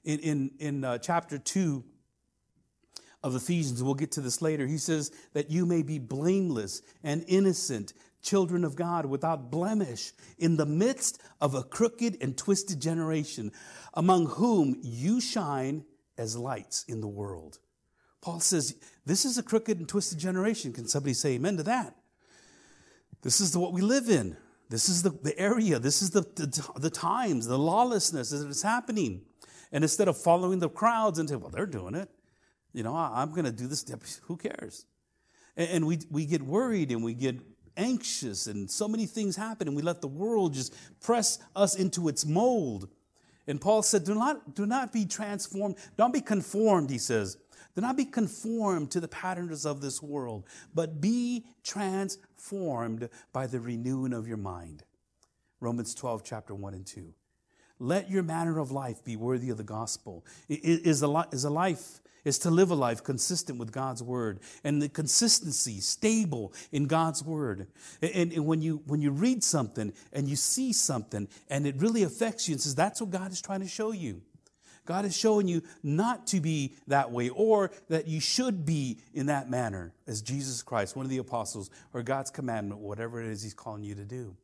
In, 0.04 0.18
in, 0.20 0.50
in 0.58 0.84
uh, 0.84 0.98
chapter 0.98 1.38
2 1.38 1.84
of 3.22 3.34
Ephesians, 3.34 3.82
we'll 3.82 3.94
get 3.94 4.12
to 4.12 4.20
this 4.20 4.40
later, 4.40 4.66
he 4.66 4.78
says 4.78 5.12
that 5.34 5.50
you 5.50 5.66
may 5.66 5.82
be 5.82 5.98
blameless 5.98 6.82
and 7.02 7.24
innocent, 7.28 7.92
children 8.22 8.64
of 8.64 8.76
God 8.76 9.06
without 9.06 9.50
blemish, 9.50 10.12
in 10.38 10.56
the 10.56 10.66
midst 10.66 11.20
of 11.40 11.54
a 11.54 11.62
crooked 11.62 12.16
and 12.22 12.36
twisted 12.36 12.80
generation, 12.80 13.52
among 13.92 14.26
whom 14.26 14.78
you 14.82 15.20
shine 15.20 15.84
as 16.16 16.36
lights 16.36 16.84
in 16.88 17.00
the 17.00 17.08
world. 17.08 17.58
Paul 18.22 18.40
says, 18.40 18.76
This 19.04 19.24
is 19.24 19.38
a 19.38 19.42
crooked 19.42 19.78
and 19.78 19.88
twisted 19.88 20.18
generation. 20.18 20.72
Can 20.72 20.86
somebody 20.86 21.14
say 21.14 21.34
amen 21.34 21.56
to 21.58 21.62
that? 21.64 21.96
This 23.22 23.40
is 23.40 23.56
what 23.56 23.72
we 23.72 23.80
live 23.80 24.08
in. 24.08 24.36
This 24.68 24.88
is 24.88 25.02
the, 25.02 25.10
the 25.10 25.38
area. 25.38 25.78
This 25.78 26.00
is 26.00 26.10
the, 26.10 26.22
the, 26.22 26.68
the 26.76 26.90
times, 26.90 27.46
the 27.46 27.58
lawlessness 27.58 28.30
that 28.30 28.48
is 28.48 28.62
happening. 28.62 29.22
And 29.72 29.84
instead 29.84 30.08
of 30.08 30.16
following 30.16 30.58
the 30.58 30.68
crowds 30.68 31.18
and 31.18 31.28
say, 31.28 31.36
well, 31.36 31.50
they're 31.50 31.66
doing 31.66 31.94
it, 31.94 32.08
you 32.72 32.82
know, 32.82 32.94
I, 32.94 33.22
am 33.22 33.30
going 33.30 33.44
to 33.44 33.52
do 33.52 33.66
this. 33.66 33.84
Who 34.24 34.36
cares? 34.36 34.86
And, 35.56 35.70
and 35.70 35.86
we, 35.86 35.98
we 36.10 36.24
get 36.24 36.42
worried 36.42 36.92
and 36.92 37.02
we 37.02 37.14
get 37.14 37.36
anxious 37.76 38.46
and 38.46 38.70
so 38.70 38.86
many 38.86 39.06
things 39.06 39.36
happen 39.36 39.66
and 39.66 39.76
we 39.76 39.82
let 39.82 40.00
the 40.00 40.08
world 40.08 40.54
just 40.54 40.74
press 41.00 41.38
us 41.56 41.74
into 41.74 42.08
its 42.08 42.24
mold. 42.24 42.88
And 43.46 43.60
Paul 43.60 43.82
said, 43.82 44.04
do 44.04 44.14
not, 44.14 44.54
do 44.54 44.66
not 44.66 44.92
be 44.92 45.04
transformed. 45.04 45.76
Don't 45.96 46.12
be 46.12 46.20
conformed, 46.20 46.90
he 46.90 46.98
says, 46.98 47.36
do 47.80 47.86
not 47.86 47.96
be 47.96 48.04
conformed 48.04 48.90
to 48.90 49.00
the 49.00 49.08
patterns 49.08 49.64
of 49.64 49.80
this 49.80 50.02
world, 50.02 50.44
but 50.74 51.00
be 51.00 51.46
transformed 51.64 53.08
by 53.32 53.46
the 53.46 53.58
renewing 53.58 54.12
of 54.12 54.28
your 54.28 54.36
mind. 54.36 54.82
Romans 55.60 55.94
12, 55.94 56.22
chapter 56.22 56.54
1 56.54 56.74
and 56.74 56.86
2. 56.86 57.14
Let 57.78 58.10
your 58.10 58.22
manner 58.22 58.58
of 58.58 58.70
life 58.70 59.02
be 59.02 59.16
worthy 59.16 59.48
of 59.48 59.56
the 59.56 59.64
gospel. 59.64 60.26
Is 60.50 61.00
a, 61.00 61.06
life, 61.08 62.00
is 62.22 62.38
to 62.40 62.50
live 62.50 62.70
a 62.70 62.74
life 62.74 63.02
consistent 63.02 63.58
with 63.58 63.72
God's 63.72 64.02
word 64.02 64.40
and 64.62 64.82
the 64.82 64.90
consistency 64.90 65.80
stable 65.80 66.52
in 66.72 66.86
God's 66.86 67.24
word. 67.24 67.66
And, 68.02 68.30
and, 68.30 68.44
when, 68.44 68.60
you, 68.60 68.82
when 68.84 69.00
you 69.00 69.10
read 69.10 69.42
something 69.42 69.94
and 70.12 70.28
you 70.28 70.36
see 70.36 70.74
something 70.74 71.28
and 71.48 71.66
it 71.66 71.76
really 71.78 72.02
affects 72.02 72.46
you 72.46 72.52
and 72.52 72.60
says, 72.60 72.74
that's 72.74 73.00
what 73.00 73.08
God 73.08 73.32
is 73.32 73.40
trying 73.40 73.60
to 73.60 73.68
show 73.68 73.92
you. 73.92 74.20
God 74.90 75.04
is 75.04 75.16
showing 75.16 75.46
you 75.46 75.62
not 75.84 76.26
to 76.26 76.40
be 76.40 76.74
that 76.88 77.12
way 77.12 77.28
or 77.28 77.70
that 77.90 78.08
you 78.08 78.18
should 78.18 78.66
be 78.66 78.98
in 79.14 79.26
that 79.26 79.48
manner 79.48 79.94
as 80.08 80.20
Jesus 80.20 80.64
Christ, 80.64 80.96
one 80.96 81.06
of 81.06 81.10
the 81.10 81.18
apostles, 81.18 81.70
or 81.94 82.02
God's 82.02 82.32
commandment, 82.32 82.80
whatever 82.80 83.20
it 83.20 83.28
is 83.28 83.40
He's 83.40 83.54
calling 83.54 83.84
you 83.84 83.94
to 83.94 84.04
do. 84.04 84.36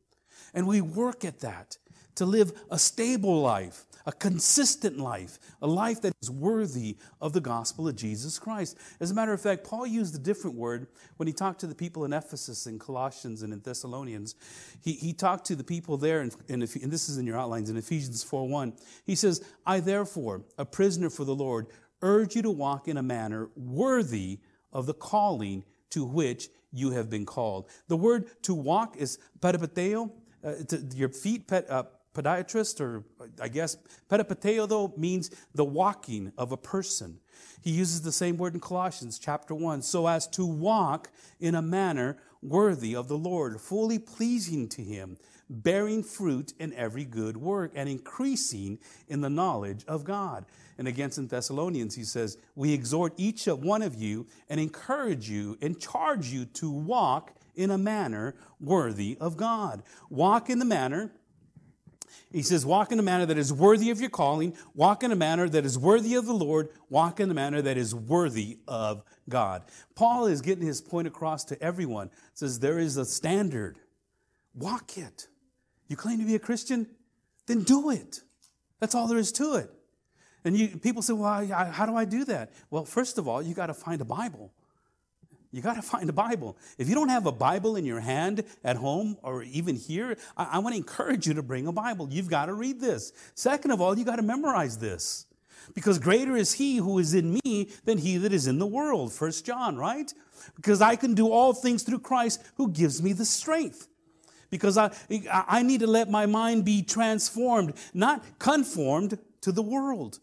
And 0.53 0.65
we 0.65 0.79
work 0.79 1.25
at 1.25 1.41
that 1.41 1.77
to 2.17 2.25
live 2.25 2.51
a 2.69 2.77
stable 2.77 3.41
life, 3.41 3.85
a 4.05 4.11
consistent 4.11 4.97
life, 4.97 5.39
a 5.61 5.67
life 5.67 6.01
that 6.01 6.13
is 6.21 6.29
worthy 6.29 6.97
of 7.21 7.33
the 7.33 7.41
gospel 7.41 7.87
of 7.87 7.95
Jesus 7.95 8.39
Christ. 8.39 8.77
As 8.99 9.11
a 9.11 9.13
matter 9.13 9.33
of 9.33 9.41
fact, 9.41 9.63
Paul 9.63 9.85
used 9.85 10.15
a 10.15 10.19
different 10.19 10.55
word 10.55 10.87
when 11.17 11.27
he 11.27 11.33
talked 11.33 11.59
to 11.61 11.67
the 11.67 11.75
people 11.75 12.05
in 12.05 12.13
Ephesus 12.13 12.65
and 12.65 12.79
Colossians 12.79 13.43
and 13.43 13.53
in 13.53 13.59
Thessalonians. 13.59 14.35
He, 14.81 14.93
he 14.93 15.13
talked 15.13 15.45
to 15.47 15.55
the 15.55 15.63
people 15.63 15.97
there, 15.97 16.21
in, 16.21 16.31
and 16.47 16.61
this 16.61 17.09
is 17.09 17.17
in 17.17 17.27
your 17.27 17.37
outlines, 17.37 17.69
in 17.69 17.77
Ephesians 17.77 18.23
4 18.23 18.47
1. 18.47 18.73
He 19.05 19.15
says, 19.15 19.43
I 19.65 19.79
therefore, 19.79 20.43
a 20.57 20.65
prisoner 20.65 21.09
for 21.09 21.25
the 21.25 21.35
Lord, 21.35 21.67
urge 22.01 22.35
you 22.35 22.41
to 22.43 22.51
walk 22.51 22.87
in 22.87 22.97
a 22.97 23.03
manner 23.03 23.49
worthy 23.55 24.39
of 24.71 24.85
the 24.85 24.93
calling 24.93 25.63
to 25.91 26.05
which 26.05 26.49
you 26.71 26.91
have 26.91 27.09
been 27.09 27.25
called. 27.25 27.69
The 27.87 27.97
word 27.97 28.25
to 28.43 28.53
walk 28.53 28.97
is 28.97 29.19
peripateo, 29.39 30.11
uh, 30.43 30.53
your 30.93 31.09
feet, 31.09 31.47
pet, 31.47 31.69
uh, 31.69 31.83
podiatrist, 32.17 32.81
or 32.81 33.03
uh, 33.19 33.25
I 33.41 33.47
guess 33.47 33.77
pedipateo, 34.09 34.67
though, 34.67 34.93
means 34.97 35.31
the 35.53 35.65
walking 35.65 36.31
of 36.37 36.51
a 36.51 36.57
person. 36.57 37.19
He 37.61 37.71
uses 37.71 38.01
the 38.01 38.11
same 38.11 38.37
word 38.37 38.53
in 38.53 38.59
Colossians 38.59 39.19
chapter 39.19 39.53
1 39.53 39.81
so 39.81 40.07
as 40.07 40.27
to 40.29 40.45
walk 40.45 41.09
in 41.39 41.55
a 41.55 41.61
manner 41.61 42.17
worthy 42.41 42.95
of 42.95 43.07
the 43.07 43.17
Lord, 43.17 43.59
fully 43.59 43.99
pleasing 43.99 44.67
to 44.69 44.81
him, 44.81 45.17
bearing 45.49 46.03
fruit 46.03 46.53
in 46.59 46.73
every 46.73 47.05
good 47.05 47.37
work, 47.37 47.71
and 47.75 47.89
increasing 47.89 48.79
in 49.07 49.21
the 49.21 49.29
knowledge 49.29 49.83
of 49.87 50.03
God. 50.03 50.45
And 50.77 50.87
against 50.87 51.17
in 51.17 51.27
Thessalonians, 51.27 51.95
he 51.95 52.03
says, 52.03 52.37
We 52.55 52.73
exhort 52.73 53.13
each 53.17 53.45
one 53.45 53.81
of 53.81 53.95
you 53.95 54.27
and 54.49 54.59
encourage 54.59 55.29
you 55.29 55.57
and 55.61 55.79
charge 55.79 56.27
you 56.27 56.45
to 56.45 56.69
walk 56.69 57.33
in 57.55 57.71
a 57.71 57.77
manner 57.77 58.35
worthy 58.61 59.17
of 59.19 59.35
God. 59.35 59.83
Walk 60.09 60.49
in 60.49 60.59
the 60.59 60.65
manner 60.65 61.11
he 62.31 62.41
says, 62.41 62.65
Walk 62.65 62.91
in 62.91 62.99
a 62.99 63.03
manner 63.03 63.25
that 63.25 63.37
is 63.37 63.53
worthy 63.53 63.89
of 63.89 64.01
your 64.01 64.09
calling, 64.09 64.55
walk 64.73 65.03
in 65.03 65.11
a 65.11 65.15
manner 65.15 65.47
that 65.47 65.65
is 65.65 65.77
worthy 65.77 66.15
of 66.15 66.25
the 66.25 66.33
Lord, 66.33 66.69
walk 66.89 67.19
in 67.19 67.31
a 67.31 67.33
manner 67.33 67.61
that 67.61 67.77
is 67.77 67.95
worthy 67.95 68.59
of 68.67 69.03
God. 69.29 69.63
Paul 69.95 70.27
is 70.27 70.41
getting 70.41 70.65
his 70.65 70.81
point 70.81 71.07
across 71.07 71.45
to 71.45 71.61
everyone. 71.61 72.09
says, 72.33 72.59
There 72.59 72.79
is 72.79 72.97
a 72.97 73.05
standard. 73.05 73.79
Walk 74.53 74.97
it. 74.97 75.27
You 75.87 75.95
claim 75.95 76.19
to 76.19 76.25
be 76.25 76.35
a 76.35 76.39
Christian? 76.39 76.87
Then 77.45 77.63
do 77.63 77.91
it. 77.91 78.21
That's 78.79 78.93
all 78.93 79.07
there 79.07 79.17
is 79.17 79.31
to 79.33 79.55
it. 79.55 79.71
And 80.43 80.57
you, 80.57 80.77
people 80.77 81.01
say, 81.01 81.13
Well, 81.13 81.25
I, 81.25 81.45
how 81.45 81.85
do 81.85 81.95
I 81.95 82.05
do 82.05 82.25
that? 82.25 82.51
Well, 82.69 82.83
first 82.83 83.17
of 83.17 83.27
all, 83.27 83.41
you 83.41 83.53
got 83.53 83.67
to 83.67 83.73
find 83.73 84.01
a 84.01 84.05
Bible. 84.05 84.51
You 85.57 85.63
got 85.63 85.73
to 85.73 85.81
find 85.81 86.07
a 86.07 86.13
Bible. 86.13 86.55
If 86.77 86.87
you 86.87 86.93
don't 86.93 87.09
have 87.09 87.25
a 87.25 87.31
Bible 87.31 87.77
in 87.77 87.83
your 87.83 87.99
hand 87.99 88.43
at 88.63 88.75
home 88.75 89.17
or 89.23 89.41
even 89.41 89.75
here, 89.75 90.15
I, 90.37 90.49
I 90.51 90.59
want 90.59 90.73
to 90.73 90.77
encourage 90.77 91.25
you 91.25 91.33
to 91.33 91.41
bring 91.41 91.65
a 91.65 91.71
Bible. 91.71 92.07
You've 92.11 92.29
got 92.29 92.45
to 92.45 92.53
read 92.53 92.79
this. 92.79 93.11
Second 93.33 93.71
of 93.71 93.81
all, 93.81 93.97
you 93.97 94.05
got 94.05 94.17
to 94.17 94.21
memorize 94.21 94.77
this. 94.77 95.25
Because 95.73 95.97
greater 95.97 96.37
is 96.37 96.53
he 96.53 96.77
who 96.77 96.99
is 96.99 97.15
in 97.15 97.39
me 97.43 97.69
than 97.85 97.97
he 97.97 98.17
that 98.17 98.33
is 98.33 98.45
in 98.45 98.59
the 98.59 98.67
world. 98.67 99.11
First 99.11 99.47
John, 99.47 99.77
right? 99.77 100.13
Because 100.55 100.79
I 100.79 100.95
can 100.95 101.15
do 101.15 101.31
all 101.31 101.53
things 101.53 101.81
through 101.81 102.01
Christ 102.01 102.39
who 102.57 102.69
gives 102.69 103.01
me 103.01 103.13
the 103.13 103.25
strength. 103.25 103.87
Because 104.51 104.77
I, 104.77 104.91
I 105.33 105.63
need 105.63 105.79
to 105.79 105.87
let 105.87 106.07
my 106.07 106.27
mind 106.27 106.65
be 106.65 106.83
transformed, 106.83 107.73
not 107.95 108.23
conformed 108.37 109.17
to 109.41 109.51
the 109.51 109.63
world 109.63 110.19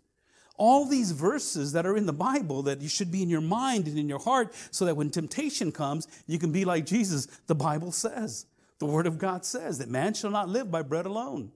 all 0.56 0.86
these 0.86 1.10
verses 1.10 1.72
that 1.72 1.86
are 1.86 1.96
in 1.96 2.06
the 2.06 2.12
Bible 2.12 2.62
that 2.62 2.80
you 2.80 2.88
should 2.88 3.10
be 3.10 3.22
in 3.22 3.28
your 3.28 3.40
mind 3.40 3.88
and 3.88 3.98
in 3.98 4.08
your 4.08 4.20
heart 4.20 4.54
so 4.70 4.84
that 4.84 4.96
when 4.96 5.10
temptation 5.10 5.72
comes, 5.72 6.06
you 6.26 6.38
can 6.38 6.52
be 6.52 6.64
like 6.64 6.86
Jesus. 6.86 7.26
The 7.46 7.54
Bible 7.54 7.92
says, 7.92 8.46
the 8.78 8.86
Word 8.86 9.06
of 9.06 9.18
God 9.18 9.44
says 9.44 9.78
that 9.78 9.88
man 9.88 10.14
shall 10.14 10.30
not 10.30 10.48
live 10.48 10.70
by 10.70 10.82
bread 10.82 11.06
alone. 11.06 11.52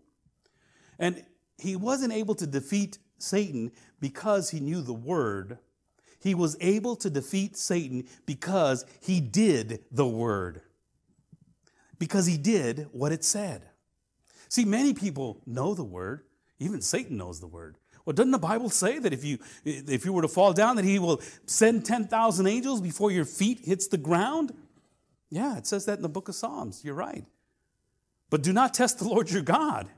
And 0.98 1.24
he 1.58 1.76
wasn't 1.76 2.12
able 2.12 2.34
to 2.36 2.46
defeat 2.46 2.98
Satan 3.18 3.70
because 4.00 4.50
he 4.50 4.60
knew 4.60 4.80
the 4.80 4.92
Word. 4.92 5.58
He 6.20 6.34
was 6.34 6.56
able 6.60 6.96
to 6.96 7.10
defeat 7.10 7.56
Satan 7.56 8.08
because 8.26 8.84
he 9.00 9.20
did 9.20 9.84
the 9.92 10.06
Word, 10.06 10.62
because 11.98 12.26
he 12.26 12.36
did 12.36 12.88
what 12.92 13.12
it 13.12 13.24
said. 13.24 13.68
See, 14.48 14.64
many 14.64 14.94
people 14.94 15.40
know 15.46 15.74
the 15.74 15.84
Word, 15.84 16.22
even 16.58 16.80
Satan 16.80 17.16
knows 17.16 17.38
the 17.38 17.46
Word. 17.46 17.76
Well, 18.08 18.14
doesn't 18.14 18.30
the 18.30 18.38
Bible 18.38 18.70
say 18.70 18.98
that 19.00 19.12
if 19.12 19.22
you 19.22 19.38
if 19.66 20.06
you 20.06 20.14
were 20.14 20.22
to 20.22 20.28
fall 20.28 20.54
down, 20.54 20.76
that 20.76 20.86
He 20.86 20.98
will 20.98 21.20
send 21.44 21.84
ten 21.84 22.06
thousand 22.06 22.46
angels 22.46 22.80
before 22.80 23.10
your 23.10 23.26
feet 23.26 23.66
hits 23.66 23.86
the 23.86 23.98
ground? 23.98 24.54
Yeah, 25.28 25.58
it 25.58 25.66
says 25.66 25.84
that 25.84 25.98
in 25.98 26.02
the 26.02 26.08
book 26.08 26.30
of 26.30 26.34
Psalms. 26.34 26.80
You're 26.82 26.94
right. 26.94 27.26
But 28.30 28.42
do 28.42 28.54
not 28.54 28.72
test 28.72 28.98
the 29.00 29.04
Lord 29.06 29.30
your 29.30 29.42
God. 29.42 29.90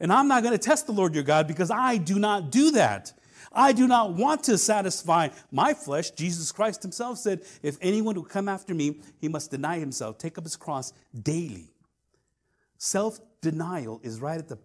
And 0.00 0.10
I'm 0.10 0.28
not 0.28 0.44
going 0.44 0.54
to 0.54 0.58
test 0.58 0.86
the 0.86 0.94
Lord 0.94 1.14
your 1.14 1.24
God 1.24 1.46
because 1.46 1.70
I 1.70 1.98
do 1.98 2.18
not 2.18 2.50
do 2.50 2.70
that. 2.70 3.12
I 3.52 3.72
do 3.72 3.86
not 3.86 4.14
want 4.14 4.44
to 4.44 4.56
satisfy 4.56 5.28
my 5.52 5.74
flesh. 5.74 6.12
Jesus 6.12 6.50
Christ 6.52 6.80
himself 6.80 7.18
said, 7.18 7.42
If 7.62 7.76
anyone 7.82 8.14
will 8.14 8.24
come 8.24 8.48
after 8.48 8.74
me, 8.74 9.02
he 9.18 9.28
must 9.28 9.50
deny 9.50 9.78
himself, 9.78 10.16
take 10.16 10.38
up 10.38 10.44
his 10.44 10.56
cross 10.56 10.94
daily. 11.22 11.68
Self 12.78 13.20
denial 13.42 14.00
is 14.02 14.20
right 14.20 14.38
at 14.38 14.48
the 14.48 14.56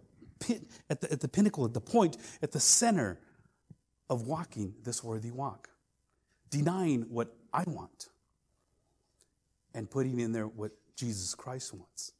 pit, 0.46 0.62
at 0.90 1.00
the, 1.00 1.12
at 1.12 1.20
the 1.20 1.28
pinnacle, 1.28 1.64
at 1.64 1.74
the 1.74 1.80
point, 1.80 2.16
at 2.42 2.52
the 2.52 2.60
center 2.60 3.18
of 4.10 4.26
walking 4.26 4.74
this 4.84 5.02
worthy 5.02 5.30
walk. 5.30 5.68
Denying 6.50 7.02
what 7.08 7.34
I 7.52 7.64
want 7.66 8.08
and 9.74 9.90
putting 9.90 10.20
in 10.20 10.32
there 10.32 10.46
what 10.46 10.72
Jesus 10.96 11.34
Christ 11.34 11.72
wants. 11.72 12.12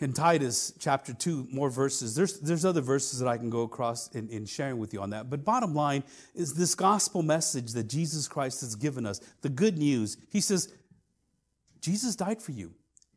In 0.00 0.12
Titus 0.12 0.72
chapter 0.78 1.14
2, 1.14 1.48
more 1.52 1.70
verses. 1.70 2.14
There's, 2.16 2.40
there's 2.40 2.64
other 2.64 2.80
verses 2.80 3.20
that 3.20 3.28
I 3.28 3.38
can 3.38 3.50
go 3.50 3.62
across 3.62 4.08
in, 4.14 4.28
in 4.30 4.46
sharing 4.46 4.78
with 4.78 4.92
you 4.92 5.00
on 5.00 5.10
that. 5.10 5.30
But 5.30 5.44
bottom 5.44 5.74
line 5.74 6.02
is 6.34 6.54
this 6.54 6.74
gospel 6.74 7.22
message 7.22 7.72
that 7.72 7.84
Jesus 7.84 8.26
Christ 8.26 8.62
has 8.62 8.74
given 8.74 9.06
us, 9.06 9.20
the 9.42 9.48
good 9.48 9.78
news. 9.78 10.16
He 10.30 10.40
says, 10.40 10.74
Jesus 11.80 12.16
died 12.16 12.42
for 12.42 12.52
you. 12.52 12.72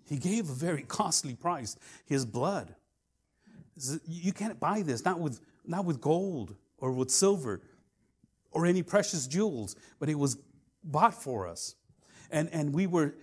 He 0.08 0.17
gave 0.17 0.49
a 0.49 0.54
very 0.54 0.82
costly 0.88 1.34
price, 1.34 1.75
his 2.06 2.25
blood. 2.25 2.75
You 4.07 4.33
can't 4.33 4.59
buy 4.59 4.81
this, 4.81 5.03
not 5.03 5.19
with, 5.19 5.41
not 5.65 5.85
with 5.85 5.99
gold 6.01 6.55
or 6.77 6.91
with 6.91 7.11
silver 7.11 7.61
or 8.51 8.65
any 8.65 8.83
precious 8.83 9.27
jewels, 9.27 9.75
but 9.99 10.09
it 10.09 10.15
was 10.15 10.38
bought 10.83 11.13
for 11.13 11.47
us. 11.47 11.75
And, 12.31 12.49
and 12.53 12.73
we 12.73 12.88
were, 12.88 13.15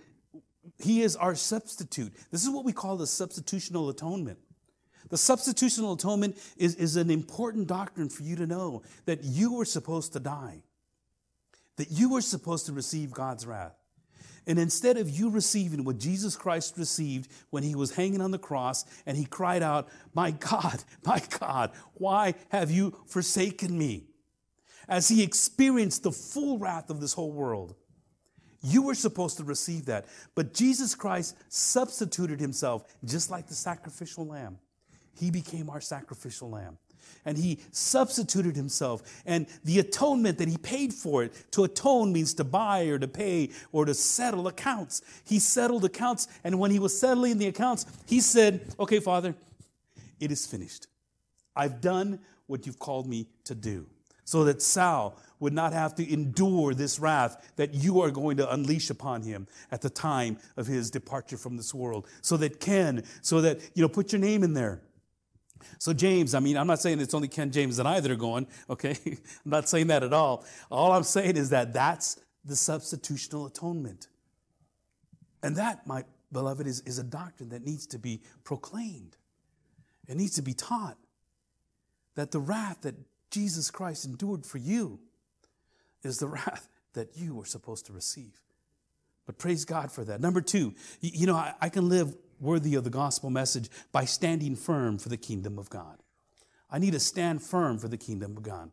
He 0.77 1.01
is 1.01 1.15
our 1.15 1.35
substitute. 1.35 2.13
This 2.31 2.43
is 2.43 2.49
what 2.49 2.65
we 2.65 2.73
call 2.73 2.97
the 2.97 3.05
substitutional 3.05 3.89
atonement. 3.89 4.37
The 5.09 5.17
substitutional 5.17 5.97
atonement 5.97 6.37
is, 6.57 6.75
is 6.75 6.95
an 6.95 7.09
important 7.09 7.67
doctrine 7.67 8.09
for 8.09 8.23
you 8.23 8.35
to 8.35 8.47
know 8.47 8.83
that 9.05 9.23
you 9.23 9.53
were 9.53 9.65
supposed 9.65 10.13
to 10.13 10.19
die, 10.19 10.63
that 11.77 11.91
you 11.91 12.11
were 12.11 12.21
supposed 12.21 12.67
to 12.67 12.73
receive 12.73 13.11
God's 13.11 13.45
wrath. 13.45 13.82
And 14.45 14.59
instead 14.59 14.97
of 14.97 15.09
you 15.09 15.29
receiving 15.29 15.83
what 15.83 15.97
Jesus 15.97 16.35
Christ 16.35 16.77
received 16.77 17.31
when 17.49 17.63
he 17.63 17.75
was 17.75 17.95
hanging 17.95 18.21
on 18.21 18.31
the 18.31 18.37
cross 18.37 18.85
and 19.05 19.15
he 19.15 19.25
cried 19.25 19.63
out, 19.63 19.87
My 20.13 20.31
God, 20.31 20.83
my 21.05 21.21
God, 21.39 21.71
why 21.93 22.35
have 22.49 22.69
you 22.69 22.97
forsaken 23.07 23.77
me? 23.77 24.07
As 24.89 25.07
he 25.07 25.23
experienced 25.23 26.03
the 26.03 26.11
full 26.11 26.57
wrath 26.57 26.89
of 26.89 26.99
this 26.99 27.13
whole 27.13 27.31
world, 27.31 27.75
you 28.61 28.81
were 28.81 28.95
supposed 28.95 29.37
to 29.37 29.43
receive 29.43 29.85
that. 29.85 30.05
But 30.35 30.53
Jesus 30.53 30.95
Christ 30.95 31.37
substituted 31.49 32.39
himself 32.39 32.83
just 33.05 33.31
like 33.31 33.47
the 33.47 33.53
sacrificial 33.53 34.25
lamb. 34.25 34.59
He 35.17 35.31
became 35.31 35.69
our 35.69 35.81
sacrificial 35.81 36.49
lamb 36.49 36.77
and 37.25 37.37
he 37.37 37.59
substituted 37.71 38.55
himself. 38.55 39.21
And 39.25 39.47
the 39.63 39.79
atonement 39.79 40.37
that 40.37 40.47
he 40.47 40.57
paid 40.57 40.93
for 40.93 41.23
it, 41.23 41.33
to 41.51 41.63
atone 41.63 42.11
means 42.11 42.33
to 42.35 42.43
buy 42.43 42.83
or 42.83 42.99
to 42.99 43.07
pay 43.07 43.49
or 43.71 43.85
to 43.85 43.93
settle 43.93 44.47
accounts. 44.47 45.01
He 45.25 45.39
settled 45.39 45.85
accounts, 45.85 46.27
and 46.43 46.59
when 46.59 46.71
he 46.71 46.79
was 46.79 46.97
settling 46.97 47.37
the 47.37 47.47
accounts, 47.47 47.85
he 48.05 48.19
said, 48.19 48.73
Okay, 48.79 48.99
Father, 48.99 49.35
it 50.19 50.31
is 50.31 50.45
finished. 50.45 50.87
I've 51.55 51.81
done 51.81 52.19
what 52.47 52.65
you've 52.65 52.79
called 52.79 53.07
me 53.07 53.27
to 53.45 53.55
do. 53.55 53.87
So 54.25 54.45
that 54.45 54.61
Sal 54.61 55.17
would 55.39 55.53
not 55.53 55.73
have 55.73 55.95
to 55.95 56.13
endure 56.13 56.73
this 56.73 56.97
wrath 56.97 57.51
that 57.57 57.73
you 57.73 58.01
are 58.01 58.09
going 58.09 58.37
to 58.37 58.51
unleash 58.53 58.89
upon 58.89 59.21
him 59.21 59.47
at 59.71 59.81
the 59.81 59.89
time 59.89 60.37
of 60.55 60.65
his 60.65 60.89
departure 60.89 61.37
from 61.37 61.57
this 61.57 61.73
world. 61.73 62.07
So 62.21 62.37
that 62.37 62.61
Ken, 62.61 63.03
so 63.21 63.41
that, 63.41 63.59
you 63.73 63.81
know, 63.81 63.89
put 63.89 64.13
your 64.13 64.21
name 64.21 64.43
in 64.43 64.53
there 64.53 64.81
so, 65.79 65.93
James, 65.93 66.33
I 66.33 66.39
mean, 66.39 66.57
I'm 66.57 66.67
not 66.67 66.79
saying 66.79 66.99
it's 66.99 67.13
only 67.13 67.27
Ken 67.27 67.51
James 67.51 67.79
and 67.79 67.87
I 67.87 67.99
that 67.99 68.11
are 68.11 68.15
going, 68.15 68.47
okay? 68.69 68.97
I'm 69.05 69.17
not 69.45 69.69
saying 69.69 69.87
that 69.87 70.03
at 70.03 70.13
all. 70.13 70.45
All 70.71 70.91
I'm 70.91 71.03
saying 71.03 71.37
is 71.37 71.49
that 71.49 71.73
that's 71.73 72.19
the 72.45 72.55
substitutional 72.55 73.47
atonement. 73.47 74.07
And 75.41 75.55
that, 75.57 75.85
my 75.87 76.03
beloved, 76.31 76.67
is, 76.67 76.81
is 76.81 76.99
a 76.99 77.03
doctrine 77.03 77.49
that 77.49 77.63
needs 77.63 77.85
to 77.87 77.99
be 77.99 78.21
proclaimed. 78.43 79.17
It 80.07 80.17
needs 80.17 80.35
to 80.35 80.41
be 80.41 80.53
taught 80.53 80.97
that 82.15 82.31
the 82.31 82.39
wrath 82.39 82.81
that 82.81 82.95
Jesus 83.31 83.71
Christ 83.71 84.05
endured 84.05 84.45
for 84.45 84.57
you 84.57 84.99
is 86.03 86.17
the 86.17 86.27
wrath 86.29 86.67
that 86.93 87.15
you 87.15 87.35
were 87.35 87.45
supposed 87.45 87.85
to 87.87 87.93
receive. 87.93 88.39
But 89.25 89.37
praise 89.37 89.65
God 89.65 89.91
for 89.91 90.03
that. 90.03 90.19
Number 90.19 90.41
two, 90.41 90.75
you 90.99 91.27
know, 91.27 91.35
I, 91.35 91.53
I 91.61 91.69
can 91.69 91.87
live 91.87 92.15
worthy 92.43 92.75
of 92.75 92.83
the 92.83 92.89
gospel 92.89 93.29
message 93.29 93.69
by 93.91 94.05
standing 94.05 94.55
firm 94.55 94.97
for 94.97 95.09
the 95.09 95.17
kingdom 95.17 95.57
of 95.57 95.69
God. 95.69 95.97
I 96.69 96.79
need 96.79 96.93
to 96.93 96.99
stand 96.99 97.41
firm 97.41 97.77
for 97.77 97.87
the 97.87 97.97
kingdom 97.97 98.37
of 98.37 98.43
God. 98.43 98.71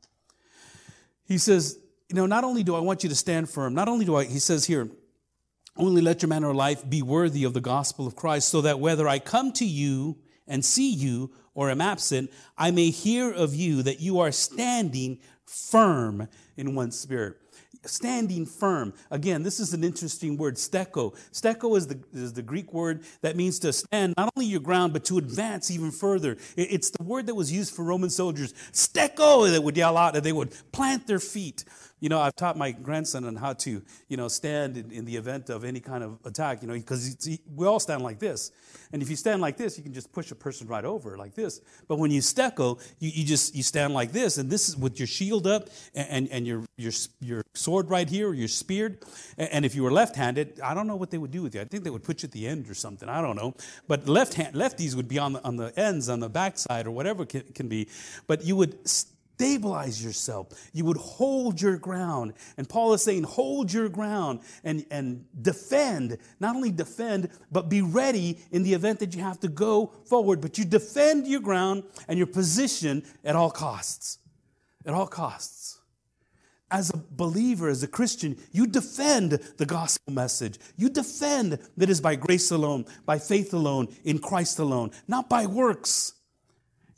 He 1.25 1.39
says, 1.39 1.79
you 2.09 2.17
know, 2.17 2.27
not 2.27 2.45
only 2.45 2.63
do 2.63 2.75
I 2.75 2.81
want 2.81 3.03
you 3.03 3.09
to 3.09 3.15
stand 3.15 3.49
firm, 3.49 3.75
not 3.75 3.89
only 3.89 4.05
do 4.05 4.17
I, 4.17 4.25
he 4.25 4.39
says 4.39 4.65
here, 4.65 4.89
only 5.77 6.03
let 6.03 6.23
your 6.23 6.29
manner 6.29 6.51
of 6.51 6.57
life 6.57 6.89
be 6.89 7.03
worthy 7.03 7.45
of 7.45 7.55
the 7.55 7.61
gospel 7.61 8.07
of 8.07 8.17
Christ, 8.17 8.49
so 8.49 8.61
that 8.63 8.81
whether 8.81 9.09
I 9.09 9.19
come 9.19 9.53
to 9.53 9.65
you 9.65 10.19
and 10.49 10.65
see 10.65 10.93
you 10.93 11.31
or 11.55 11.71
am 11.71 11.81
absent, 11.81 12.31
I 12.59 12.71
may 12.71 12.91
hear 12.91 13.31
of 13.31 13.55
you 13.55 13.83
that 13.85 14.01
you 14.01 14.19
are 14.19 14.33
standing 14.33 15.21
firm 15.47 16.29
in 16.57 16.75
one 16.75 16.91
spirit 16.91 17.40
standing 17.85 18.47
firm. 18.47 18.93
Again, 19.11 19.43
this 19.43 19.61
is 19.61 19.73
an 19.73 19.85
interesting 19.85 20.37
word, 20.37 20.57
steko. 20.57 21.15
Steko 21.33 21.77
is 21.77 21.87
the, 21.87 21.99
is 22.13 22.33
the 22.33 22.43
Greek 22.43 22.73
word 22.73 23.05
that 23.23 23.37
means 23.37 23.59
to 23.61 23.73
stand 23.73 24.15
not 24.17 24.33
only 24.37 24.47
your 24.47 24.61
ground, 24.61 24.93
but 24.93 25.05
to 25.07 25.19
advance 25.19 25.71
even 25.71 25.91
further. 25.91 26.37
It's 26.57 26.91
the 26.91 27.03
word 27.03 27.27
that 27.27 27.35
was 27.35 27.53
used 27.53 27.75
for 27.75 27.85
Roman 27.85 28.11
soldiers. 28.11 28.53
Steko, 28.73 29.51
that 29.51 29.63
would 29.63 29.77
yell 29.77 29.97
out 29.97 30.17
and 30.17 30.25
they 30.25 30.33
would 30.33 30.55
plant 30.73 31.07
their 31.07 31.21
feet. 31.21 31.65
You 32.01 32.09
know, 32.09 32.21
I've 32.21 32.35
taught 32.35 32.57
my 32.57 32.73
grandson 32.73 33.25
on 33.25 33.37
how 33.37 33.53
to, 33.53 33.83
you 34.09 34.17
know, 34.17 34.29
stand 34.29 34.77
in, 34.77 34.91
in 34.91 35.05
the 35.05 35.17
event 35.17 35.51
of 35.51 35.65
any 35.65 35.81
kind 35.81 36.03
of 36.03 36.19
attack, 36.25 36.63
you 36.63 36.69
know, 36.69 36.75
because 36.75 37.39
we 37.55 37.67
all 37.67 37.79
stand 37.79 38.03
like 38.03 38.19
this. 38.19 38.53
And 38.93 39.03
if 39.03 39.11
you 39.11 39.17
stand 39.17 39.41
like 39.41 39.57
this, 39.57 39.77
you 39.79 39.85
can 39.85 39.93
just 39.93 40.11
push 40.13 40.31
a 40.31 40.35
person 40.35 40.67
right 40.67 40.85
over 40.85 41.17
like 41.17 41.35
this. 41.35 41.61
But 41.87 41.99
when 41.99 42.11
you 42.11 42.21
steko, 42.21 42.81
you, 42.99 43.11
you 43.11 43.25
just, 43.25 43.55
you 43.55 43.63
stand 43.63 43.95
like 43.95 44.13
this. 44.13 44.39
And 44.39 44.51
this 44.51 44.69
is 44.69 44.77
with 44.77 44.99
your 44.99 45.07
shield 45.07 45.47
up 45.47 45.69
and, 45.95 46.09
and, 46.09 46.29
and 46.31 46.47
your, 46.47 46.65
your, 46.77 46.93
your 47.21 47.45
sword 47.55 47.91
right 47.91 48.09
here, 48.09 48.31
or 48.31 48.35
your 48.35 48.49
speared. 48.49 49.05
And, 49.39 49.49
and 49.51 49.65
if 49.65 49.75
you 49.75 49.83
were 49.83 49.93
left-handed, 49.93 50.61
I 50.61 50.75
don't 50.75 50.87
know 50.87 50.97
what 50.97 51.11
they 51.11 51.19
would 51.19 51.31
do 51.31 51.43
with 51.43 51.55
you. 51.55 51.61
I 51.61 51.65
think 51.65 51.85
they 51.85 51.91
would 51.91 52.03
put 52.03 52.23
you 52.23 52.27
at 52.27 52.33
the 52.33 52.49
end 52.49 52.69
or 52.69 52.75
something. 52.75 53.09
I 53.09 53.21
don't 53.21 53.37
know. 53.37 53.55
But 53.87 54.09
left 54.09 54.35
hand, 54.35 54.55
lefties 54.55 54.95
would 54.95 55.09
be 55.09 55.19
on 55.19 55.35
the, 55.35 55.45
on 55.45 55.57
the 55.57 55.79
ends, 55.79 56.09
on 56.09 56.21
the 56.21 56.29
backside 56.29 56.87
or 56.87 56.91
whatever 56.91 57.27
can, 57.27 57.43
can 57.55 57.69
be. 57.69 57.89
But 58.27 58.45
you 58.45 58.57
would 58.57 58.79
stabilize 59.41 60.05
yourself. 60.05 60.49
You 60.75 60.85
would 60.85 60.99
hold 60.99 61.63
your 61.63 61.79
ground. 61.79 62.35
And 62.59 62.69
Paul 62.69 62.93
is 62.93 63.03
saying, 63.03 63.23
hold 63.23 63.73
your 63.73 63.89
ground 63.89 64.41
and, 64.65 64.85
and 64.91 65.25
defend. 65.41 66.19
Not 66.41 66.57
only 66.57 66.71
defend, 66.71 67.31
but 67.51 67.71
be 67.71 67.81
ready 67.81 68.39
in 68.53 68.65
the 68.65 68.75
event 68.75 68.99
that 68.99 69.15
you 69.15 69.23
have 69.23 69.41
to 69.41 69.49
go 69.49 69.95
forward. 70.05 70.43
But 70.43 70.59
you 70.59 70.67
defend 70.67 71.27
your 71.27 71.41
ground 71.41 71.85
and 72.07 72.19
your 72.19 72.27
position 72.27 73.03
at 73.25 73.35
all 73.35 73.51
costs. 73.51 74.19
At 74.85 74.93
all 74.93 75.07
costs. 75.07 75.79
As 76.71 76.91
a 76.91 76.99
believer, 76.99 77.71
as 77.71 77.83
a 77.83 77.89
Christian, 77.89 78.37
you 78.53 78.67
defend 78.67 79.33
the 79.57 79.67
gospel 79.67 80.13
message. 80.13 80.59
You 80.77 80.91
defend 80.91 81.59
that 81.79 81.89
is 81.89 82.03
by 82.03 82.15
grace 82.15 82.51
alone, 82.51 82.85
by 83.07 83.19
faith 83.19 83.55
alone, 83.55 83.89
in 84.05 84.19
Christ 84.19 84.59
alone, 84.59 84.91
not 85.09 85.31
by 85.31 85.47
works. 85.47 86.13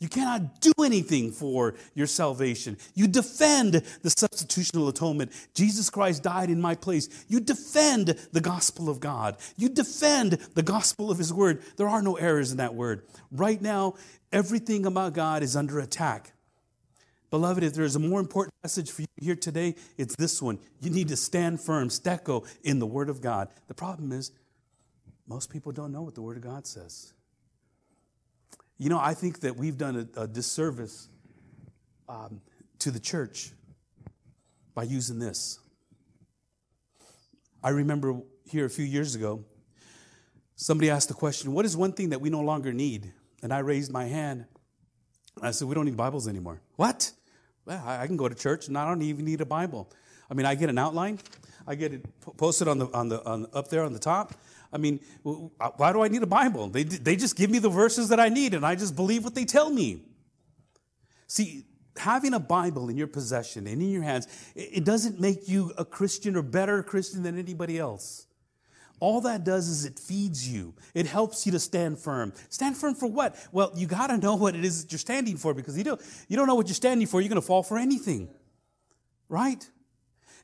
You 0.02 0.08
cannot 0.08 0.60
do 0.60 0.72
anything 0.84 1.30
for 1.30 1.76
your 1.94 2.08
salvation. 2.08 2.76
You 2.92 3.06
defend 3.06 3.74
the 3.74 4.08
substitutional 4.08 4.88
atonement. 4.88 5.30
Jesus 5.54 5.90
Christ 5.90 6.24
died 6.24 6.50
in 6.50 6.60
my 6.60 6.74
place. 6.74 7.24
You 7.28 7.38
defend 7.38 8.08
the 8.32 8.40
gospel 8.40 8.88
of 8.90 8.98
God. 8.98 9.36
You 9.56 9.68
defend 9.68 10.32
the 10.56 10.62
gospel 10.64 11.12
of 11.12 11.18
His 11.18 11.32
word. 11.32 11.62
There 11.76 11.88
are 11.88 12.02
no 12.02 12.16
errors 12.16 12.50
in 12.50 12.56
that 12.56 12.74
word. 12.74 13.06
Right 13.30 13.62
now, 13.62 13.94
everything 14.32 14.86
about 14.86 15.12
God 15.12 15.44
is 15.44 15.54
under 15.54 15.78
attack. 15.78 16.32
Beloved, 17.30 17.62
if 17.62 17.72
there's 17.72 17.94
a 17.94 18.00
more 18.00 18.18
important 18.18 18.54
message 18.64 18.90
for 18.90 19.02
you 19.02 19.08
here 19.20 19.36
today, 19.36 19.76
it's 19.98 20.16
this 20.16 20.42
one. 20.42 20.58
You 20.80 20.90
need 20.90 21.10
to 21.10 21.16
stand 21.16 21.60
firm, 21.60 21.90
steko, 21.90 22.44
in 22.64 22.80
the 22.80 22.86
Word 22.86 23.08
of 23.08 23.20
God. 23.20 23.50
The 23.68 23.74
problem 23.74 24.10
is, 24.10 24.32
most 25.28 25.48
people 25.48 25.70
don't 25.70 25.92
know 25.92 26.02
what 26.02 26.16
the 26.16 26.22
Word 26.22 26.38
of 26.38 26.42
God 26.42 26.66
says. 26.66 27.12
You 28.82 28.88
know, 28.88 28.98
I 28.98 29.14
think 29.14 29.42
that 29.42 29.56
we've 29.56 29.78
done 29.78 30.08
a, 30.16 30.22
a 30.22 30.26
disservice 30.26 31.08
um, 32.08 32.40
to 32.80 32.90
the 32.90 32.98
church 32.98 33.52
by 34.74 34.82
using 34.82 35.20
this. 35.20 35.60
I 37.62 37.68
remember 37.68 38.22
here 38.44 38.64
a 38.64 38.70
few 38.70 38.84
years 38.84 39.14
ago, 39.14 39.44
somebody 40.56 40.90
asked 40.90 41.06
the 41.06 41.14
question, 41.14 41.52
What 41.52 41.64
is 41.64 41.76
one 41.76 41.92
thing 41.92 42.08
that 42.08 42.20
we 42.20 42.28
no 42.28 42.40
longer 42.40 42.72
need? 42.72 43.12
And 43.40 43.54
I 43.54 43.60
raised 43.60 43.92
my 43.92 44.06
hand. 44.06 44.46
And 45.36 45.46
I 45.46 45.52
said, 45.52 45.68
We 45.68 45.76
don't 45.76 45.84
need 45.84 45.96
Bibles 45.96 46.26
anymore. 46.26 46.60
What? 46.74 47.12
Well, 47.64 47.80
I 47.86 48.08
can 48.08 48.16
go 48.16 48.28
to 48.28 48.34
church 48.34 48.66
and 48.66 48.76
I 48.76 48.84
don't 48.84 49.00
even 49.02 49.24
need 49.24 49.40
a 49.40 49.46
Bible. 49.46 49.92
I 50.28 50.34
mean, 50.34 50.44
I 50.44 50.56
get 50.56 50.70
an 50.70 50.78
outline, 50.78 51.20
I 51.68 51.76
get 51.76 51.92
it 51.92 52.04
posted 52.36 52.66
on 52.66 52.78
the, 52.78 52.86
on 52.92 53.08
the, 53.10 53.24
on, 53.24 53.46
up 53.54 53.68
there 53.68 53.84
on 53.84 53.92
the 53.92 54.00
top. 54.00 54.34
I 54.72 54.78
mean, 54.78 55.00
uh, 55.26 55.70
why 55.76 55.92
do 55.92 56.02
I 56.02 56.08
need 56.08 56.22
a 56.22 56.26
Bible? 56.26 56.68
They, 56.68 56.84
they 56.84 57.16
just 57.16 57.36
give 57.36 57.50
me 57.50 57.58
the 57.58 57.68
verses 57.68 58.08
that 58.08 58.18
I 58.18 58.28
need 58.28 58.54
and 58.54 58.64
I 58.64 58.74
just 58.74 58.96
believe 58.96 59.24
what 59.24 59.34
they 59.34 59.44
tell 59.44 59.70
me. 59.70 60.02
See, 61.26 61.64
having 61.96 62.32
a 62.32 62.40
Bible 62.40 62.88
in 62.88 62.96
your 62.96 63.06
possession 63.06 63.66
and 63.66 63.82
in 63.82 63.90
your 63.90 64.02
hands, 64.02 64.26
it 64.54 64.84
doesn't 64.84 65.20
make 65.20 65.48
you 65.48 65.72
a 65.76 65.84
Christian 65.84 66.36
or 66.36 66.42
better 66.42 66.82
Christian 66.82 67.22
than 67.22 67.38
anybody 67.38 67.78
else. 67.78 68.26
All 69.00 69.20
that 69.22 69.44
does 69.44 69.68
is 69.68 69.84
it 69.84 69.98
feeds 69.98 70.48
you. 70.48 70.74
It 70.94 71.06
helps 71.06 71.44
you 71.44 71.52
to 71.52 71.58
stand 71.58 71.98
firm. 71.98 72.32
Stand 72.50 72.76
firm 72.76 72.94
for 72.94 73.08
what? 73.08 73.36
Well, 73.50 73.72
you 73.74 73.86
got 73.86 74.06
to 74.06 74.16
know 74.16 74.36
what 74.36 74.54
it 74.54 74.64
is 74.64 74.84
that 74.84 74.92
you're 74.92 74.98
standing 75.00 75.36
for 75.36 75.54
because 75.54 75.76
you 75.76 75.82
don't, 75.82 76.00
you 76.28 76.36
don't 76.36 76.46
know 76.46 76.54
what 76.54 76.68
you're 76.68 76.74
standing 76.74 77.06
for, 77.08 77.20
you're 77.20 77.28
going 77.28 77.40
to 77.40 77.46
fall 77.46 77.64
for 77.64 77.78
anything. 77.78 78.28
Right? 79.28 79.68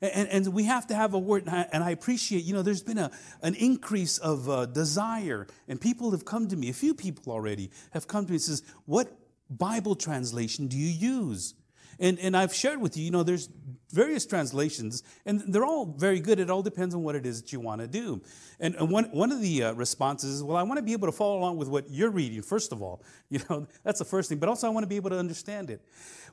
And, 0.00 0.28
and 0.28 0.48
we 0.52 0.64
have 0.64 0.86
to 0.88 0.94
have 0.94 1.14
a 1.14 1.18
word, 1.18 1.46
and 1.46 1.54
I, 1.54 1.68
and 1.72 1.82
I 1.82 1.90
appreciate, 1.90 2.44
you 2.44 2.54
know, 2.54 2.62
there's 2.62 2.82
been 2.82 2.98
a, 2.98 3.10
an 3.42 3.54
increase 3.54 4.18
of 4.18 4.48
uh, 4.48 4.66
desire, 4.66 5.46
and 5.66 5.80
people 5.80 6.12
have 6.12 6.24
come 6.24 6.48
to 6.48 6.56
me, 6.56 6.68
a 6.68 6.72
few 6.72 6.94
people 6.94 7.32
already 7.32 7.70
have 7.90 8.06
come 8.06 8.24
to 8.24 8.30
me 8.30 8.36
and 8.36 8.42
says, 8.42 8.62
what 8.86 9.08
Bible 9.50 9.96
translation 9.96 10.68
do 10.68 10.76
you 10.76 10.88
use? 10.88 11.54
And, 12.00 12.18
and 12.20 12.36
I've 12.36 12.54
shared 12.54 12.80
with 12.80 12.96
you, 12.96 13.04
you 13.04 13.10
know, 13.10 13.24
there's 13.24 13.48
various 13.90 14.24
translations, 14.26 15.02
and 15.26 15.42
they're 15.48 15.64
all 15.64 15.86
very 15.86 16.20
good. 16.20 16.38
It 16.38 16.50
all 16.50 16.62
depends 16.62 16.94
on 16.94 17.02
what 17.02 17.16
it 17.16 17.26
is 17.26 17.42
that 17.42 17.52
you 17.52 17.58
want 17.58 17.80
to 17.80 17.88
do. 17.88 18.20
And, 18.60 18.76
and 18.76 18.90
one, 18.90 19.04
one 19.06 19.32
of 19.32 19.40
the 19.40 19.64
uh, 19.64 19.72
responses 19.72 20.36
is, 20.36 20.42
well, 20.42 20.56
I 20.56 20.62
want 20.62 20.78
to 20.78 20.82
be 20.82 20.92
able 20.92 21.08
to 21.08 21.12
follow 21.12 21.38
along 21.38 21.56
with 21.56 21.68
what 21.68 21.90
you're 21.90 22.10
reading, 22.10 22.42
first 22.42 22.72
of 22.72 22.82
all. 22.82 23.02
You 23.30 23.40
know, 23.50 23.66
that's 23.84 23.98
the 23.98 24.06
first 24.06 24.30
thing. 24.30 24.38
But 24.38 24.48
also, 24.48 24.66
I 24.66 24.70
want 24.70 24.84
to 24.84 24.88
be 24.88 24.96
able 24.96 25.10
to 25.10 25.18
understand 25.18 25.68
it. 25.68 25.82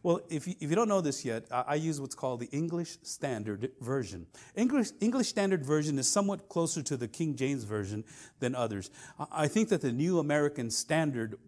Well, 0.05 0.21
if 0.29 0.47
you, 0.47 0.53
if 0.59 0.69
you 0.69 0.75
don't 0.75 0.87
know 0.87 1.01
this 1.01 1.25
yet, 1.25 1.45
I, 1.49 1.63
I 1.69 1.75
use 1.75 1.99
what's 1.99 2.13
called 2.13 2.39
the 2.39 2.49
English 2.51 2.99
Standard 3.01 3.71
Version. 3.81 4.27
English, 4.55 4.89
English 5.01 5.29
Standard 5.29 5.65
Version 5.65 5.97
is 5.97 6.07
somewhat 6.07 6.47
closer 6.47 6.83
to 6.83 6.95
the 6.95 7.07
King 7.07 7.35
James 7.35 7.63
Version 7.63 8.03
than 8.39 8.53
others. 8.53 8.91
I, 9.17 9.25
I 9.31 9.47
think 9.47 9.69
that 9.69 9.81
the 9.81 9.91
New 9.91 10.19
American 10.19 10.69
Standard 10.69 11.39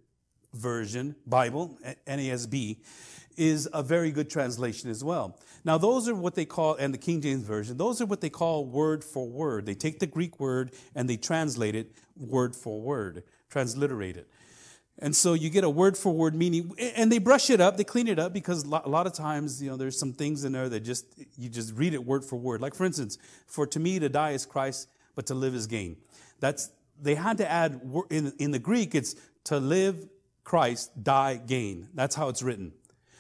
Version, 0.56 1.16
Bible, 1.28 1.78
NASB, 2.08 2.80
is 3.38 3.70
a 3.74 3.84
very 3.84 4.10
good 4.10 4.28
translation 4.28 4.90
as 4.90 5.04
well. 5.04 5.40
Now, 5.64 5.78
those 5.78 6.10
are 6.10 6.16
what 6.16 6.34
they 6.34 6.46
call, 6.46 6.74
and 6.78 6.92
the 6.92 6.98
King 6.98 7.22
James 7.22 7.44
Version, 7.44 7.78
those 7.78 8.02
are 8.02 8.08
what 8.08 8.22
they 8.22 8.32
call 8.32 8.66
word 8.66 9.04
for 9.04 9.30
word. 9.30 9.68
They 9.68 9.76
take 9.76 10.00
the 10.00 10.08
Greek 10.08 10.40
word 10.40 10.72
and 10.96 11.08
they 11.08 11.18
translate 11.18 11.76
it 11.76 11.92
word 12.16 12.56
for 12.56 12.82
word, 12.82 13.22
transliterate 13.52 14.18
it. 14.18 14.28
And 15.00 15.16
so 15.16 15.34
you 15.34 15.50
get 15.50 15.64
a 15.64 15.70
word 15.70 15.96
for 15.96 16.12
word 16.12 16.34
meaning, 16.34 16.72
and 16.96 17.12
they 17.12 17.20
brush 17.20 17.50
it 17.52 17.62
up, 17.62 17.78
they 17.78 17.84
clean 17.84 18.08
it 18.08 18.18
up 18.18 18.34
because 18.34 18.64
a 18.64 18.68
lot 18.68 19.06
of 19.06 19.14
times, 19.14 19.62
you 19.62 19.70
know, 19.70 19.78
there's 19.78 19.98
some 19.98 20.12
things 20.12 20.44
in 20.44 20.52
there 20.52 20.70
that 20.70 20.80
just, 20.80 21.06
you 21.38 21.50
just 21.50 21.76
read 21.76 21.94
it 21.94 22.04
word 22.04 22.26
for 22.26 22.36
word. 22.36 22.62
Like, 22.62 22.74
for 22.74 22.86
instance, 22.86 23.20
for 23.46 23.68
to 23.68 23.80
me 23.80 24.00
to 24.00 24.10
die 24.10 24.32
is 24.32 24.46
Christ, 24.46 24.90
but 25.14 25.28
to 25.28 25.36
live 25.36 25.54
is 25.54 25.68
gain. 25.68 25.98
That's, 26.40 26.72
they 27.00 27.14
had 27.14 27.38
to 27.38 27.50
add, 27.50 27.80
in, 28.10 28.34
in 28.40 28.52
the 28.52 28.60
Greek, 28.60 28.96
it's 28.96 29.16
to 29.46 29.60
live 29.60 30.08
Christ, 30.44 31.04
die, 31.04 31.38
gain. 31.46 31.90
That's 31.94 32.16
how 32.16 32.30
it's 32.30 32.42
written. 32.42 32.74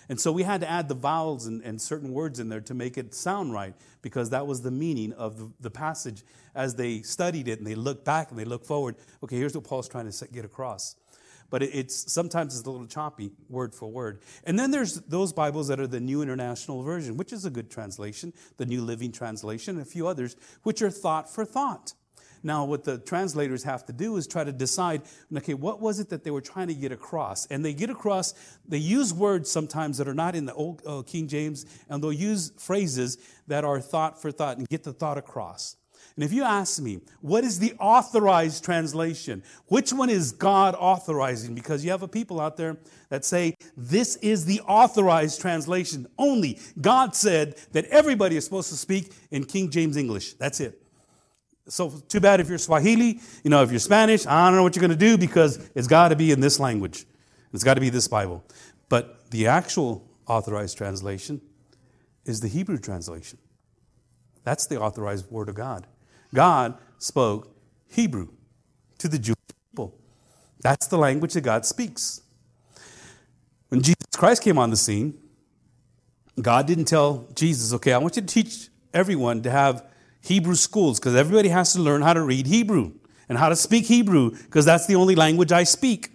And 0.10 0.20
so 0.20 0.32
we 0.32 0.44
had 0.44 0.62
to 0.62 0.70
add 0.70 0.88
the 0.88 0.96
vowels 0.96 1.48
and, 1.48 1.62
and, 1.63 1.82
certain 1.82 2.13
words 2.13 2.40
in 2.40 2.48
there 2.48 2.62
to 2.62 2.74
make 2.74 2.98
it 2.98 3.13
sound 3.13 3.52
right 3.52 3.74
because 4.02 4.30
that 4.30 4.48
was 4.48 4.62
the 4.62 4.72
meaning 4.72 5.12
of 5.13 5.38
the, 5.38 5.52
the, 5.60 5.70
passage 5.70 6.24
as 6.56 6.76
they 6.76 7.02
studied 7.02 7.50
it 7.50 7.60
and 7.60 7.68
they 7.68 7.76
looked 7.76 8.06
back 8.06 8.30
and 8.30 8.40
they 8.40 8.46
looked 8.46 8.66
forward. 8.66 8.96
Okay, 9.22 9.36
here's 9.36 9.54
what 9.54 9.66
Paul's 9.66 9.90
trying 9.90 10.10
to 10.10 10.28
get 10.28 10.46
across. 10.46 10.96
But 11.49 11.63
it's 11.63 12.12
sometimes 12.12 12.57
it's 12.57 12.67
a 12.67 12.71
little 12.71 12.88
choppy, 12.88 13.31
word 13.49 13.73
for 13.73 13.89
word. 13.89 14.21
And 14.43 14.60
then 14.60 14.71
there's 14.71 15.01
those 15.01 15.31
Bibles 15.31 15.67
that 15.69 15.79
are 15.79 15.88
the 15.88 15.99
New 15.99 16.21
International 16.21 16.83
Version, 16.83 17.17
which 17.17 17.31
is 17.31 17.45
a 17.45 17.49
good 17.49 17.69
translation, 17.69 18.33
the 18.57 18.65
New 18.65 18.81
Living 18.81 19.12
Translation, 19.12 19.77
and 19.77 19.86
a 19.86 19.89
few 19.89 20.07
others, 20.07 20.36
which 20.63 20.81
are 20.81 20.91
thought 20.91 21.29
for 21.33 21.45
thought. 21.45 21.93
Now, 22.43 22.65
what 22.65 22.83
the 22.83 22.97
translators 22.99 23.63
have 23.63 23.86
to 23.88 23.93
do 23.93 24.15
is 24.17 24.27
try 24.27 24.43
to 24.43 24.51
decide, 24.51 25.01
okay, 25.36 25.53
what 25.53 25.81
was 25.81 25.99
it 25.99 26.10
that 26.10 26.23
they 26.23 26.31
were 26.31 26.41
trying 26.41 26.67
to 26.67 26.73
get 26.73 26.91
across? 26.91 27.45
And 27.47 27.63
they 27.63 27.73
get 27.73 27.89
across, 27.89 28.33
they 28.67 28.77
use 28.77 29.13
words 29.13 29.49
sometimes 29.49 29.97
that 29.97 30.07
are 30.07 30.13
not 30.13 30.36
in 30.36 30.45
the 30.45 30.53
old 30.53 30.81
uh, 30.86 31.01
King 31.01 31.27
James, 31.27 31.65
and 31.89 32.01
they'll 32.01 32.13
use 32.13 32.51
phrases 32.57 33.17
that 33.47 33.65
are 33.65 33.81
thought 33.81 34.21
for 34.21 34.31
thought 34.31 34.57
and 34.57 34.67
get 34.69 34.83
the 34.83 34.93
thought 34.93 35.17
across. 35.17 35.75
And 36.17 36.23
if 36.23 36.34
you 36.34 36.43
ask 36.43 36.82
me, 36.82 36.99
what 37.21 37.43
is 37.43 37.60
the 37.60 37.75
authorized 37.80 38.65
translation? 38.65 39.43
Which 39.67 39.93
one 39.93 40.10
is 40.10 40.32
God 40.32 40.73
authorizing? 40.73 41.53
Because 41.53 41.86
you 41.86 41.91
have 41.91 42.01
a 42.01 42.08
people 42.08 42.41
out 42.41 42.58
there 42.58 42.75
that 43.10 43.23
say, 43.23 43.56
this 43.77 44.15
is 44.15 44.43
the 44.43 44.60
authorized 44.62 45.39
translation 45.39 46.08
only. 46.17 46.60
God 46.82 47.15
said 47.15 47.58
that 47.71 47.86
everybody 47.86 48.36
is 48.36 48.45
supposed 48.45 48.69
to 48.69 48.75
speak 48.75 49.12
in 49.30 49.45
King 49.45 49.69
James 49.69 49.95
English. 49.95 50.34
That's 50.34 50.60
it. 50.60 50.82
So 51.67 51.92
too 52.08 52.19
bad 52.19 52.39
if 52.39 52.50
you're 52.50 52.58
Swahili, 52.58 53.19
you 53.44 53.52
know, 53.52 53.62
if 53.62 53.69
you're 53.69 53.79
Spanish, 53.79 54.25
I 54.25 54.48
don't 54.48 54.56
know 54.56 54.63
what 54.63 54.75
you're 54.75 54.81
going 54.81 54.98
to 54.98 55.06
do 55.06 55.19
because 55.19 55.69
it's 55.75 55.87
got 55.87 56.08
to 56.08 56.15
be 56.15 56.31
in 56.31 56.39
this 56.39 56.60
language. 56.60 57.06
It's 57.54 57.63
got 57.63 57.75
to 57.75 57.81
be 57.81 57.92
this 57.92 58.08
Bible. 58.08 58.44
But 58.89 59.29
the 59.29 59.46
actual 59.46 60.04
authorized 60.25 60.77
translation 60.77 61.42
is 62.25 62.39
the 62.39 62.48
Hebrew 62.48 62.79
translation. 62.79 63.37
That's 64.44 64.65
the 64.65 64.81
authorized 64.81 65.29
word 65.29 65.48
of 65.48 65.54
God. 65.54 65.85
God 66.34 66.78
spoke 66.98 67.56
Hebrew 67.90 68.30
to 68.98 69.08
the 69.08 69.19
Jewish 69.19 69.38
people. 69.71 69.96
That's 70.62 70.88
the 70.88 70.98
language 70.98 71.34
that 71.34 71.42
God 71.42 71.65
speaks. 71.65 72.21
When 73.69 73.82
Jesus 73.82 74.06
Christ 74.15 74.44
came 74.44 74.58
on 74.58 74.69
the 74.69 74.78
scene, 74.78 75.17
God 76.42 76.67
didn't 76.67 76.86
tell 76.86 77.28
Jesus, 77.36 77.73
okay, 77.73 77.94
I 77.94 77.98
want 77.98 78.15
you 78.15 78.21
to 78.21 78.28
teach 78.28 78.69
everyone 78.94 79.42
to 79.44 79.52
have 79.52 79.86
Hebrew 80.21 80.56
schools 80.56 81.00
because 81.00 81.15
everybody 81.15 81.50
has 81.50 81.73
to 81.73 81.82
learn 81.82 82.02
how 82.02 82.13
to 82.13 82.21
read 82.21 82.48
Hebrew 82.48 82.94
and 83.30 83.38
how 83.38 83.50
to 83.50 83.56
speak 83.56 83.86
Hebrew 83.86 84.32
because 84.32 84.65
that's 84.65 84.88
the 84.88 84.96
only 84.96 85.15
language 85.15 85.52
I 85.52 85.63
speak. 85.63 86.12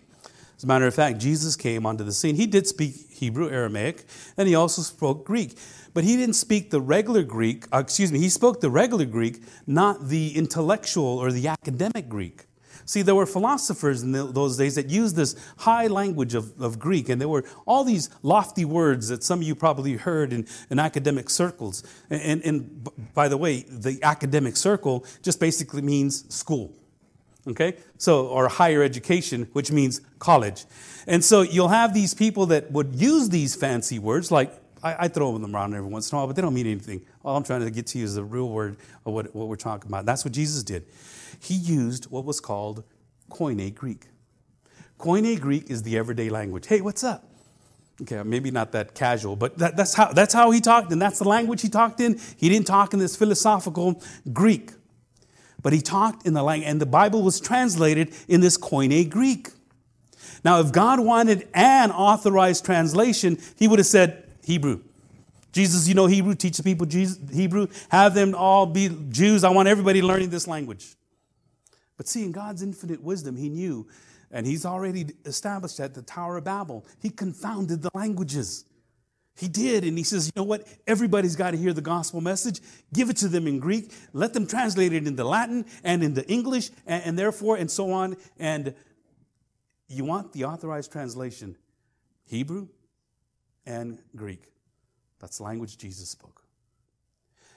As 0.57 0.65
a 0.65 0.67
matter 0.67 0.87
of 0.87 0.95
fact, 0.95 1.19
Jesus 1.19 1.57
came 1.57 1.85
onto 1.85 2.05
the 2.05 2.13
scene. 2.13 2.37
He 2.37 2.47
did 2.47 2.67
speak 2.67 2.95
Hebrew, 3.11 3.51
Aramaic, 3.51 4.05
and 4.37 4.49
he 4.49 4.55
also 4.55 4.83
spoke 4.83 5.25
Greek. 5.25 5.59
But 5.95 6.05
he 6.05 6.17
didn't 6.17 6.37
speak 6.37 6.71
the 6.71 6.81
regular 6.81 7.23
Greek, 7.23 7.67
uh, 7.73 7.79
excuse 7.79 8.11
me, 8.11 8.19
he 8.19 8.29
spoke 8.29 8.61
the 8.61 8.71
regular 8.71 9.05
Greek, 9.05 9.43
not 9.67 10.09
the 10.09 10.35
intellectual 10.37 11.19
or 11.19 11.31
the 11.31 11.49
academic 11.49 12.09
Greek. 12.09 12.47
See, 12.85 13.03
there 13.03 13.15
were 13.15 13.27
philosophers 13.27 14.03
in 14.03 14.13
those 14.13 14.57
days 14.57 14.75
that 14.75 14.91
used 14.91 15.15
this 15.15 15.37
high 15.59 15.87
language 15.87 16.35
of, 16.35 16.61
of 16.61 16.79
Greek, 16.79 17.09
and 17.09 17.21
there 17.21 17.29
were 17.29 17.45
all 17.65 17.85
these 17.85 18.11
lofty 18.23 18.65
words 18.65 19.09
that 19.09 19.23
some 19.23 19.41
of 19.41 19.47
you 19.47 19.55
probably 19.55 19.95
heard 19.95 20.33
in, 20.33 20.47
in 20.69 20.79
academic 20.79 21.31
circles. 21.31 21.85
And, 22.11 22.23
and, 22.23 22.43
and 22.43 22.89
by 23.15 23.29
the 23.29 23.37
way, 23.37 23.63
the 23.69 24.01
academic 24.03 24.57
circle 24.57 25.05
just 25.23 25.39
basically 25.39 25.83
means 25.83 26.33
school 26.35 26.75
okay? 27.47 27.77
So, 27.99 28.27
or 28.27 28.49
higher 28.49 28.83
education, 28.83 29.49
which 29.53 29.73
means 29.73 30.01
college. 30.19 30.65
And 31.07 31.25
so 31.25 31.43
you'll 31.43 31.69
have 31.69 31.95
these 31.95 32.15
people 32.15 32.47
that 32.47 32.71
would 32.71 32.95
use 32.95 33.31
these 33.31 33.55
fancy 33.55 33.99
words, 33.99 34.31
like 34.31 34.53
I, 34.83 35.05
I, 35.05 35.09
throw 35.09 35.37
them 35.39 35.55
around 35.55 35.75
every 35.75 35.89
once 35.89 36.11
in 36.11 36.17
a 36.17 36.19
while, 36.19 36.27
but 36.27 36.37
they 36.37 36.43
don't 36.43 36.55
mean 36.55 36.67
anything. 36.67 37.05
All 37.25 37.37
I'm 37.37 37.45
trying 37.45 37.61
to 37.61 37.71
get 37.71 37.87
to 37.89 37.99
you 37.99 38.05
is 38.05 38.15
the 38.15 38.25
real 38.25 38.49
word 38.49 38.77
of 39.07 39.13
what, 39.13 39.35
what 39.35 39.49
we're 39.49 39.57
talking 39.57 39.89
about. 39.89 40.07
That's 40.07 40.25
what 40.25 40.33
Jesus 40.33 40.63
did. 40.63 40.85
He 41.41 41.55
used 41.55 42.11
what 42.11 42.25
was 42.25 42.41
called 42.41 42.85
Koine 43.31 43.75
Greek. 43.75 44.07
Koine 44.99 45.39
Greek 45.41 45.71
is 45.71 45.83
the 45.83 45.97
everyday 45.97 46.29
language. 46.29 46.67
Hey, 46.67 46.81
what's 46.81 47.05
up? 47.05 47.25
Okay, 48.01 48.23
maybe 48.25 48.51
not 48.51 48.73
that 48.73 48.95
casual, 48.95 49.37
but 49.37 49.59
that, 49.59 49.77
that's, 49.77 49.95
how, 49.95 50.13
that's 50.13 50.35
how 50.35 50.51
he 50.51 50.61
talked, 50.61 50.91
and 50.93 51.01
that's 51.01 51.19
the 51.19 51.29
language 51.29 51.63
he 51.63 51.69
talked 51.69 52.01
in. 52.01 52.19
He 52.37 52.49
didn't 52.49 52.67
talk 52.67 52.93
in 52.93 52.99
this 52.99 53.17
philosophical 53.17 54.03
Greek. 54.33 54.73
But 55.63 55.73
he 55.73 55.81
talked 55.81 56.27
in 56.27 56.35
the 56.35 56.43
language, 56.43 56.69
and 56.69 56.81
the 56.81 56.87
Bible 56.87 57.23
was 57.23 57.39
translated 57.39 58.13
in 58.27 58.41
this 58.41 58.59
Koine 58.59 59.09
Greek. 59.09 59.51
Now, 60.45 60.59
if 60.59 60.73
God 60.73 60.99
wanted 61.01 61.49
an 61.55 61.93
authorized 61.93 62.65
translation, 62.65 63.39
he 63.57 63.69
would 63.69 63.79
have 63.79 63.87
said 63.87 64.22
Hebrew. 64.43 64.83
Jesus, 65.53 65.87
you 65.87 65.95
know 65.95 66.07
Hebrew, 66.07 66.35
teach 66.35 66.57
the 66.57 66.63
people 66.63 66.87
Jesus, 66.87 67.19
Hebrew, 67.31 67.69
have 67.91 68.15
them 68.15 68.35
all 68.35 68.67
be 68.67 68.89
Jews. 69.11 69.45
I 69.45 69.51
want 69.51 69.69
everybody 69.69 70.01
learning 70.01 70.31
this 70.31 70.49
language. 70.49 70.95
But 71.97 72.09
see, 72.09 72.25
in 72.25 72.33
God's 72.33 72.63
infinite 72.63 73.03
wisdom, 73.03 73.37
he 73.37 73.49
knew, 73.51 73.87
and 74.31 74.47
he's 74.47 74.65
already 74.65 75.07
established 75.27 75.79
at 75.79 75.95
the 75.95 76.03
Tower 76.03 76.39
of 76.39 76.45
Babel, 76.45 76.87
he 77.01 77.11
confounded 77.11 77.83
the 77.83 77.91
languages. 77.95 78.65
He 79.37 79.49
did, 79.49 79.85
and 79.85 79.97
he 79.97 80.05
says, 80.05 80.27
You 80.27 80.33
know 80.37 80.45
what? 80.45 80.67
Everybody's 80.87 81.37
got 81.37 81.53
to 81.53 81.57
hear 81.57 81.73
the 81.73 81.83
gospel 81.83 82.21
message. 82.21 82.61
Give 82.93 83.11
it 83.11 83.17
to 83.19 83.29
them 83.29 83.47
in 83.47 83.59
Greek. 83.59 83.93
Let 84.13 84.33
them 84.35 84.47
translate 84.47 84.93
it 84.93 85.07
into 85.07 85.25
Latin 85.25 85.65
and 85.85 86.03
into 86.03 86.27
English, 86.31 86.71
and, 86.87 87.03
and 87.05 87.19
therefore, 87.19 87.57
and 87.57 87.71
so 87.71 87.93
on. 87.93 88.17
And 88.39 88.75
you 89.89 90.05
want 90.05 90.33
the 90.33 90.45
authorized 90.45 90.93
translation 90.93 91.57
Hebrew 92.27 92.69
and 93.67 93.99
Greek. 94.17 94.53
That's 95.21 95.39
the 95.39 95.45
language 95.45 95.79
Jesus 95.79 96.09
spoke. 96.09 96.43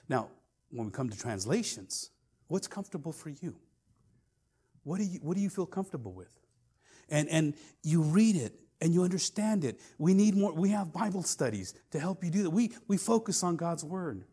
Now, 0.07 0.29
when 0.69 0.85
we 0.87 0.91
come 0.91 1.09
to 1.09 1.17
translations, 1.17 2.11
what's 2.47 2.67
comfortable 2.67 3.11
for 3.11 3.29
you? 3.29 3.55
What 4.83 4.97
do 4.99 5.03
you, 5.03 5.19
what 5.21 5.35
do 5.35 5.41
you 5.41 5.49
feel 5.49 5.65
comfortable 5.65 6.13
with? 6.13 6.31
And, 7.09 7.27
and 7.29 7.55
you 7.83 8.01
read 8.01 8.35
it 8.35 8.59
and 8.81 8.93
you 8.93 9.03
understand 9.03 9.63
it. 9.63 9.79
We 9.97 10.13
need 10.13 10.35
more, 10.35 10.53
we 10.53 10.69
have 10.69 10.93
Bible 10.93 11.23
studies 11.23 11.73
to 11.91 11.99
help 11.99 12.23
you 12.23 12.29
do 12.29 12.43
that. 12.43 12.49
We, 12.49 12.71
we 12.87 12.97
focus 12.97 13.43
on 13.43 13.55
God's 13.55 13.83
word. 13.83 14.25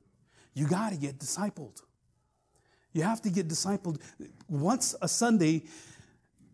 You 0.55 0.66
got 0.66 0.91
to 0.91 0.99
get 0.99 1.18
discipled. 1.18 1.81
You 2.93 3.03
have 3.03 3.23
to 3.23 3.31
get 3.31 3.49
discipled. 3.49 4.01
Once 4.49 4.95
a 5.01 5.09
Sunday, 5.09 5.64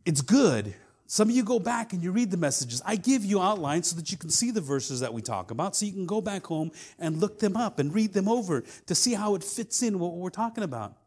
it's 0.04 0.20
good. 0.20 0.74
Some 1.10 1.30
of 1.30 1.34
you 1.34 1.42
go 1.42 1.58
back 1.58 1.94
and 1.94 2.02
you 2.02 2.12
read 2.12 2.30
the 2.30 2.36
messages. 2.36 2.82
I 2.84 2.96
give 2.96 3.24
you 3.24 3.40
outlines 3.40 3.88
so 3.88 3.96
that 3.96 4.12
you 4.12 4.18
can 4.18 4.28
see 4.28 4.50
the 4.50 4.60
verses 4.60 5.00
that 5.00 5.14
we 5.14 5.22
talk 5.22 5.50
about, 5.50 5.74
so 5.74 5.86
you 5.86 5.92
can 5.92 6.04
go 6.04 6.20
back 6.20 6.44
home 6.44 6.70
and 6.98 7.16
look 7.16 7.38
them 7.38 7.56
up 7.56 7.78
and 7.78 7.94
read 7.94 8.12
them 8.12 8.28
over 8.28 8.62
to 8.84 8.94
see 8.94 9.14
how 9.14 9.34
it 9.34 9.42
fits 9.42 9.82
in 9.82 9.98
what 9.98 10.12
we're 10.12 10.28
talking 10.28 10.62
about. 10.62 10.98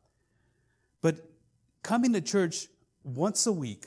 But 1.02 1.18
coming 1.84 2.14
to 2.14 2.22
church 2.22 2.68
once 3.04 3.46
a 3.46 3.52
week 3.52 3.86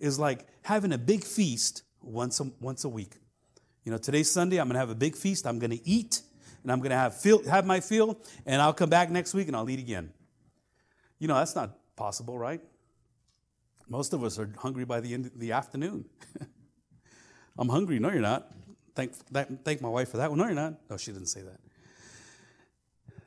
is 0.00 0.18
like 0.18 0.44
having 0.62 0.92
a 0.92 0.98
big 0.98 1.22
feast 1.22 1.84
once 2.02 2.40
a, 2.40 2.50
once 2.60 2.82
a 2.82 2.88
week. 2.88 3.14
You 3.84 3.92
know, 3.92 3.98
today's 3.98 4.28
Sunday, 4.28 4.58
I'm 4.58 4.66
going 4.66 4.74
to 4.74 4.80
have 4.80 4.90
a 4.90 4.96
big 4.96 5.14
feast. 5.14 5.46
I'm 5.46 5.60
going 5.60 5.70
to 5.70 5.88
eat, 5.88 6.22
and 6.64 6.72
I'm 6.72 6.80
going 6.80 6.90
to 6.90 6.96
have, 6.96 7.22
have 7.48 7.64
my 7.64 7.78
fill, 7.78 8.18
and 8.46 8.60
I'll 8.60 8.74
come 8.74 8.90
back 8.90 9.10
next 9.10 9.32
week 9.32 9.46
and 9.46 9.56
I'll 9.56 9.70
eat 9.70 9.78
again. 9.78 10.12
You 11.20 11.28
know, 11.28 11.36
that's 11.36 11.54
not 11.54 11.78
possible, 11.94 12.36
right? 12.36 12.60
Most 13.88 14.12
of 14.12 14.24
us 14.24 14.38
are 14.38 14.50
hungry 14.58 14.84
by 14.84 15.00
the 15.00 15.14
end 15.14 15.30
the 15.36 15.52
afternoon. 15.52 16.04
I'm 17.58 17.68
hungry. 17.68 17.98
No, 17.98 18.10
you're 18.10 18.20
not. 18.20 18.50
Thank, 18.94 19.12
that, 19.32 19.64
thank 19.64 19.80
my 19.80 19.88
wife 19.88 20.10
for 20.10 20.16
that 20.16 20.30
one. 20.30 20.38
No, 20.38 20.46
you're 20.46 20.54
not. 20.54 20.74
No, 20.90 20.96
she 20.96 21.12
didn't 21.12 21.28
say 21.28 21.42
that 21.42 21.60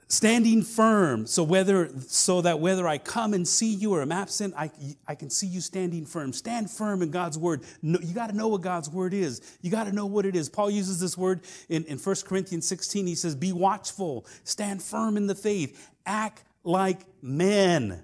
standing 0.09 0.63
firm 0.63 1.27
so 1.27 1.43
whether 1.43 1.87
so 2.07 2.41
that 2.41 2.59
whether 2.59 2.87
i 2.87 2.97
come 2.97 3.35
and 3.35 3.47
see 3.47 3.71
you 3.71 3.93
or 3.93 4.01
i'm 4.01 4.11
absent 4.11 4.51
i, 4.57 4.69
I 5.07 5.13
can 5.13 5.29
see 5.29 5.45
you 5.45 5.61
standing 5.61 6.03
firm 6.03 6.33
stand 6.33 6.71
firm 6.71 7.03
in 7.03 7.11
god's 7.11 7.37
word 7.37 7.61
no, 7.83 7.99
you 8.01 8.15
got 8.15 8.31
to 8.31 8.35
know 8.35 8.47
what 8.47 8.61
god's 8.61 8.89
word 8.89 9.13
is 9.13 9.39
you 9.61 9.69
got 9.69 9.83
to 9.83 9.91
know 9.91 10.07
what 10.07 10.25
it 10.25 10.35
is 10.35 10.49
paul 10.49 10.71
uses 10.71 10.99
this 10.99 11.15
word 11.15 11.41
in, 11.69 11.85
in 11.85 11.99
1 11.99 12.15
corinthians 12.25 12.67
16 12.67 13.05
he 13.05 13.13
says 13.13 13.35
be 13.35 13.53
watchful 13.53 14.25
stand 14.43 14.81
firm 14.81 15.15
in 15.15 15.27
the 15.27 15.35
faith 15.35 15.91
act 16.07 16.43
like 16.63 17.01
men 17.21 18.01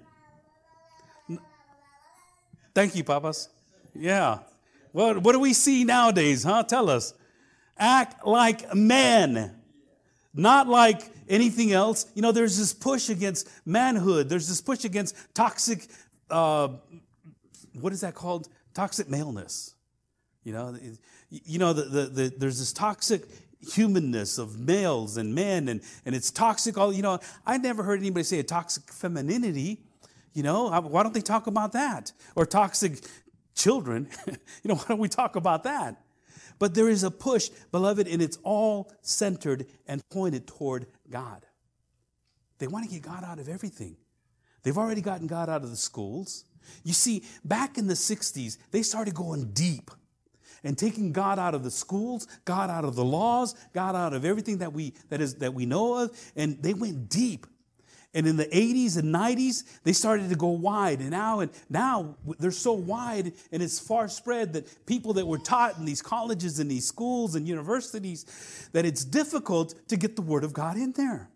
thank 2.75 2.95
you 2.95 3.03
papas 3.03 3.49
yeah 3.95 4.39
well 4.93 5.19
what 5.19 5.31
do 5.31 5.39
we 5.39 5.53
see 5.53 5.83
nowadays 5.83 6.43
huh 6.43 6.61
tell 6.61 6.89
us 6.89 7.13
act 7.77 8.25
like 8.25 8.75
men 8.75 9.55
not 10.35 10.67
like 10.67 11.09
anything 11.29 11.71
else. 11.71 12.05
You 12.13 12.21
know, 12.21 12.31
there's 12.31 12.57
this 12.57 12.73
push 12.73 13.09
against 13.09 13.49
manhood, 13.65 14.29
there's 14.29 14.47
this 14.47 14.61
push 14.61 14.83
against 14.83 15.15
toxic, 15.33 15.87
uh, 16.29 16.69
what 17.79 17.93
is 17.93 18.01
that 18.01 18.13
called? 18.13 18.49
Toxic 18.73 19.09
maleness. 19.09 19.73
You 20.43 20.53
know, 20.53 20.77
you 21.29 21.57
know 21.57 21.73
the, 21.73 21.83
the, 21.83 22.05
the, 22.05 22.33
there's 22.37 22.59
this 22.59 22.73
toxic 22.73 23.23
humanness 23.73 24.37
of 24.37 24.59
males 24.59 25.17
and 25.17 25.33
men, 25.33 25.69
and, 25.69 25.81
and 26.05 26.13
it's 26.13 26.29
toxic. 26.29 26.77
All 26.77 26.93
you 26.93 27.01
know, 27.01 27.19
I 27.45 27.57
never 27.57 27.81
heard 27.81 27.99
anybody 27.99 28.23
say 28.23 28.39
a 28.39 28.43
toxic 28.43 28.91
femininity. 28.91 29.79
You 30.35 30.43
know, 30.43 30.69
why 30.81 31.01
don't 31.01 31.13
they 31.13 31.21
talk 31.21 31.47
about 31.47 31.71
that? 31.71 32.11
Or 32.35 32.45
toxic 32.45 32.99
children. 33.55 34.09
you 34.27 34.35
know, 34.65 34.75
why 34.75 34.85
don't 34.89 34.99
we 34.99 35.07
talk 35.07 35.35
about 35.35 35.63
that? 35.63 36.03
But 36.59 36.75
there 36.75 36.89
is 36.89 37.03
a 37.03 37.09
push, 37.09 37.49
beloved, 37.71 38.07
and 38.07 38.21
it's 38.21 38.37
all 38.43 38.91
centered 39.01 39.65
and 39.87 40.07
pointed 40.09 40.45
toward 40.45 40.87
God. 41.09 41.45
They 42.59 42.67
want 42.67 42.85
to 42.85 42.91
get 42.91 43.01
God 43.01 43.23
out 43.23 43.39
of 43.39 43.49
everything. 43.49 43.95
They've 44.63 44.77
already 44.77 45.01
gotten 45.01 45.27
God 45.27 45.49
out 45.49 45.63
of 45.63 45.69
the 45.69 45.75
schools. 45.77 46.45
You 46.83 46.93
see, 46.93 47.23
back 47.43 47.77
in 47.77 47.87
the 47.87 47.93
60s, 47.93 48.57
they 48.71 48.81
started 48.83 49.15
going 49.15 49.51
deep 49.53 49.89
and 50.63 50.77
taking 50.77 51.11
God 51.11 51.39
out 51.39 51.53
of 51.53 51.63
the 51.63 51.71
schools, 51.71 52.27
God 52.43 52.69
out 52.69 52.83
of 52.83 52.95
the 52.95 53.05
laws, 53.05 53.55
God 53.73 53.95
out 53.95 54.13
of 54.13 54.25
everything 54.25 54.57
that 54.57 54.73
we 54.73 54.95
that 55.09 55.21
is 55.21 55.35
that 55.35 55.53
we 55.53 55.65
know 55.65 56.03
of, 56.03 56.31
and 56.35 56.61
they 56.61 56.73
went 56.73 57.07
deep. 57.07 57.45
And 58.15 58.25
in 58.25 58.37
the 58.37 58.45
80s 58.45 58.97
and 58.97 59.13
90s, 59.13 59.63
they 59.83 59.93
started 59.93 60.29
to 60.29 60.35
go 60.35 60.47
wide. 60.47 61.01
And 61.01 61.11
now, 61.11 61.41
and 61.41 61.51
now 61.69 62.15
they're 62.39 62.49
so 62.51 62.73
wide 62.73 63.33
and 63.51 63.61
it's 63.61 63.77
far 63.77 64.07
spread 64.07 64.53
that 64.53 64.85
people 64.85 65.13
that 65.13 65.27
were 65.27 65.37
taught 65.37 65.77
in 65.77 65.85
these 65.85 66.01
colleges 66.01 66.59
and 66.59 66.71
these 66.71 66.87
schools 66.87 67.35
and 67.35 67.47
universities, 67.47 68.69
that 68.71 68.85
it's 68.85 69.03
difficult 69.03 69.75
to 69.89 69.97
get 69.97 70.15
the 70.15 70.21
Word 70.21 70.45
of 70.45 70.53
God 70.53 70.77
in 70.77 70.93
there. 70.93 71.29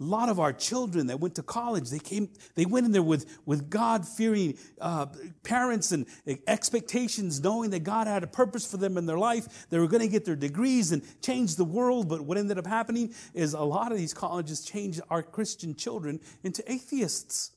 A 0.00 0.02
lot 0.02 0.30
of 0.30 0.40
our 0.40 0.52
children 0.54 1.08
that 1.08 1.20
went 1.20 1.34
to 1.34 1.42
college, 1.42 1.90
they 1.90 1.98
came, 1.98 2.30
they 2.54 2.64
went 2.64 2.86
in 2.86 2.92
there 2.92 3.02
with, 3.02 3.38
with 3.44 3.68
God-fearing 3.68 4.56
uh, 4.80 5.06
parents 5.42 5.92
and 5.92 6.06
expectations, 6.46 7.42
knowing 7.42 7.68
that 7.70 7.80
God 7.80 8.06
had 8.06 8.24
a 8.24 8.26
purpose 8.26 8.68
for 8.68 8.78
them 8.78 8.96
in 8.96 9.04
their 9.04 9.18
life. 9.18 9.66
They 9.68 9.78
were 9.78 9.86
going 9.86 10.00
to 10.00 10.08
get 10.08 10.24
their 10.24 10.36
degrees 10.36 10.90
and 10.92 11.02
change 11.20 11.56
the 11.56 11.66
world. 11.66 12.08
But 12.08 12.22
what 12.22 12.38
ended 12.38 12.56
up 12.56 12.66
happening 12.66 13.14
is 13.34 13.52
a 13.52 13.60
lot 13.60 13.92
of 13.92 13.98
these 13.98 14.14
colleges 14.14 14.64
changed 14.64 15.02
our 15.10 15.22
Christian 15.22 15.74
children 15.74 16.20
into 16.42 16.62
atheists. 16.72 17.50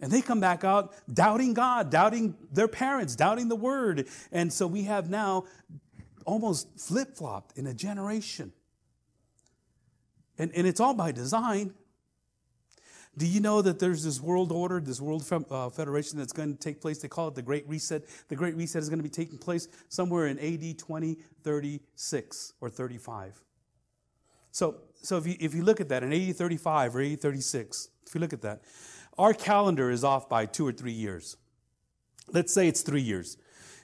And 0.00 0.10
they 0.10 0.20
come 0.20 0.40
back 0.40 0.64
out 0.64 0.92
doubting 1.14 1.54
God, 1.54 1.90
doubting 1.90 2.34
their 2.50 2.66
parents, 2.66 3.14
doubting 3.14 3.48
the 3.48 3.54
word. 3.54 4.08
And 4.32 4.52
so 4.52 4.66
we 4.66 4.82
have 4.82 5.08
now 5.08 5.44
almost 6.26 6.66
flip 6.76 7.16
flopped 7.16 7.56
in 7.56 7.68
a 7.68 7.74
generation. 7.74 8.52
And, 10.38 10.50
and 10.54 10.66
it's 10.66 10.80
all 10.80 10.94
by 10.94 11.12
design. 11.12 11.74
Do 13.16 13.26
you 13.26 13.40
know 13.40 13.60
that 13.60 13.78
there's 13.78 14.04
this 14.04 14.20
world 14.20 14.50
order, 14.50 14.80
this 14.80 15.00
world 15.00 15.30
uh, 15.50 15.68
federation 15.68 16.18
that's 16.18 16.32
going 16.32 16.54
to 16.54 16.58
take 16.58 16.80
place? 16.80 16.98
They 16.98 17.08
call 17.08 17.28
it 17.28 17.34
the 17.34 17.42
Great 17.42 17.68
Reset. 17.68 18.04
The 18.28 18.36
Great 18.36 18.56
Reset 18.56 18.82
is 18.82 18.88
going 18.88 19.00
to 19.00 19.02
be 19.02 19.10
taking 19.10 19.36
place 19.36 19.68
somewhere 19.90 20.28
in 20.28 20.38
AD 20.38 20.78
2036 20.78 22.52
or 22.60 22.70
35. 22.70 23.42
So, 24.50 24.76
so 25.02 25.18
if, 25.18 25.26
you, 25.26 25.36
if 25.40 25.54
you 25.54 25.62
look 25.62 25.80
at 25.80 25.90
that 25.90 26.02
in 26.02 26.12
AD 26.12 26.36
35 26.36 26.96
or 26.96 27.02
AD 27.02 27.20
36, 27.20 27.88
if 28.06 28.14
you 28.14 28.20
look 28.20 28.32
at 28.32 28.42
that, 28.42 28.62
our 29.18 29.34
calendar 29.34 29.90
is 29.90 30.04
off 30.04 30.28
by 30.30 30.46
two 30.46 30.66
or 30.66 30.72
three 30.72 30.92
years. 30.92 31.36
Let's 32.32 32.54
say 32.54 32.66
it's 32.66 32.80
three 32.80 33.02
years. 33.02 33.36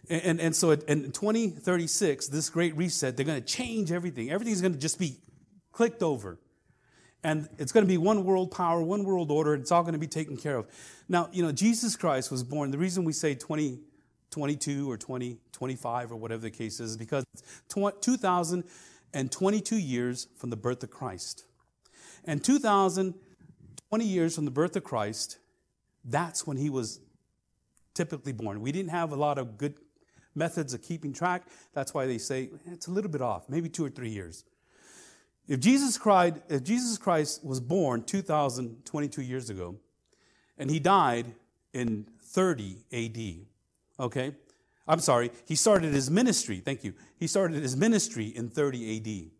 And, 0.08 0.22
and, 0.22 0.40
and 0.40 0.56
so 0.56 0.70
in 0.70 1.12
2036, 1.12 2.28
this 2.28 2.48
great 2.48 2.74
reset, 2.76 3.16
they're 3.16 3.26
going 3.26 3.40
to 3.40 3.46
change 3.46 3.92
everything. 3.92 4.30
Everything's 4.30 4.62
going 4.62 4.72
to 4.72 4.78
just 4.78 4.98
be 4.98 5.18
clicked 5.78 6.02
over. 6.02 6.38
And 7.22 7.48
it's 7.56 7.70
going 7.70 7.84
to 7.84 7.88
be 7.88 7.98
one 7.98 8.24
world 8.24 8.50
power, 8.50 8.82
one 8.82 9.04
world 9.04 9.30
order. 9.30 9.54
It's 9.54 9.70
all 9.70 9.82
going 9.82 9.92
to 9.92 9.98
be 10.00 10.08
taken 10.08 10.36
care 10.36 10.56
of. 10.56 10.66
Now, 11.08 11.28
you 11.30 11.40
know, 11.40 11.52
Jesus 11.52 11.94
Christ 11.94 12.32
was 12.32 12.42
born. 12.42 12.72
The 12.72 12.78
reason 12.78 13.04
we 13.04 13.12
say 13.12 13.36
2022 13.36 14.90
or 14.90 14.96
2025 14.96 16.10
or 16.10 16.16
whatever 16.16 16.42
the 16.42 16.50
case 16.50 16.80
is, 16.80 16.90
is 16.90 16.96
because 16.96 17.22
it's 17.32 17.44
2022 17.70 19.76
years 19.76 20.26
from 20.36 20.50
the 20.50 20.56
birth 20.56 20.82
of 20.82 20.90
Christ. 20.90 21.44
And 22.24 22.42
2020 22.42 24.04
years 24.04 24.34
from 24.34 24.46
the 24.46 24.50
birth 24.50 24.74
of 24.74 24.82
Christ, 24.82 25.38
that's 26.04 26.44
when 26.44 26.56
he 26.56 26.70
was 26.70 26.98
typically 27.94 28.32
born. 28.32 28.62
We 28.62 28.72
didn't 28.72 28.90
have 28.90 29.12
a 29.12 29.16
lot 29.16 29.38
of 29.38 29.58
good 29.58 29.74
methods 30.34 30.74
of 30.74 30.82
keeping 30.82 31.12
track. 31.12 31.46
That's 31.72 31.94
why 31.94 32.06
they 32.06 32.18
say 32.18 32.50
eh, 32.52 32.72
it's 32.72 32.88
a 32.88 32.90
little 32.90 33.12
bit 33.12 33.22
off, 33.22 33.48
maybe 33.48 33.68
two 33.68 33.84
or 33.84 33.90
three 33.90 34.10
years. 34.10 34.42
If 35.48 35.60
Jesus 35.60 35.96
Christ, 35.96 36.36
if 36.48 36.62
Jesus 36.62 36.98
Christ 36.98 37.42
was 37.42 37.58
born 37.58 38.04
2,022 38.04 39.22
years 39.22 39.48
ago, 39.48 39.76
and 40.58 40.70
he 40.70 40.78
died 40.78 41.26
in 41.72 42.06
30 42.22 42.76
AD, 42.92 44.04
okay? 44.04 44.34
I'm 44.86 45.00
sorry, 45.00 45.30
he 45.46 45.54
started 45.54 45.94
his 45.94 46.10
ministry, 46.10 46.60
thank 46.60 46.84
you. 46.84 46.92
He 47.18 47.26
started 47.26 47.62
his 47.62 47.76
ministry 47.76 48.26
in 48.26 48.48
30 48.50 48.96
AD. 48.96 49.30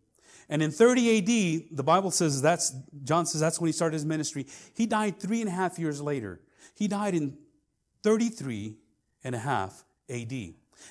And 0.49 0.63
in 0.63 0.71
30 0.71 1.19
AD, 1.19 1.77
the 1.77 1.83
Bible 1.83 2.09
says 2.09 2.41
that's, 2.41 2.73
John 3.03 3.27
says 3.27 3.39
that's 3.39 3.59
when 3.61 3.67
he 3.67 3.71
started 3.71 3.93
his 3.93 4.05
ministry. 4.05 4.47
He 4.73 4.87
died 4.87 5.19
three 5.19 5.41
and 5.41 5.49
a 5.49 5.53
half 5.53 5.77
years 5.77 6.01
later. 6.01 6.41
He 6.73 6.87
died 6.87 7.13
in 7.13 7.37
33 8.01 8.75
and 9.23 9.35
a 9.35 9.39
half 9.39 9.83
AD. 10.09 10.31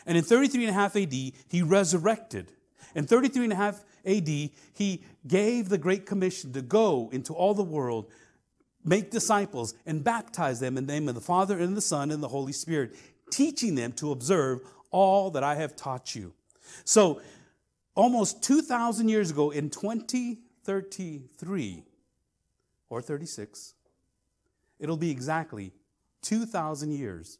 And 0.06 0.16
in 0.16 0.22
33 0.22 0.64
and 0.64 0.70
a 0.70 0.74
half 0.74 0.94
AD, 0.94 1.12
he 1.12 1.62
resurrected. 1.62 2.52
In 2.98 3.06
33 3.06 3.44
and 3.44 3.52
a 3.52 3.56
half 3.56 3.84
AD, 4.04 4.26
he 4.26 5.04
gave 5.24 5.68
the 5.68 5.78
Great 5.78 6.04
Commission 6.04 6.52
to 6.54 6.60
go 6.60 7.08
into 7.12 7.32
all 7.32 7.54
the 7.54 7.62
world, 7.62 8.10
make 8.84 9.12
disciples, 9.12 9.74
and 9.86 10.02
baptize 10.02 10.58
them 10.58 10.76
in 10.76 10.84
the 10.84 10.94
name 10.94 11.08
of 11.08 11.14
the 11.14 11.20
Father 11.20 11.60
and 11.60 11.76
the 11.76 11.80
Son 11.80 12.10
and 12.10 12.20
the 12.20 12.26
Holy 12.26 12.52
Spirit, 12.52 12.96
teaching 13.30 13.76
them 13.76 13.92
to 13.92 14.10
observe 14.10 14.62
all 14.90 15.30
that 15.30 15.44
I 15.44 15.54
have 15.54 15.76
taught 15.76 16.16
you. 16.16 16.32
So, 16.82 17.22
almost 17.94 18.42
2,000 18.42 19.08
years 19.08 19.30
ago 19.30 19.52
in 19.52 19.70
2033 19.70 21.84
or 22.90 23.00
36, 23.00 23.74
it'll 24.80 24.96
be 24.96 25.12
exactly 25.12 25.70
2,000 26.22 26.90
years 26.90 27.38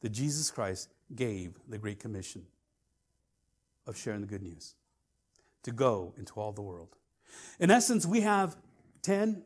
that 0.00 0.08
Jesus 0.08 0.50
Christ 0.50 0.88
gave 1.14 1.60
the 1.68 1.78
Great 1.78 2.00
Commission 2.00 2.44
of 3.86 3.96
sharing 3.96 4.22
the 4.22 4.26
good 4.26 4.42
news 4.42 4.74
to 5.66 5.72
go 5.72 6.14
into 6.16 6.34
all 6.34 6.52
the 6.52 6.62
world. 6.62 6.94
In 7.58 7.72
essence, 7.72 8.06
we 8.06 8.20
have 8.20 8.56
10, 9.02 9.42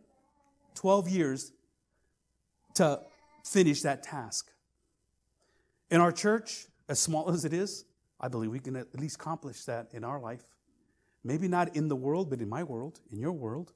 12 0.74 1.08
years 1.08 1.52
to 2.74 3.00
finish 3.42 3.80
that 3.82 4.02
task. 4.02 4.50
In 5.90 5.98
our 5.98 6.12
church, 6.12 6.66
as 6.90 7.00
small 7.00 7.30
as 7.30 7.46
it 7.46 7.54
is, 7.54 7.86
I 8.20 8.28
believe 8.28 8.50
we 8.50 8.58
can 8.58 8.76
at 8.76 8.94
least 9.00 9.16
accomplish 9.16 9.64
that 9.64 9.88
in 9.94 10.04
our 10.04 10.20
life. 10.20 10.44
Maybe 11.24 11.48
not 11.48 11.74
in 11.74 11.88
the 11.88 11.96
world, 11.96 12.28
but 12.28 12.40
in 12.42 12.50
my 12.50 12.64
world, 12.64 13.00
in 13.10 13.18
your 13.18 13.32
world. 13.32 13.72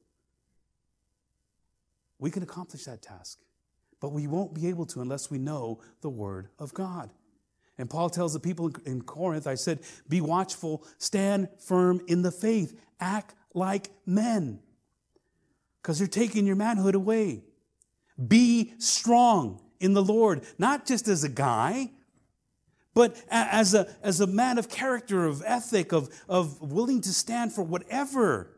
We 2.18 2.30
can 2.30 2.42
accomplish 2.42 2.84
that 2.84 3.00
task. 3.00 3.38
But 4.00 4.12
we 4.12 4.26
won't 4.26 4.52
be 4.52 4.68
able 4.68 4.84
to 4.86 5.00
unless 5.00 5.30
we 5.30 5.38
know 5.38 5.80
the 6.02 6.10
Word 6.10 6.48
of 6.58 6.74
God. 6.74 7.08
And 7.78 7.90
Paul 7.90 8.08
tells 8.10 8.32
the 8.32 8.40
people 8.40 8.70
in 8.86 9.02
Corinth, 9.02 9.46
I 9.46 9.56
said, 9.56 9.80
be 10.08 10.20
watchful, 10.20 10.84
stand 10.98 11.48
firm 11.58 12.00
in 12.06 12.22
the 12.22 12.30
faith, 12.30 12.78
act 13.00 13.34
like 13.52 13.90
men, 14.06 14.60
because 15.82 15.98
you're 15.98 16.08
taking 16.08 16.46
your 16.46 16.56
manhood 16.56 16.94
away. 16.94 17.42
Be 18.28 18.74
strong 18.78 19.60
in 19.80 19.92
the 19.92 20.02
Lord, 20.02 20.44
not 20.56 20.86
just 20.86 21.08
as 21.08 21.24
a 21.24 21.28
guy, 21.28 21.90
but 22.94 23.20
as 23.28 23.74
a, 23.74 23.88
as 24.02 24.20
a 24.20 24.26
man 24.26 24.56
of 24.56 24.68
character, 24.68 25.26
of 25.26 25.42
ethic, 25.44 25.92
of, 25.92 26.08
of 26.28 26.60
willing 26.60 27.00
to 27.02 27.12
stand 27.12 27.52
for 27.52 27.62
whatever, 27.62 28.56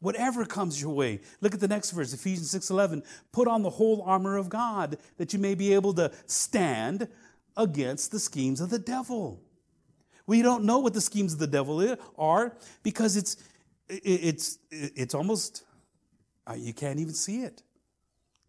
whatever 0.00 0.44
comes 0.44 0.80
your 0.80 0.92
way. 0.92 1.20
Look 1.40 1.54
at 1.54 1.60
the 1.60 1.68
next 1.68 1.92
verse, 1.92 2.12
Ephesians 2.12 2.54
6.11. 2.54 3.02
Put 3.32 3.48
on 3.48 3.62
the 3.62 3.70
whole 3.70 4.02
armor 4.02 4.36
of 4.36 4.50
God 4.50 4.98
that 5.16 5.32
you 5.32 5.38
may 5.38 5.54
be 5.54 5.72
able 5.72 5.94
to 5.94 6.12
stand 6.26 7.08
against 7.58 8.12
the 8.12 8.18
schemes 8.18 8.62
of 8.62 8.70
the 8.70 8.78
devil. 8.78 9.42
We 10.26 10.42
don't 10.42 10.64
know 10.64 10.78
what 10.78 10.94
the 10.94 11.00
schemes 11.00 11.32
of 11.32 11.38
the 11.38 11.46
devil 11.46 11.96
are 12.16 12.56
because 12.82 13.16
it's, 13.16 13.36
it's, 13.88 14.58
it's 14.70 15.14
almost, 15.14 15.64
uh, 16.46 16.54
you 16.54 16.72
can't 16.72 17.00
even 17.00 17.14
see 17.14 17.42
it. 17.42 17.62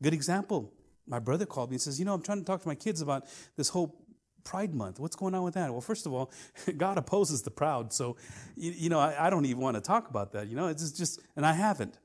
Good 0.01 0.13
example. 0.13 0.71
My 1.07 1.19
brother 1.19 1.45
called 1.45 1.71
me 1.71 1.75
and 1.75 1.81
says, 1.81 1.99
You 1.99 2.05
know, 2.05 2.13
I'm 2.13 2.21
trying 2.21 2.39
to 2.39 2.45
talk 2.45 2.61
to 2.61 2.67
my 2.67 2.75
kids 2.75 3.01
about 3.01 3.25
this 3.57 3.69
whole 3.69 3.95
Pride 4.43 4.73
Month. 4.73 4.99
What's 4.99 5.15
going 5.15 5.35
on 5.35 5.43
with 5.43 5.55
that? 5.55 5.71
Well, 5.71 5.81
first 5.81 6.05
of 6.05 6.13
all, 6.13 6.31
God 6.77 6.97
opposes 6.97 7.41
the 7.41 7.51
proud. 7.51 7.91
So, 7.93 8.17
you, 8.55 8.89
know, 8.89 8.99
I, 8.99 9.29
don't 9.29 9.45
even 9.45 9.61
want 9.61 9.75
to 9.75 9.81
talk 9.81 10.09
about 10.09 10.31
that. 10.33 10.47
You 10.47 10.55
know, 10.55 10.67
it's 10.67 10.91
just, 10.91 11.21
and 11.35 11.45
I 11.45 11.53
haven't. 11.53 11.97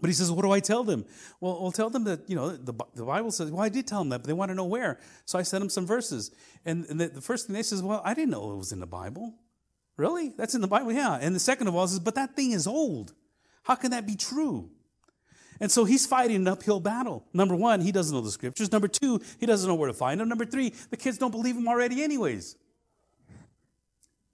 But 0.00 0.08
he 0.08 0.14
says, 0.14 0.30
What 0.30 0.42
do 0.42 0.50
I 0.50 0.60
tell 0.60 0.84
them? 0.84 1.06
Well, 1.40 1.58
I'll 1.62 1.72
tell 1.72 1.90
them 1.90 2.04
that, 2.04 2.28
you 2.28 2.36
know, 2.36 2.50
the, 2.50 2.74
the 2.94 3.04
Bible 3.04 3.30
says, 3.30 3.50
Well, 3.50 3.62
I 3.62 3.68
did 3.68 3.86
tell 3.86 4.00
them 4.00 4.10
that, 4.10 4.18
but 4.18 4.26
they 4.26 4.32
want 4.32 4.50
to 4.50 4.54
know 4.54 4.64
where. 4.64 4.98
So 5.24 5.38
I 5.38 5.42
sent 5.42 5.62
them 5.62 5.70
some 5.70 5.86
verses. 5.86 6.30
And, 6.64 6.84
and 6.86 7.00
the, 7.00 7.08
the, 7.08 7.20
first 7.20 7.46
thing 7.46 7.54
they 7.54 7.62
says, 7.62 7.82
Well, 7.82 8.02
I 8.04 8.14
didn't 8.14 8.30
know 8.30 8.52
it 8.52 8.56
was 8.56 8.72
in 8.72 8.80
the 8.80 8.86
Bible. 8.86 9.34
Really? 9.96 10.32
That's 10.36 10.54
in 10.54 10.60
the 10.60 10.68
Bible? 10.68 10.92
Yeah. 10.92 11.18
And 11.20 11.34
the 11.34 11.40
second 11.40 11.68
of 11.68 11.74
all 11.74 11.88
says, 11.88 12.00
But 12.00 12.14
that 12.16 12.36
thing 12.36 12.52
is 12.52 12.66
old. 12.66 13.14
How 13.62 13.74
can 13.74 13.90
that 13.92 14.06
be 14.06 14.16
true? 14.16 14.70
And 15.58 15.72
so 15.72 15.84
he's 15.84 16.06
fighting 16.06 16.36
an 16.36 16.48
uphill 16.48 16.80
battle. 16.80 17.24
Number 17.32 17.56
one, 17.56 17.80
he 17.80 17.90
doesn't 17.90 18.14
know 18.14 18.20
the 18.20 18.30
scriptures. 18.30 18.70
Number 18.70 18.88
two, 18.88 19.20
he 19.40 19.46
doesn't 19.46 19.66
know 19.66 19.74
where 19.74 19.88
to 19.88 19.94
find 19.94 20.20
them. 20.20 20.28
Number 20.28 20.44
three, 20.44 20.74
the 20.90 20.98
kids 20.98 21.16
don't 21.16 21.30
believe 21.30 21.56
him 21.56 21.66
already, 21.66 22.02
anyways. 22.02 22.56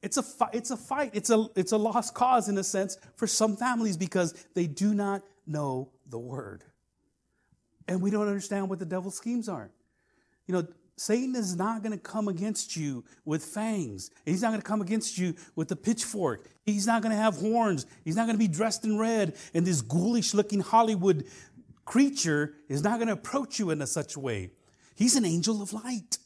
It's 0.02 0.16
a, 0.16 0.22
fi- 0.22 0.50
it's 0.52 0.70
a 0.70 0.76
fight. 0.76 1.12
It's 1.14 1.30
a, 1.30 1.46
it's 1.54 1.72
a 1.72 1.76
lost 1.76 2.14
cause, 2.14 2.48
in 2.48 2.58
a 2.58 2.64
sense, 2.64 2.98
for 3.16 3.26
some 3.26 3.56
families 3.56 3.96
because 3.96 4.32
they 4.54 4.66
do 4.66 4.94
not 4.94 5.22
know 5.46 5.90
the 6.08 6.18
word. 6.18 6.64
And 7.86 8.02
we 8.02 8.10
don't 8.10 8.26
understand 8.26 8.68
what 8.68 8.78
the 8.78 8.84
devil's 8.84 9.16
schemes 9.16 9.48
are. 9.48 9.70
You 10.46 10.54
know, 10.54 10.66
Satan 10.96 11.34
is 11.34 11.56
not 11.56 11.82
going 11.82 11.92
to 11.92 11.98
come 11.98 12.28
against 12.28 12.76
you 12.76 13.04
with 13.24 13.44
fangs. 13.44 14.10
He's 14.24 14.42
not 14.42 14.50
going 14.50 14.60
to 14.60 14.66
come 14.66 14.82
against 14.82 15.18
you 15.18 15.34
with 15.56 15.70
a 15.72 15.76
pitchfork. 15.76 16.48
He's 16.64 16.86
not 16.86 17.02
going 17.02 17.14
to 17.14 17.20
have 17.20 17.36
horns. 17.36 17.86
He's 18.04 18.16
not 18.16 18.26
going 18.26 18.34
to 18.34 18.38
be 18.38 18.48
dressed 18.48 18.84
in 18.84 18.98
red. 18.98 19.36
And 19.54 19.66
this 19.66 19.82
ghoulish 19.82 20.34
looking 20.34 20.60
Hollywood 20.60 21.26
creature 21.84 22.54
is 22.68 22.82
not 22.82 22.98
going 22.98 23.08
to 23.08 23.14
approach 23.14 23.58
you 23.58 23.70
in 23.70 23.80
a 23.82 23.86
such 23.86 24.16
way. 24.16 24.50
He's 24.94 25.16
an 25.16 25.24
angel 25.24 25.62
of 25.62 25.72
light. 25.72 26.18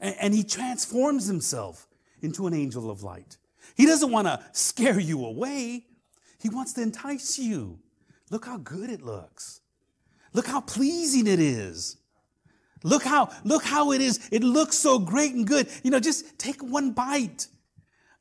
And, 0.00 0.16
and 0.20 0.34
he 0.34 0.44
transforms 0.44 1.26
himself 1.26 1.88
into 2.22 2.46
an 2.46 2.54
angel 2.54 2.90
of 2.90 3.02
light. 3.02 3.36
He 3.76 3.86
doesn't 3.86 4.10
want 4.10 4.26
to 4.26 4.40
scare 4.52 4.98
you 4.98 5.24
away, 5.24 5.86
he 6.40 6.48
wants 6.48 6.72
to 6.74 6.82
entice 6.82 7.38
you. 7.38 7.80
Look 8.30 8.44
how 8.44 8.58
good 8.58 8.90
it 8.90 9.02
looks. 9.02 9.60
Look 10.32 10.46
how 10.46 10.60
pleasing 10.60 11.26
it 11.26 11.40
is. 11.40 11.96
Look 12.84 13.02
how, 13.02 13.30
look 13.44 13.64
how 13.64 13.92
it 13.92 14.00
is. 14.00 14.28
It 14.30 14.44
looks 14.44 14.76
so 14.76 14.98
great 14.98 15.34
and 15.34 15.46
good. 15.46 15.68
You 15.82 15.90
know, 15.90 15.98
just 15.98 16.38
take 16.38 16.62
one 16.62 16.92
bite. 16.92 17.48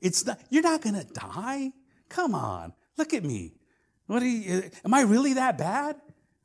It's 0.01 0.25
not, 0.25 0.39
you're 0.49 0.63
not 0.63 0.81
going 0.81 0.95
to 0.95 1.03
die. 1.03 1.71
Come 2.09 2.33
on. 2.33 2.73
Look 2.97 3.13
at 3.13 3.23
me. 3.23 3.53
What 4.07 4.23
are 4.23 4.27
you, 4.27 4.63
am 4.85 4.93
I 4.93 5.01
really 5.01 5.33
that 5.33 5.57
bad? 5.57 5.97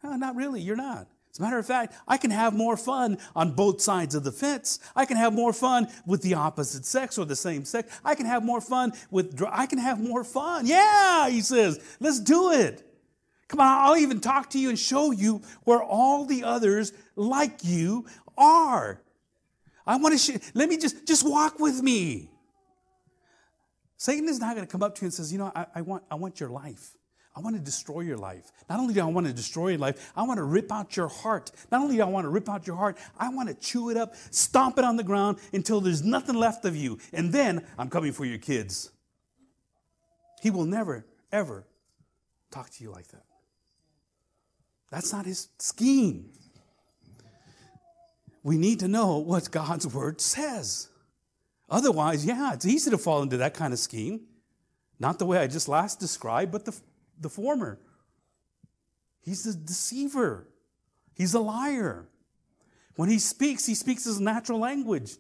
No, 0.02 0.14
not 0.16 0.36
really. 0.36 0.60
You're 0.60 0.76
not. 0.76 1.06
As 1.32 1.38
a 1.38 1.42
matter 1.42 1.58
of 1.58 1.66
fact, 1.66 1.94
I 2.06 2.18
can 2.18 2.30
have 2.30 2.54
more 2.54 2.76
fun 2.76 3.16
on 3.34 3.52
both 3.52 3.80
sides 3.80 4.14
of 4.14 4.22
the 4.22 4.32
fence. 4.32 4.80
I 4.94 5.06
can 5.06 5.16
have 5.16 5.32
more 5.32 5.54
fun 5.54 5.88
with 6.06 6.20
the 6.20 6.34
opposite 6.34 6.84
sex 6.84 7.16
or 7.16 7.24
the 7.24 7.36
same 7.36 7.64
sex. 7.64 7.98
I 8.04 8.14
can 8.14 8.26
have 8.26 8.44
more 8.44 8.60
fun 8.60 8.92
with, 9.10 9.42
I 9.50 9.64
can 9.64 9.78
have 9.78 9.98
more 9.98 10.24
fun. 10.24 10.66
Yeah, 10.66 11.30
he 11.30 11.40
says, 11.40 11.80
let's 12.00 12.20
do 12.20 12.52
it. 12.52 12.86
Come 13.48 13.60
on, 13.60 13.78
I'll 13.80 13.96
even 13.96 14.20
talk 14.20 14.50
to 14.50 14.58
you 14.58 14.68
and 14.68 14.78
show 14.78 15.10
you 15.10 15.40
where 15.64 15.82
all 15.82 16.26
the 16.26 16.44
others 16.44 16.92
like 17.16 17.60
you 17.64 18.04
are. 18.36 19.00
I 19.86 19.96
want 19.96 20.12
to, 20.12 20.18
sh- 20.18 20.50
let 20.52 20.68
me 20.68 20.76
just, 20.76 21.06
just 21.06 21.26
walk 21.26 21.58
with 21.58 21.82
me. 21.82 22.28
Satan 23.96 24.28
is 24.28 24.38
not 24.38 24.54
going 24.54 24.66
to 24.66 24.70
come 24.70 24.82
up 24.82 24.96
to 24.96 25.02
you 25.02 25.06
and 25.06 25.14
says, 25.14 25.32
you 25.32 25.38
know, 25.38 25.50
I, 25.54 25.66
I, 25.76 25.80
want, 25.80 26.02
I 26.10 26.16
want 26.16 26.40
your 26.40 26.50
life. 26.50 26.94
I 27.34 27.40
want 27.40 27.56
to 27.56 27.62
destroy 27.62 28.00
your 28.00 28.18
life. 28.18 28.52
Not 28.68 28.78
only 28.78 28.94
do 28.94 29.00
I 29.00 29.04
want 29.04 29.26
to 29.26 29.32
destroy 29.32 29.70
your 29.70 29.78
life, 29.78 30.12
I 30.14 30.22
want 30.22 30.38
to 30.38 30.44
rip 30.44 30.70
out 30.70 30.96
your 30.96 31.08
heart. 31.08 31.50
Not 31.70 31.80
only 31.80 31.96
do 31.96 32.02
I 32.02 32.06
want 32.06 32.24
to 32.24 32.28
rip 32.28 32.48
out 32.48 32.66
your 32.66 32.76
heart, 32.76 32.98
I 33.18 33.30
want 33.30 33.48
to 33.48 33.54
chew 33.54 33.90
it 33.90 33.96
up, 33.96 34.14
stomp 34.30 34.78
it 34.78 34.84
on 34.84 34.96
the 34.96 35.02
ground 35.02 35.38
until 35.52 35.80
there's 35.80 36.02
nothing 36.02 36.34
left 36.34 36.64
of 36.64 36.76
you. 36.76 36.98
And 37.12 37.32
then 37.32 37.66
I'm 37.78 37.88
coming 37.88 38.12
for 38.12 38.24
your 38.24 38.38
kids. 38.38 38.90
He 40.42 40.50
will 40.50 40.66
never, 40.66 41.06
ever 41.30 41.66
talk 42.50 42.70
to 42.70 42.84
you 42.84 42.90
like 42.90 43.08
that. 43.08 43.24
That's 44.90 45.12
not 45.12 45.24
his 45.24 45.48
scheme. 45.58 46.30
We 48.42 48.58
need 48.58 48.80
to 48.80 48.88
know 48.88 49.18
what 49.18 49.50
God's 49.50 49.86
word 49.86 50.20
says 50.20 50.88
Otherwise, 51.72 52.26
yeah, 52.26 52.52
it's 52.52 52.66
easy 52.66 52.90
to 52.90 52.98
fall 52.98 53.22
into 53.22 53.38
that 53.38 53.54
kind 53.54 53.72
of 53.72 53.78
scheme. 53.78 54.20
Not 55.00 55.18
the 55.18 55.24
way 55.24 55.38
I 55.38 55.46
just 55.46 55.68
last 55.68 55.98
described, 55.98 56.52
but 56.52 56.66
the, 56.66 56.78
the 57.22 57.28
former. 57.28 57.78
He's 59.22 59.46
a 59.46 59.56
deceiver, 59.56 60.48
he's 61.14 61.34
a 61.34 61.40
liar. 61.40 62.08
When 62.96 63.08
he 63.08 63.18
speaks, 63.18 63.64
he 63.64 63.74
speaks 63.74 64.04
his 64.04 64.20
natural 64.20 64.58
language. 64.58 65.16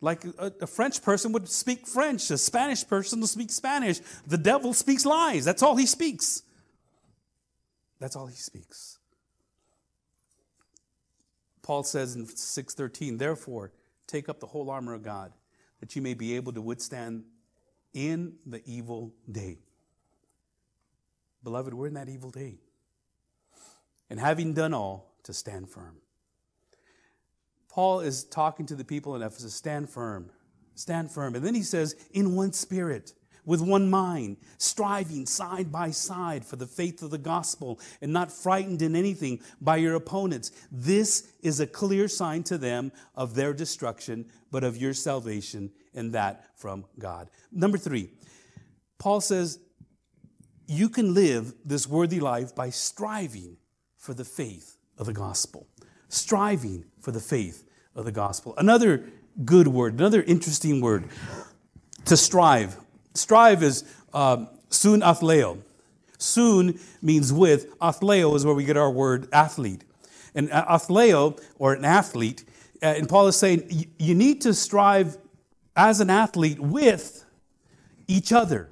Like 0.00 0.24
a, 0.24 0.52
a, 0.60 0.66
French 0.66 1.02
person 1.02 1.32
would 1.32 1.48
speak 1.48 1.86
French, 1.86 2.30
a 2.30 2.38
Spanish 2.38 2.86
person 2.86 3.20
would 3.20 3.30
speak 3.30 3.50
Spanish. 3.50 4.00
The 4.26 4.38
devil 4.38 4.72
speaks 4.72 5.04
lies. 5.04 5.44
That's 5.44 5.62
all 5.62 5.76
he 5.76 5.86
speaks. 5.86 6.42
That's 7.98 8.14
all 8.14 8.26
he 8.26 8.36
speaks. 8.36 8.98
Paul 11.62 11.82
says 11.82 12.14
in 12.14 12.26
6:13, 12.26 13.18
"Therefore, 13.18 13.72
take 14.06 14.28
up 14.28 14.40
the 14.40 14.46
whole 14.46 14.70
armor 14.70 14.94
of 14.94 15.02
God, 15.02 15.32
that 15.80 15.94
you 15.94 16.02
may 16.02 16.14
be 16.14 16.34
able 16.34 16.52
to 16.52 16.62
withstand 16.62 17.24
in 17.92 18.38
the 18.46 18.62
evil 18.64 19.14
day." 19.30 19.58
Beloved, 21.42 21.74
we're 21.74 21.86
in 21.86 21.94
that 21.94 22.08
evil 22.08 22.30
day. 22.30 22.58
And 24.10 24.18
having 24.18 24.54
done 24.54 24.74
all, 24.74 25.08
to 25.24 25.34
stand 25.34 25.68
firm. 25.68 25.96
Paul 27.68 28.00
is 28.00 28.24
talking 28.24 28.64
to 28.66 28.74
the 28.74 28.84
people 28.84 29.14
in 29.14 29.20
Ephesus 29.20 29.52
stand 29.52 29.90
firm, 29.90 30.30
stand 30.74 31.10
firm. 31.10 31.34
And 31.34 31.44
then 31.44 31.54
he 31.54 31.62
says, 31.62 31.94
in 32.12 32.34
one 32.34 32.54
spirit, 32.54 33.12
with 33.44 33.60
one 33.60 33.90
mind, 33.90 34.38
striving 34.56 35.26
side 35.26 35.70
by 35.70 35.90
side 35.90 36.44
for 36.46 36.56
the 36.56 36.66
faith 36.66 37.02
of 37.02 37.10
the 37.10 37.18
gospel, 37.18 37.78
and 38.00 38.12
not 38.12 38.32
frightened 38.32 38.80
in 38.80 38.96
anything 38.96 39.40
by 39.60 39.76
your 39.76 39.94
opponents. 39.94 40.50
This 40.72 41.30
is 41.42 41.60
a 41.60 41.66
clear 41.66 42.08
sign 42.08 42.42
to 42.44 42.56
them 42.56 42.90
of 43.14 43.34
their 43.34 43.52
destruction, 43.52 44.26
but 44.50 44.64
of 44.64 44.76
your 44.78 44.94
salvation, 44.94 45.70
and 45.94 46.14
that 46.14 46.46
from 46.56 46.86
God. 46.98 47.30
Number 47.52 47.76
three, 47.76 48.10
Paul 48.98 49.20
says, 49.20 49.58
you 50.68 50.88
can 50.90 51.14
live 51.14 51.54
this 51.64 51.88
worthy 51.88 52.20
life 52.20 52.54
by 52.54 52.68
striving 52.70 53.56
for 53.96 54.14
the 54.14 54.24
faith 54.24 54.76
of 54.98 55.06
the 55.06 55.14
gospel. 55.14 55.66
Striving 56.08 56.84
for 57.00 57.10
the 57.10 57.20
faith 57.20 57.64
of 57.94 58.04
the 58.04 58.12
gospel. 58.12 58.54
Another 58.58 59.04
good 59.44 59.66
word, 59.66 59.94
another 59.94 60.22
interesting 60.22 60.80
word 60.80 61.04
to 62.04 62.16
strive. 62.16 62.76
Strive 63.14 63.62
is 63.62 63.84
uh, 64.12 64.44
sun 64.68 65.00
athleo. 65.00 65.58
Sun 66.18 66.78
means 67.00 67.32
with. 67.32 67.76
Athleo 67.78 68.36
is 68.36 68.44
where 68.44 68.54
we 68.54 68.64
get 68.64 68.76
our 68.76 68.90
word 68.90 69.28
athlete. 69.32 69.84
And 70.34 70.50
athleo, 70.50 71.40
or 71.58 71.72
an 71.72 71.84
athlete, 71.84 72.44
uh, 72.82 72.86
and 72.86 73.08
Paul 73.08 73.26
is 73.28 73.36
saying 73.36 73.88
you 73.98 74.14
need 74.14 74.42
to 74.42 74.52
strive 74.52 75.16
as 75.74 76.00
an 76.00 76.10
athlete 76.10 76.60
with 76.60 77.24
each 78.06 78.32
other. 78.32 78.68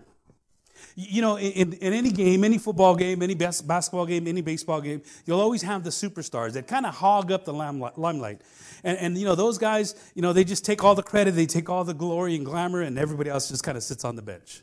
You 0.99 1.21
know, 1.21 1.37
in, 1.37 1.75
in 1.75 1.93
any 1.93 2.11
game, 2.11 2.43
any 2.43 2.57
football 2.57 2.97
game, 2.97 3.23
any 3.23 3.35
basketball 3.35 4.07
game, 4.07 4.27
any 4.27 4.41
baseball 4.41 4.81
game, 4.81 5.03
you'll 5.27 5.41
always 5.41 5.61
have 5.61 5.85
the 5.85 5.91
superstars 5.91 6.55
that 6.55 6.67
kind 6.67 6.87
of 6.87 6.95
hog 6.95 7.31
up 7.31 7.45
the 7.45 7.53
limelight. 7.53 8.41
And, 8.83 8.97
and, 8.99 9.19
you 9.19 9.27
know, 9.27 9.35
those 9.35 9.59
guys, 9.59 9.95
you 10.15 10.23
know, 10.23 10.33
they 10.33 10.43
just 10.43 10.65
take 10.65 10.83
all 10.83 10.95
the 10.95 11.03
credit, 11.03 11.33
they 11.33 11.45
take 11.45 11.69
all 11.69 11.85
the 11.85 11.93
glory 11.93 12.35
and 12.35 12.47
glamour, 12.47 12.81
and 12.81 12.99
everybody 12.99 13.29
else 13.29 13.51
just 13.51 13.63
kind 13.63 13.77
of 13.77 13.83
sits 13.83 14.07
on 14.07 14.17
the 14.17 14.23
bench. 14.23 14.63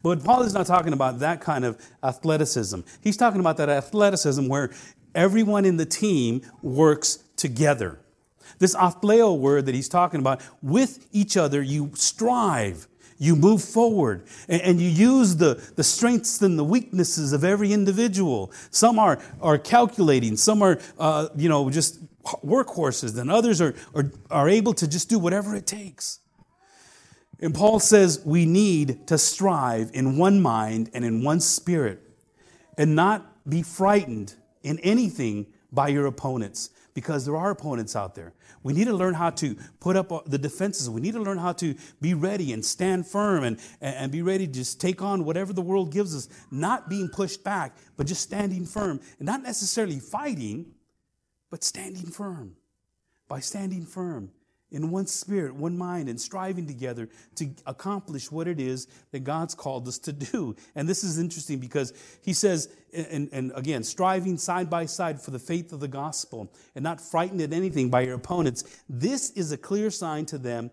But 0.00 0.22
Paul 0.22 0.42
is 0.42 0.54
not 0.54 0.66
talking 0.66 0.92
about 0.92 1.18
that 1.18 1.40
kind 1.40 1.64
of 1.64 1.76
athleticism. 2.04 2.80
He's 3.00 3.16
talking 3.16 3.40
about 3.40 3.56
that 3.56 3.68
athleticism 3.68 4.46
where 4.46 4.70
everyone 5.12 5.64
in 5.64 5.76
the 5.76 5.86
team 5.86 6.42
works 6.62 7.18
together. 7.34 7.98
This 8.60 8.76
athleo 8.76 9.36
word 9.36 9.66
that 9.66 9.74
he's 9.74 9.88
talking 9.88 10.20
about, 10.20 10.40
with 10.62 11.08
each 11.10 11.36
other, 11.36 11.60
you 11.60 11.90
strive 11.94 12.86
you 13.18 13.36
move 13.36 13.62
forward 13.62 14.26
and, 14.48 14.62
and, 14.62 14.80
you 14.80 14.88
use 14.88 15.36
the, 15.36 15.54
the 15.76 15.84
strengths 15.84 16.42
and 16.42 16.58
the 16.58 16.64
weaknesses 16.64 17.32
of 17.32 17.44
every 17.44 17.72
individual. 17.72 18.52
Some 18.70 18.98
are, 18.98 19.20
are 19.40 19.58
calculating, 19.58 20.36
some 20.36 20.62
are, 20.62 20.78
uh, 20.98 21.28
you 21.36 21.48
know, 21.48 21.70
just 21.70 22.00
workhorses, 22.24 23.18
and 23.18 23.30
others 23.30 23.60
are, 23.60 23.74
are, 23.94 24.10
are 24.30 24.48
able 24.48 24.74
to 24.74 24.88
just 24.88 25.08
do 25.08 25.18
whatever 25.18 25.54
it 25.54 25.66
takes. 25.66 26.20
And 27.40 27.54
Paul 27.54 27.78
says 27.80 28.22
we 28.24 28.46
need 28.46 29.06
to 29.08 29.18
strive 29.18 29.90
in 29.92 30.16
one 30.16 30.40
mind 30.40 30.90
and 30.94 31.04
in 31.04 31.22
one 31.22 31.40
spirit 31.40 32.00
and 32.78 32.94
not 32.94 33.48
be 33.48 33.62
frightened 33.62 34.34
in 34.62 34.78
anything 34.80 35.46
by 35.72 35.88
your 35.88 36.06
opponents 36.06 36.70
because 36.94 37.24
there 37.24 37.36
are 37.36 37.50
opponents 37.50 37.96
out 37.96 38.14
there. 38.14 38.32
We 38.62 38.72
need 38.72 38.86
to 38.86 38.94
learn 38.94 39.14
how 39.14 39.30
to 39.30 39.56
put 39.80 39.96
up 39.96 40.12
uh, 40.12 40.20
the 40.26 40.38
defenses. 40.38 40.88
We 40.88 41.00
need 41.00 41.14
to 41.14 41.20
learn 41.20 41.38
how 41.38 41.52
to 41.54 41.74
be 42.00 42.14
ready 42.14 42.52
and 42.52 42.64
stand 42.64 43.06
firm 43.06 43.44
and, 43.44 43.58
and 43.80 44.10
be 44.10 44.22
ready 44.22 44.46
to 44.46 44.52
just 44.52 44.80
take 44.80 45.02
on 45.02 45.24
whatever 45.24 45.52
the 45.52 45.62
world 45.62 45.92
gives 45.92 46.16
us, 46.16 46.28
not 46.50 46.88
being 46.88 47.08
pushed 47.08 47.42
back, 47.44 47.76
but 47.96 48.06
just 48.06 48.22
standing 48.22 48.64
firm 48.64 49.00
and 49.18 49.26
not 49.26 49.42
necessarily 49.42 49.98
fighting, 49.98 50.66
but 51.50 51.64
standing 51.64 52.06
firm. 52.06 52.56
By 53.26 53.40
standing 53.40 53.86
firm, 53.86 54.30
in 54.74 54.90
one 54.90 55.06
spirit, 55.06 55.54
one 55.54 55.78
mind, 55.78 56.08
and 56.08 56.20
striving 56.20 56.66
together 56.66 57.08
to 57.36 57.48
accomplish 57.64 58.32
what 58.32 58.48
it 58.48 58.58
is 58.58 58.88
that 59.12 59.20
God's 59.20 59.54
called 59.54 59.86
us 59.86 59.98
to 60.00 60.12
do. 60.12 60.56
And 60.74 60.88
this 60.88 61.04
is 61.04 61.16
interesting 61.16 61.60
because 61.60 61.92
he 62.22 62.32
says, 62.32 62.68
and, 62.92 63.28
and, 63.32 63.52
again, 63.54 63.84
striving 63.84 64.36
side 64.36 64.68
by 64.68 64.86
side 64.86 65.20
for 65.20 65.30
the 65.30 65.38
faith 65.38 65.72
of 65.72 65.78
the 65.78 65.86
gospel 65.88 66.52
and 66.74 66.82
not 66.82 67.00
frightened 67.00 67.40
at 67.40 67.52
anything 67.52 67.88
by 67.88 68.00
your 68.00 68.16
opponents. 68.16 68.64
This 68.88 69.30
is 69.30 69.52
a 69.52 69.56
clear 69.56 69.90
sign 69.90 70.26
to 70.26 70.38
them 70.38 70.72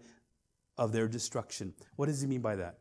of 0.80 0.92
their 0.92 1.08
destruction. 1.08 1.74
What 1.96 2.08
does 2.08 2.22
he 2.22 2.28
mean 2.28 2.42
by 2.42 2.56
that? 2.56 2.80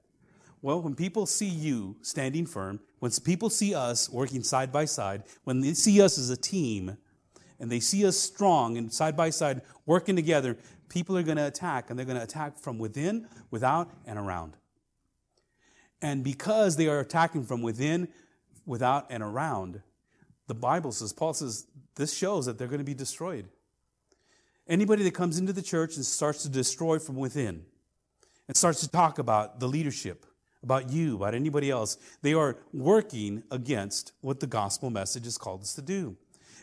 Well, 0.62 0.80
when 0.80 0.94
people 0.94 1.26
see 1.26 1.48
you 1.48 1.96
standing 2.00 2.46
firm, 2.46 2.80
when 2.98 3.12
people 3.24 3.50
see 3.50 3.74
us 3.74 4.08
working 4.08 4.42
side 4.42 4.72
by 4.72 4.86
side, 4.86 5.24
when 5.44 5.60
they 5.60 5.74
see 5.74 6.00
us 6.00 6.18
as 6.18 6.30
a 6.30 6.36
team, 6.36 6.96
and 7.60 7.70
they 7.70 7.80
see 7.80 8.06
us 8.06 8.16
strong 8.16 8.78
and 8.78 8.92
side 8.92 9.16
by 9.16 9.28
side 9.30 9.60
working 9.84 10.16
together, 10.16 10.56
people 10.90 11.16
are 11.16 11.22
going 11.22 11.38
to 11.38 11.46
attack, 11.46 11.88
and 11.88 11.98
they're 11.98 12.04
going 12.04 12.18
to 12.18 12.22
attack 12.22 12.58
from 12.58 12.78
within, 12.78 13.26
without, 13.50 13.90
and 14.04 14.18
around. 14.18 14.56
And 16.02 16.22
because 16.22 16.76
they 16.76 16.88
are 16.88 17.00
attacking 17.00 17.44
from 17.44 17.62
within, 17.62 18.08
without, 18.66 19.06
and 19.08 19.22
around, 19.22 19.80
the 20.46 20.54
Bible 20.54 20.92
says, 20.92 21.12
Paul 21.12 21.32
says, 21.32 21.66
this 21.94 22.14
shows 22.14 22.46
that 22.46 22.58
they're 22.58 22.68
going 22.68 22.78
to 22.78 22.84
be 22.84 22.94
destroyed. 22.94 23.48
Anybody 24.68 25.02
that 25.04 25.14
comes 25.14 25.38
into 25.38 25.52
the 25.52 25.62
church 25.62 25.96
and 25.96 26.04
starts 26.04 26.42
to 26.42 26.48
destroy 26.48 26.98
from 26.98 27.16
within 27.16 27.64
and 28.48 28.56
starts 28.56 28.80
to 28.80 28.88
talk 28.88 29.18
about 29.18 29.60
the 29.60 29.68
leadership, 29.68 30.26
about 30.62 30.90
you, 30.90 31.16
about 31.16 31.34
anybody 31.34 31.70
else, 31.70 31.98
they 32.22 32.34
are 32.34 32.58
working 32.72 33.42
against 33.50 34.12
what 34.20 34.40
the 34.40 34.46
gospel 34.46 34.90
message 34.90 35.24
has 35.24 35.38
called 35.38 35.62
us 35.62 35.74
to 35.74 35.82
do. 35.82 36.16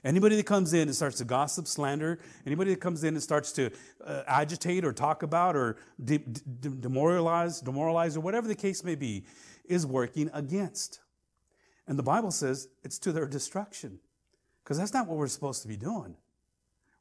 Anybody 0.07 0.37
that 0.37 0.45
comes 0.45 0.73
in 0.73 0.83
and 0.83 0.95
starts 0.95 1.17
to 1.17 1.25
gossip, 1.25 1.67
slander, 1.67 2.19
anybody 2.45 2.71
that 2.71 2.79
comes 2.79 3.03
in 3.03 3.15
and 3.15 3.21
starts 3.21 3.51
to 3.51 3.69
uh, 4.05 4.23
agitate 4.25 4.85
or 4.85 4.93
talk 4.93 5.21
about 5.21 5.57
or 5.57 5.75
de- 6.01 6.19
de- 6.19 6.69
demoralize, 6.69 7.59
demoralize, 7.59 8.15
or 8.15 8.21
whatever 8.21 8.47
the 8.47 8.55
case 8.55 8.85
may 8.85 8.95
be, 8.95 9.25
is 9.65 9.85
working 9.85 10.29
against. 10.33 11.01
And 11.87 11.99
the 11.99 12.03
Bible 12.03 12.31
says 12.31 12.69
it's 12.85 12.97
to 12.99 13.11
their 13.11 13.27
destruction. 13.27 13.99
Because 14.63 14.77
that's 14.77 14.93
not 14.93 15.07
what 15.07 15.17
we're 15.17 15.27
supposed 15.27 15.61
to 15.63 15.67
be 15.67 15.75
doing. 15.75 16.15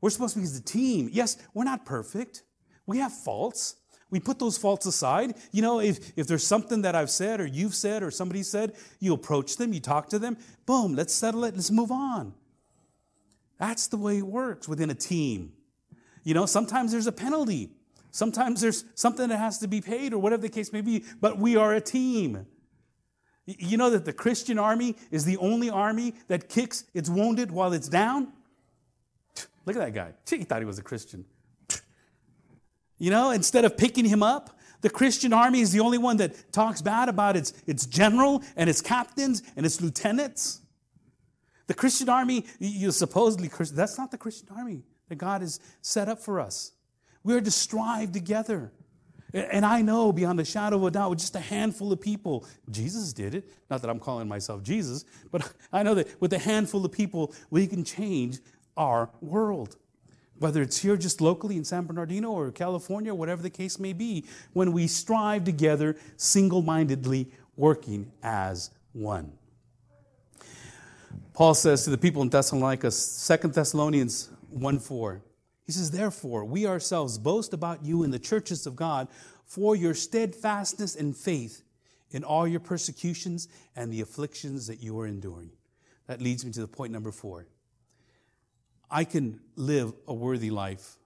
We're 0.01 0.11
supposed 0.11 0.35
to 0.35 0.41
be 0.41 0.47
a 0.47 0.61
team. 0.61 1.09
Yes, 1.13 1.37
we're 1.55 1.63
not 1.63 1.85
perfect. 1.85 2.43
We 2.87 2.99
have 2.99 3.13
faults. 3.13 3.77
We 4.11 4.19
put 4.19 4.41
those 4.41 4.59
faults 4.59 4.85
aside. 4.85 5.35
You 5.53 5.63
know, 5.63 5.79
if, 5.79 6.13
if 6.17 6.27
there's 6.27 6.45
something 6.45 6.83
that 6.83 6.97
I've 6.97 7.11
said 7.11 7.41
or 7.41 7.47
you've 7.47 7.75
said 7.77 8.03
or 8.03 8.11
somebody 8.11 8.43
said, 8.43 8.75
you 8.99 9.15
approach 9.15 9.59
them, 9.59 9.73
you 9.73 9.79
talk 9.79 10.09
to 10.09 10.19
them, 10.19 10.39
boom, 10.65 10.97
let's 10.97 11.15
settle 11.15 11.45
it, 11.45 11.55
let's 11.55 11.71
move 11.71 11.93
on. 11.93 12.35
That's 13.59 13.87
the 13.87 13.97
way 13.97 14.19
it 14.19 14.27
works 14.27 14.69
within 14.69 14.91
a 14.91 14.95
team. 14.95 15.53
You 16.25 16.35
know, 16.35 16.47
sometimes 16.47 16.93
there's 16.93 17.07
a 17.07 17.13
penalty. 17.13 17.71
Sometimes 18.11 18.61
there's 18.61 18.85
something 18.95 19.29
that 19.29 19.39
has 19.39 19.59
to 19.59 19.69
be 19.69 19.81
paid 19.81 20.13
or 20.13 20.19
whatever 20.19 20.43
the 20.43 20.49
case 20.49 20.73
may 20.73 20.81
be, 20.81 21.05
but 21.21 21.39
we 21.39 21.57
are 21.57 21.75
a 21.75 21.81
team. 21.81 22.47
You 23.47 23.77
know 23.77 23.91
that 23.91 24.05
the 24.05 24.13
Christian 24.13 24.59
army 24.59 24.97
is 25.11 25.25
the 25.25 25.37
only 25.37 25.71
army 25.71 26.15
that 26.29 26.49
kicks 26.49 26.85
its 26.95 27.09
wounded 27.09 27.53
while 27.53 27.73
it's 27.73 27.89
down? 27.89 28.33
Look 29.67 29.77
at 29.77 29.81
that 29.81 29.95
guy. 29.95 30.15
He 30.29 30.45
thought 30.45 30.59
he 30.61 30.65
was 30.65 30.79
a 30.79 30.83
Christian. 30.83 31.25
You 32.99 33.11
know, 33.11 33.31
instead 33.31 33.67
of 33.67 33.77
picking 33.77 34.07
him 34.07 34.23
up, 34.23 34.59
the 34.81 34.89
Christian 34.89 35.35
army 35.35 35.61
is 35.61 35.71
the 35.71 35.81
only 35.81 35.99
one 35.99 36.17
that 36.17 36.51
talks 36.51 36.81
bad 36.81 37.11
about 37.11 37.37
its, 37.37 37.53
its 37.67 37.85
general 37.85 38.43
and 38.57 38.71
its 38.71 38.81
captains 38.81 39.43
and 39.55 39.67
its 39.67 39.83
lieutenants. 39.83 40.63
The 41.67 41.75
Christian 41.75 42.09
army, 42.09 42.47
you 42.59 42.91
supposedly 42.93 43.49
Christian, 43.49 43.77
that's 43.77 43.99
not 43.99 44.11
the 44.11 44.19
Christian 44.19 44.49
army 44.57 44.83
that 45.09 45.17
God 45.17 45.41
has 45.41 45.61
set 45.83 46.09
up 46.09 46.21
for 46.21 46.41
us. 46.41 46.73
We 47.23 47.35
are 47.35 47.41
to 47.41 47.51
strive 47.51 48.13
together. 48.13 48.73
And 49.33 49.67
I 49.67 49.83
know 49.83 50.13
beyond 50.13 50.39
a 50.41 50.45
shadow 50.45 50.77
of 50.77 50.85
a 50.85 50.91
doubt, 50.93 51.11
with 51.11 51.19
just 51.19 51.35
a 51.35 51.41
handful 51.41 51.93
of 51.93 52.01
people, 52.01 52.47
Jesus 52.71 53.13
did 53.13 53.35
it. 53.35 53.51
Not 53.69 53.83
that 53.83 53.91
I'm 53.91 53.99
calling 53.99 54.29
myself 54.29 54.63
Jesus, 54.63 55.05
but 55.31 55.53
I 55.73 55.83
know 55.83 55.95
that 55.95 56.21
with 56.21 56.33
a 56.33 56.39
handful 56.39 56.85
of 56.85 56.93
people, 56.93 57.35
we 57.51 57.67
can 57.67 57.85
change 57.85 58.39
our 58.77 59.11
world. 59.21 59.77
whether 60.39 60.61
it's 60.61 60.79
here 60.79 60.97
just 60.97 61.21
locally 61.21 61.57
in 61.57 61.65
San 61.65 61.87
Bernardino 61.87 62.31
or 62.31 62.51
California, 62.53 63.15
whatever 63.15 63.43
the 63.43 63.51
case 63.51 63.79
may 63.79 63.93
be, 63.93 64.25
when 64.53 64.73
we 64.73 64.87
strive 64.87 65.45
together 65.45 65.97
single 66.17 66.63
mindedly, 66.63 67.31
working 67.57 68.13
as 68.23 68.71
one. 68.93 69.33
Paul 71.37 71.53
says 71.53 71.85
to 71.85 71.91
the 71.91 71.99
people 71.99 72.23
in 72.23 72.31
Thessalonica, 72.31 72.91
2 72.91 73.49
Thessalonians 73.49 74.31
1 74.49 74.79
4, 74.79 75.23
he 75.67 75.73
says, 75.73 75.91
Therefore, 75.91 76.47
we 76.47 76.67
ourselves 76.67 77.19
boast 77.19 77.53
about 77.53 77.85
you 77.85 78.05
in 78.05 78.11
the 78.11 78.19
churches 78.19 78.67
of 78.67 78.75
God 78.75 79.07
for 79.45 79.77
your 79.77 79.93
steadfastness 79.93 80.97
and 80.97 81.15
faith 81.15 81.63
in 82.11 82.25
all 82.25 82.49
your 82.49 82.61
persecutions 82.61 83.49
and 83.77 83.93
the 83.93 84.01
afflictions 84.01 84.67
that 84.69 84.83
you 84.83 84.99
are 84.99 85.07
enduring. 85.07 85.51
That 86.07 86.23
leads 86.23 86.43
me 86.43 86.53
to 86.53 86.61
the 86.61 86.67
point 86.67 86.91
number 86.91 87.13
four. 87.13 87.47
I 88.91 89.05
can 89.05 89.41
live 89.57 89.93
a 90.09 90.15
worthy 90.15 90.49
life 90.49 90.97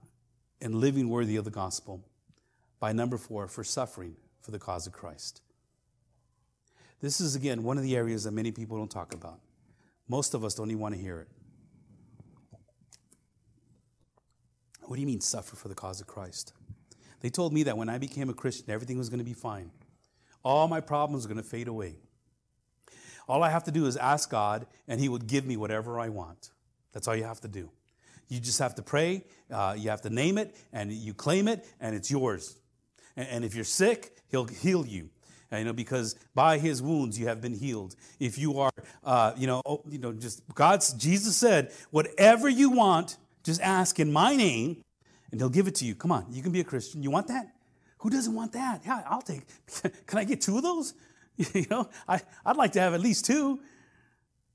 and 0.61 0.75
living 0.75 1.09
worthy 1.09 1.35
of 1.35 1.43
the 1.43 1.51
gospel 1.51 2.05
by 2.79 2.93
number 2.93 3.17
four, 3.17 3.49
for 3.49 3.65
suffering 3.65 4.15
for 4.39 4.51
the 4.51 4.59
cause 4.59 4.87
of 4.87 4.93
Christ. 4.93 5.41
This 7.01 7.19
is, 7.19 7.35
again, 7.35 7.63
one 7.63 7.75
of 7.75 7.83
the 7.83 7.97
areas 7.97 8.23
that 8.23 8.31
many 8.31 8.53
people 8.53 8.77
don't 8.77 8.89
talk 8.89 9.13
about. 9.13 9.41
Most 10.11 10.33
of 10.33 10.43
us 10.43 10.53
don't 10.55 10.69
even 10.69 10.81
want 10.81 10.93
to 10.93 10.99
hear 10.99 11.21
it. 11.21 11.29
What 14.81 14.97
do 14.97 14.99
you 14.99 15.07
mean, 15.07 15.21
suffer 15.21 15.55
for 15.55 15.69
the 15.69 15.73
cause 15.73 16.01
of 16.01 16.07
Christ? 16.07 16.51
They 17.21 17.29
told 17.29 17.53
me 17.53 17.63
that 17.63 17.77
when 17.77 17.87
I 17.87 17.97
became 17.97 18.29
a 18.29 18.33
Christian, 18.33 18.69
everything 18.71 18.97
was 18.97 19.07
going 19.07 19.19
to 19.19 19.25
be 19.25 19.31
fine. 19.31 19.71
All 20.43 20.67
my 20.67 20.81
problems 20.81 21.23
were 21.25 21.33
going 21.33 21.41
to 21.41 21.49
fade 21.49 21.69
away. 21.69 21.95
All 23.29 23.41
I 23.41 23.49
have 23.51 23.63
to 23.63 23.71
do 23.71 23.85
is 23.85 23.95
ask 23.95 24.29
God, 24.29 24.67
and 24.85 24.99
He 24.99 25.07
would 25.07 25.27
give 25.27 25.45
me 25.45 25.55
whatever 25.55 25.97
I 25.97 26.09
want. 26.09 26.49
That's 26.91 27.07
all 27.07 27.15
you 27.15 27.23
have 27.23 27.39
to 27.41 27.47
do. 27.47 27.69
You 28.27 28.41
just 28.41 28.59
have 28.59 28.75
to 28.75 28.81
pray, 28.81 29.23
uh, 29.49 29.75
you 29.77 29.91
have 29.91 30.01
to 30.01 30.09
name 30.09 30.37
it, 30.37 30.57
and 30.73 30.91
you 30.91 31.13
claim 31.13 31.47
it, 31.47 31.65
and 31.79 31.95
it's 31.95 32.11
yours. 32.11 32.57
And, 33.15 33.29
and 33.29 33.45
if 33.45 33.55
you're 33.55 33.63
sick, 33.63 34.17
He'll 34.29 34.43
heal 34.43 34.85
you. 34.85 35.09
You 35.57 35.65
know, 35.65 35.73
because 35.73 36.15
by 36.33 36.57
His 36.57 36.81
wounds 36.81 37.19
you 37.19 37.27
have 37.27 37.41
been 37.41 37.53
healed. 37.53 37.95
If 38.19 38.37
you 38.37 38.59
are, 38.59 38.71
uh, 39.03 39.33
you 39.37 39.47
know, 39.47 39.61
oh, 39.65 39.83
you 39.89 39.97
know, 39.97 40.13
just 40.13 40.43
God's 40.53 40.93
Jesus 40.93 41.35
said, 41.35 41.71
whatever 41.91 42.47
you 42.47 42.69
want, 42.69 43.17
just 43.43 43.59
ask 43.61 43.99
in 43.99 44.13
My 44.13 44.35
name, 44.35 44.83
and 45.31 45.41
He'll 45.41 45.49
give 45.49 45.67
it 45.67 45.75
to 45.75 45.85
you. 45.85 45.95
Come 45.95 46.11
on, 46.11 46.25
you 46.29 46.41
can 46.41 46.51
be 46.51 46.61
a 46.61 46.63
Christian. 46.63 47.03
You 47.03 47.11
want 47.11 47.27
that? 47.27 47.53
Who 47.99 48.09
doesn't 48.09 48.33
want 48.33 48.53
that? 48.53 48.81
Yeah, 48.85 49.03
I'll 49.07 49.21
take. 49.21 49.43
Can 50.07 50.17
I 50.17 50.23
get 50.23 50.41
two 50.41 50.57
of 50.57 50.63
those? 50.63 50.93
You 51.55 51.65
know, 51.71 51.89
I, 52.07 52.21
I'd 52.45 52.57
like 52.57 52.73
to 52.73 52.81
have 52.81 52.93
at 52.93 52.99
least 52.99 53.25
two. 53.25 53.61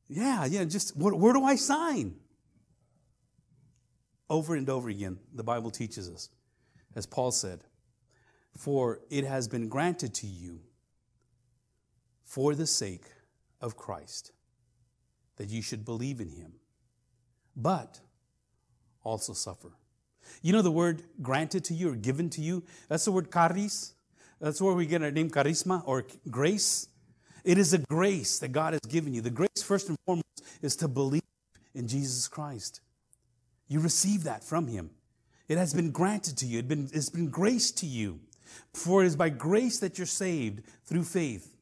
Yeah, 0.08 0.44
yeah, 0.44 0.62
just 0.64 0.96
where, 0.96 1.12
where 1.14 1.32
do 1.32 1.42
I 1.42 1.56
sign? 1.56 2.14
Over 4.30 4.54
and 4.54 4.68
over 4.68 4.88
again, 4.88 5.18
the 5.34 5.42
Bible 5.42 5.70
teaches 5.70 6.08
us, 6.08 6.28
as 6.94 7.06
Paul 7.06 7.32
said, 7.32 7.64
for 8.56 9.00
it 9.10 9.24
has 9.24 9.48
been 9.48 9.68
granted 9.68 10.14
to 10.14 10.26
you 10.26 10.60
for 12.26 12.54
the 12.54 12.66
sake 12.66 13.04
of 13.60 13.76
Christ 13.76 14.32
that 15.36 15.48
you 15.48 15.62
should 15.62 15.84
believe 15.84 16.20
in 16.20 16.28
him, 16.28 16.54
but 17.56 18.00
also 19.02 19.32
suffer. 19.32 19.70
You 20.42 20.52
know 20.52 20.60
the 20.60 20.72
word 20.72 21.02
granted 21.22 21.64
to 21.64 21.74
you 21.74 21.92
or 21.92 21.94
given 21.94 22.28
to 22.30 22.40
you? 22.40 22.64
That's 22.88 23.04
the 23.04 23.12
word 23.12 23.32
charis. 23.32 23.94
That's 24.40 24.60
where 24.60 24.74
we 24.74 24.86
get 24.86 25.02
our 25.02 25.10
name 25.10 25.30
charisma 25.30 25.82
or 25.86 26.04
grace. 26.28 26.88
It 27.44 27.58
is 27.58 27.72
a 27.72 27.78
grace 27.78 28.40
that 28.40 28.48
God 28.48 28.72
has 28.72 28.80
given 28.88 29.14
you. 29.14 29.20
The 29.20 29.30
grace, 29.30 29.62
first 29.62 29.88
and 29.88 29.96
foremost, 30.04 30.42
is 30.60 30.74
to 30.76 30.88
believe 30.88 31.22
in 31.74 31.86
Jesus 31.86 32.26
Christ. 32.26 32.80
You 33.68 33.78
receive 33.78 34.24
that 34.24 34.42
from 34.42 34.66
Him. 34.66 34.90
It 35.48 35.58
has 35.58 35.72
been 35.72 35.92
granted 35.92 36.36
to 36.38 36.46
you, 36.46 36.58
it 36.58 36.68
been, 36.68 36.90
it's 36.92 37.08
been 37.08 37.30
grace 37.30 37.70
to 37.72 37.86
you. 37.86 38.18
For 38.74 39.04
it 39.04 39.06
is 39.06 39.16
by 39.16 39.28
grace 39.28 39.78
that 39.78 39.98
you're 39.98 40.06
saved 40.06 40.62
through 40.84 41.04
faith, 41.04 41.55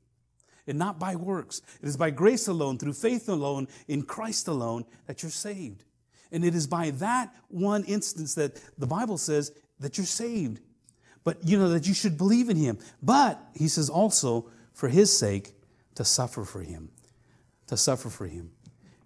and 0.67 0.79
not 0.79 0.99
by 0.99 1.17
works. 1.17 1.61
It 1.83 1.89
is 1.89 1.97
by 1.97 2.11
grace 2.11 2.49
alone, 2.49 2.79
through 2.79 2.95
faith 2.95 3.29
alone, 3.29 3.69
in 3.89 4.03
Christ 4.03 4.49
alone, 4.49 4.85
that 5.07 5.23
you're 5.23 5.31
saved. 5.31 5.85
And 6.33 6.45
it 6.45 6.55
is 6.55 6.67
by 6.67 6.91
that 6.91 7.35
one 7.49 7.85
instance 7.85 8.35
that 8.35 8.61
the 8.79 8.87
Bible 8.87 9.19
says 9.19 9.53
that 9.81 9.97
you're 9.97 10.07
saved. 10.07 10.61
But 11.23 11.39
you 11.45 11.59
know 11.59 11.71
that 11.71 11.87
you 11.87 11.95
should 11.95 12.19
believe 12.19 12.51
in 12.51 12.57
him. 12.57 12.79
But 13.03 13.41
he 13.55 13.69
says 13.69 13.89
also 13.89 14.51
for 14.73 14.89
his 14.89 15.17
sake 15.17 15.55
to 15.95 16.05
suffer 16.05 16.45
for 16.45 16.61
him. 16.61 16.91
To 17.69 17.77
suffer 17.77 18.11
for 18.11 18.27
him. 18.27 18.51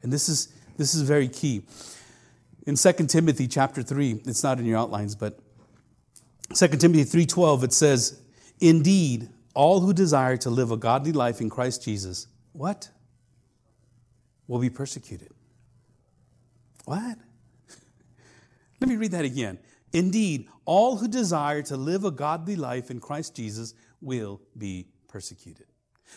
And 0.02 0.12
this 0.12 0.28
is 0.28 0.48
this 0.76 0.94
is 0.94 1.02
very 1.02 1.28
key. 1.28 1.62
In 2.66 2.76
2 2.76 2.92
Timothy 3.06 3.48
chapter 3.48 3.82
3, 3.82 4.22
it's 4.26 4.42
not 4.42 4.58
in 4.58 4.66
your 4.66 4.78
outlines, 4.78 5.14
but 5.14 5.38
2 6.54 6.68
Timothy 6.68 7.04
3:12 7.04 7.64
it 7.64 7.72
says, 7.72 8.20
"Indeed, 8.60 9.28
all 9.58 9.80
who 9.80 9.92
desire 9.92 10.36
to 10.36 10.50
live 10.50 10.70
a 10.70 10.76
godly 10.76 11.10
life 11.10 11.40
in 11.40 11.50
Christ 11.50 11.82
Jesus, 11.82 12.28
what? 12.52 12.90
will 14.46 14.60
be 14.60 14.70
persecuted." 14.70 15.32
What? 16.84 17.18
Let 18.80 18.88
me 18.88 18.96
read 18.96 19.10
that 19.10 19.24
again. 19.24 19.58
Indeed, 19.92 20.48
all 20.64 20.96
who 20.96 21.08
desire 21.08 21.62
to 21.62 21.76
live 21.76 22.04
a 22.04 22.12
godly 22.12 22.54
life 22.54 22.90
in 22.90 23.00
Christ 23.00 23.34
Jesus 23.34 23.74
will 24.00 24.40
be 24.56 24.86
persecuted. 25.08 25.66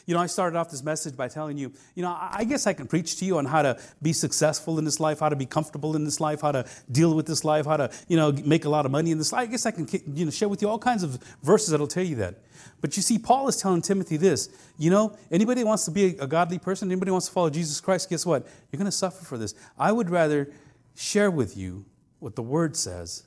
You 0.05 0.13
know, 0.13 0.19
I 0.19 0.25
started 0.25 0.57
off 0.57 0.69
this 0.69 0.83
message 0.83 1.15
by 1.15 1.27
telling 1.27 1.57
you, 1.57 1.71
you 1.95 2.03
know, 2.03 2.17
I 2.19 2.43
guess 2.43 2.67
I 2.67 2.73
can 2.73 2.87
preach 2.87 3.17
to 3.19 3.25
you 3.25 3.37
on 3.37 3.45
how 3.45 3.61
to 3.61 3.79
be 4.01 4.13
successful 4.13 4.79
in 4.79 4.85
this 4.85 4.99
life, 4.99 5.19
how 5.19 5.29
to 5.29 5.35
be 5.35 5.45
comfortable 5.45 5.95
in 5.95 6.03
this 6.03 6.19
life, 6.19 6.41
how 6.41 6.51
to 6.51 6.65
deal 6.91 7.15
with 7.15 7.25
this 7.25 7.43
life, 7.43 7.65
how 7.65 7.77
to, 7.77 7.91
you 8.07 8.17
know, 8.17 8.31
make 8.31 8.65
a 8.65 8.69
lot 8.69 8.85
of 8.85 8.91
money 8.91 9.11
in 9.11 9.17
this 9.17 9.31
life. 9.31 9.47
I 9.47 9.51
guess 9.51 9.65
I 9.65 9.71
can, 9.71 9.87
you 10.13 10.25
know, 10.25 10.31
share 10.31 10.49
with 10.49 10.61
you 10.61 10.69
all 10.69 10.79
kinds 10.79 11.03
of 11.03 11.21
verses 11.43 11.69
that'll 11.69 11.87
tell 11.87 12.03
you 12.03 12.15
that. 12.17 12.35
But 12.79 12.97
you 12.97 13.03
see, 13.03 13.19
Paul 13.19 13.47
is 13.47 13.57
telling 13.57 13.81
Timothy 13.81 14.17
this, 14.17 14.49
you 14.77 14.89
know, 14.89 15.17
anybody 15.31 15.63
wants 15.63 15.85
to 15.85 15.91
be 15.91 16.17
a 16.17 16.27
godly 16.27 16.59
person, 16.59 16.89
anybody 16.89 17.11
wants 17.11 17.27
to 17.27 17.33
follow 17.33 17.49
Jesus 17.49 17.79
Christ, 17.79 18.09
guess 18.09 18.25
what? 18.25 18.47
You're 18.71 18.77
going 18.77 18.85
to 18.85 18.91
suffer 18.91 19.23
for 19.23 19.37
this. 19.37 19.53
I 19.77 19.91
would 19.91 20.09
rather 20.09 20.51
share 20.95 21.31
with 21.31 21.55
you 21.55 21.85
what 22.19 22.35
the 22.35 22.43
Word 22.43 22.75
says 22.75 23.23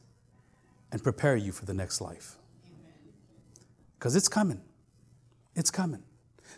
and 0.93 1.03
prepare 1.03 1.37
you 1.37 1.53
for 1.53 1.65
the 1.65 1.75
next 1.75 2.01
life. 2.01 2.37
Because 3.99 4.15
it's 4.15 4.29
coming. 4.29 4.61
It's 5.57 5.71
coming. 5.71 6.03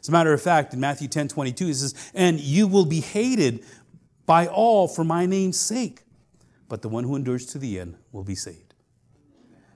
As 0.06 0.08
a 0.08 0.12
matter 0.12 0.32
of 0.32 0.40
fact, 0.40 0.72
in 0.72 0.78
Matthew 0.78 1.08
10 1.08 1.26
22, 1.26 1.66
he 1.66 1.74
says, 1.74 2.12
And 2.14 2.38
you 2.38 2.68
will 2.68 2.84
be 2.84 3.00
hated 3.00 3.64
by 4.24 4.46
all 4.46 4.86
for 4.86 5.02
my 5.02 5.26
name's 5.26 5.58
sake, 5.58 6.02
but 6.68 6.80
the 6.80 6.88
one 6.88 7.02
who 7.02 7.16
endures 7.16 7.44
to 7.46 7.58
the 7.58 7.80
end 7.80 7.96
will 8.12 8.22
be 8.22 8.36
saved. 8.36 8.74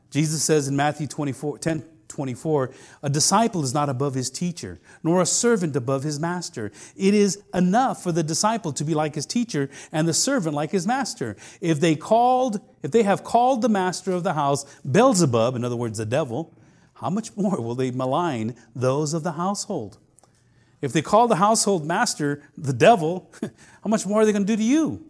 Jesus 0.08 0.44
says 0.44 0.68
in 0.68 0.76
Matthew 0.76 1.08
24, 1.08 1.58
10 1.58 1.84
24, 2.06 2.70
a 3.02 3.10
disciple 3.10 3.64
is 3.64 3.74
not 3.74 3.88
above 3.88 4.14
his 4.14 4.30
teacher, 4.30 4.78
nor 5.02 5.20
a 5.20 5.26
servant 5.26 5.74
above 5.74 6.04
his 6.04 6.20
master. 6.20 6.70
It 6.94 7.12
is 7.12 7.42
enough 7.52 8.00
for 8.00 8.12
the 8.12 8.22
disciple 8.22 8.72
to 8.74 8.84
be 8.84 8.94
like 8.94 9.16
his 9.16 9.26
teacher 9.26 9.68
and 9.90 10.06
the 10.06 10.14
servant 10.14 10.54
like 10.54 10.70
his 10.70 10.86
master. 10.86 11.36
If 11.60 11.80
they 11.80 11.96
called, 11.96 12.60
if 12.84 12.92
they 12.92 13.02
have 13.02 13.24
called 13.24 13.62
the 13.62 13.68
master 13.68 14.12
of 14.12 14.22
the 14.22 14.34
house 14.34 14.64
Beelzebub, 14.88 15.56
in 15.56 15.64
other 15.64 15.74
words, 15.74 15.98
the 15.98 16.06
devil, 16.06 16.54
how 16.94 17.10
much 17.10 17.36
more 17.36 17.60
will 17.60 17.74
they 17.74 17.90
malign 17.90 18.54
those 18.76 19.12
of 19.12 19.24
the 19.24 19.32
household? 19.32 19.98
If 20.80 20.92
they 20.92 21.02
call 21.02 21.28
the 21.28 21.36
household 21.36 21.86
master 21.86 22.42
the 22.56 22.72
devil, 22.72 23.30
how 23.42 23.88
much 23.88 24.06
more 24.06 24.22
are 24.22 24.26
they 24.26 24.32
going 24.32 24.46
to 24.46 24.52
do 24.52 24.56
to 24.56 24.62
you? 24.62 25.04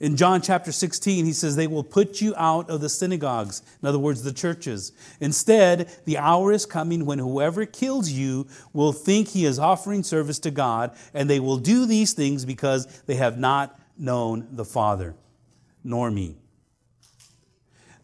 In 0.00 0.16
John 0.16 0.42
chapter 0.42 0.72
16, 0.72 1.24
he 1.24 1.32
says, 1.32 1.54
They 1.54 1.68
will 1.68 1.84
put 1.84 2.20
you 2.20 2.34
out 2.36 2.68
of 2.68 2.80
the 2.80 2.88
synagogues, 2.88 3.62
in 3.80 3.88
other 3.88 3.98
words, 3.98 4.22
the 4.22 4.32
churches. 4.32 4.92
Instead, 5.20 5.88
the 6.04 6.18
hour 6.18 6.52
is 6.52 6.66
coming 6.66 7.06
when 7.06 7.20
whoever 7.20 7.64
kills 7.64 8.10
you 8.10 8.46
will 8.72 8.92
think 8.92 9.28
he 9.28 9.44
is 9.44 9.58
offering 9.58 10.02
service 10.02 10.40
to 10.40 10.50
God, 10.50 10.96
and 11.14 11.30
they 11.30 11.38
will 11.38 11.58
do 11.58 11.86
these 11.86 12.12
things 12.12 12.44
because 12.44 12.86
they 13.06 13.14
have 13.14 13.38
not 13.38 13.80
known 13.96 14.48
the 14.50 14.64
Father, 14.64 15.14
nor 15.84 16.10
me. 16.10 16.36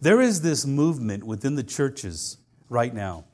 There 0.01 0.21
is 0.21 0.43
this 0.43 0.65
movement 0.65 1.25
within 1.25 1.57
the 1.57 1.65
churches 1.65 2.39
right 2.69 2.95
now, 2.95 3.25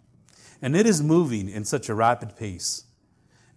and 0.63 0.75
it 0.75 0.87
is 0.87 1.03
moving 1.03 1.49
in 1.49 1.65
such 1.67 1.91
a 1.91 1.95
rapid 1.95 2.37
pace. 2.37 2.86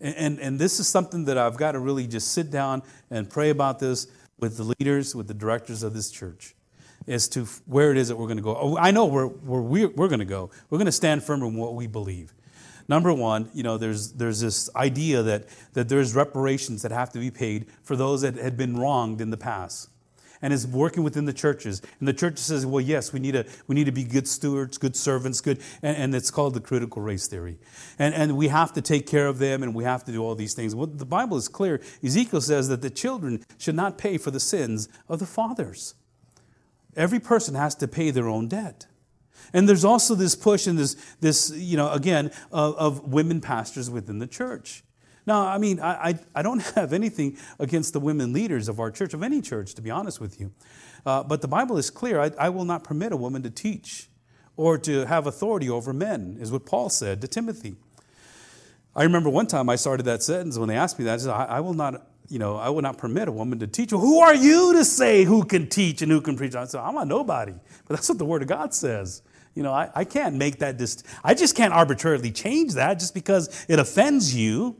And, 0.02 0.40
and, 0.40 0.58
this 0.58 0.80
is 0.80 0.88
something 0.88 1.26
that 1.26 1.38
I've 1.38 1.58
got 1.58 1.74
to 1.74 1.80
really 1.80 2.08
just 2.08 2.30
sit 2.30 2.50
down 2.50 2.84
and 3.12 3.30
pray 3.30 3.50
about 3.50 3.80
this 3.80 4.08
with 4.40 4.56
the 4.56 4.64
leaders, 4.64 5.14
with 5.14 5.28
the 5.28 5.34
directors 5.34 5.84
of 5.84 5.94
this 5.94 6.10
church 6.10 6.56
as 7.08 7.28
to 7.30 7.46
where 7.66 7.92
it 7.92 7.98
is 7.98 8.08
that 8.08 8.16
we're 8.16 8.28
going 8.28 8.38
to 8.38 8.44
go. 8.44 8.56
Oh, 8.56 8.78
I 8.78 8.92
know 8.92 9.06
where, 9.06 9.26
where 9.26 9.62
we're, 9.62 9.90
we're 9.90 10.08
going 10.08 10.20
to 10.20 10.26
go. 10.26 10.52
We're 10.70 10.78
going 10.78 10.86
to 10.86 10.92
stand 10.92 11.24
firm 11.24 11.44
in 11.44 11.56
what 11.56 11.76
we 11.76 11.88
believe. 11.88 12.34
Number 12.88 13.14
one, 13.14 13.50
you 13.54 13.62
know, 13.62 13.78
there's, 13.78 14.14
there's 14.14 14.40
this 14.40 14.70
idea 14.76 15.22
that, 15.24 15.46
that 15.74 15.90
there's 15.90 16.16
reparations 16.16 16.82
that 16.84 16.92
have 16.92 17.12
to 17.12 17.20
be 17.20 17.30
paid 17.30 17.68
for 17.84 17.96
those 17.96 18.22
that 18.22 18.36
had 18.36 18.58
been 18.58 18.78
wronged 18.78 19.22
in 19.22 19.30
the 19.30 19.38
past 19.38 19.90
and 20.42 20.54
is 20.54 20.66
working 20.66 21.04
within 21.04 21.26
the 21.26 21.34
churches. 21.34 21.82
And 22.00 22.08
the 22.08 22.14
church 22.14 22.38
says, 22.38 22.66
well, 22.66 22.82
yes, 22.82 23.12
we 23.12 23.20
need 23.20 23.34
to, 23.34 23.46
we 23.68 23.76
need 23.76 23.86
to 23.86 23.92
be 23.92 24.04
good 24.04 24.28
stewards, 24.28 24.78
good 24.78 24.96
servants, 24.96 25.42
good, 25.42 25.60
and, 25.82 25.98
and 25.98 26.16
it's 26.16 26.32
called 26.32 26.54
the 26.54 26.62
critical 26.62 27.02
race 27.02 27.28
theory. 27.28 27.58
And, 27.98 28.14
and 28.14 28.38
we 28.38 28.48
have 28.48 28.74
to 28.74 28.82
take 28.82 29.08
care 29.08 29.28
of 29.28 29.40
them 29.40 29.64
and 29.64 29.76
we 29.76 29.84
have 29.84 30.04
to 30.06 30.12
do 30.12 30.24
all 30.24 30.36
these 30.36 30.54
things. 30.54 30.76
Well, 30.76 30.88
the 30.88 31.06
Bible 31.06 31.38
is 31.38 31.48
clear. 31.48 31.82
Ezekiel 32.04 32.42
says 32.42 32.70
that 32.70 32.82
the 32.82 32.90
children 32.90 33.44
should 33.58 33.76
not 33.76 33.98
pay 33.98 34.18
for 34.18 34.32
the 34.32 34.40
sins 34.40 34.88
of 35.08 35.20
the 35.20 35.26
fathers. 35.26 35.96
Every 36.96 37.20
person 37.20 37.56
has 37.56 37.76
to 37.76 37.88
pay 37.88 38.12
their 38.12 38.28
own 38.28 38.48
debt. 38.48 38.88
And 39.54 39.68
there's 39.68 39.86
also 39.86 40.16
this 40.16 40.36
push 40.36 40.68
and 40.68 40.78
this, 40.78 40.96
this 41.22 41.52
you 41.52 41.78
know, 41.78 41.92
again, 41.92 42.32
of, 42.52 42.76
of 42.76 43.12
women 43.12 43.42
pastors 43.42 43.90
within 43.90 44.20
the 44.20 44.28
church. 44.28 44.84
Now, 45.30 45.46
I 45.46 45.60
mean, 45.60 45.80
I, 45.80 46.10
I, 46.10 46.20
I, 46.34 46.42
don't 46.42 46.60
have 46.76 46.92
anything 46.92 47.38
against 47.60 47.94
the 47.94 48.00
women 48.00 48.34
leaders 48.34 48.68
of 48.68 48.80
our 48.80 48.90
church, 48.90 49.14
of 49.14 49.22
any 49.22 49.42
church, 49.44 49.76
to 49.76 49.82
be 49.84 49.92
honest 49.92 50.20
with 50.20 50.40
you. 50.40 50.52
Uh, 51.06 51.22
but 51.22 51.42
the 51.42 51.48
Bible 51.48 51.78
is 51.78 51.92
clear. 51.92 52.20
I, 52.20 52.32
I 52.40 52.50
will 52.50 52.66
not 52.66 52.84
permit 52.84 53.12
a 53.12 53.16
woman 53.16 53.44
to 53.44 53.52
teach 53.52 54.10
or 54.58 54.80
to 54.80 55.06
have 55.06 55.28
authority 55.28 55.70
over 55.70 55.94
men, 55.94 56.38
is 56.42 56.52
what 56.52 56.66
Paul 56.66 56.90
said 56.90 57.22
to 57.22 57.28
Timothy. 57.28 57.76
I 58.96 59.04
remember 59.04 59.30
one 59.30 59.46
time 59.46 59.70
I 59.70 59.76
started 59.76 60.08
that 60.08 60.24
sentence 60.24 60.58
when 60.58 60.68
they 60.68 60.76
asked 60.76 60.98
me 60.98 61.06
that. 61.06 61.14
I 61.14 61.18
said, 61.18 61.30
I, 61.30 61.44
I 61.46 61.60
will 61.60 61.76
not, 61.76 62.08
you 62.28 62.40
know, 62.40 62.56
I 62.56 62.70
will 62.70 62.82
not 62.82 62.98
permit 62.98 63.28
a 63.28 63.32
woman 63.32 63.60
to 63.60 63.68
teach. 63.68 63.94
Well, 63.94 64.02
who 64.02 64.22
are 64.22 64.34
you 64.34 64.74
to 64.74 64.84
say 64.84 65.26
who 65.26 65.46
can 65.46 65.68
teach 65.68 66.02
and 66.02 66.12
who 66.12 66.22
can 66.22 66.38
preach? 66.38 66.56
I 66.56 66.66
said, 66.66 66.82
I'm 66.82 66.98
a 66.98 67.06
nobody. 67.06 67.54
But 67.88 67.98
that's 67.98 68.10
what 68.10 68.18
the 68.18 68.26
Word 68.26 68.42
of 68.42 68.48
God 68.48 68.74
says. 68.74 69.22
You 69.54 69.62
know, 69.62 69.74
I, 69.74 69.92
I 69.94 70.06
can't 70.06 70.38
make 70.38 70.58
that, 70.58 70.78
dist- 70.78 71.06
I 71.24 71.36
just 71.36 71.56
can't 71.56 71.72
arbitrarily 71.72 72.32
change 72.32 72.74
that 72.74 72.96
just 72.96 73.14
because 73.14 73.64
it 73.70 73.78
offends 73.78 74.36
you. 74.36 74.76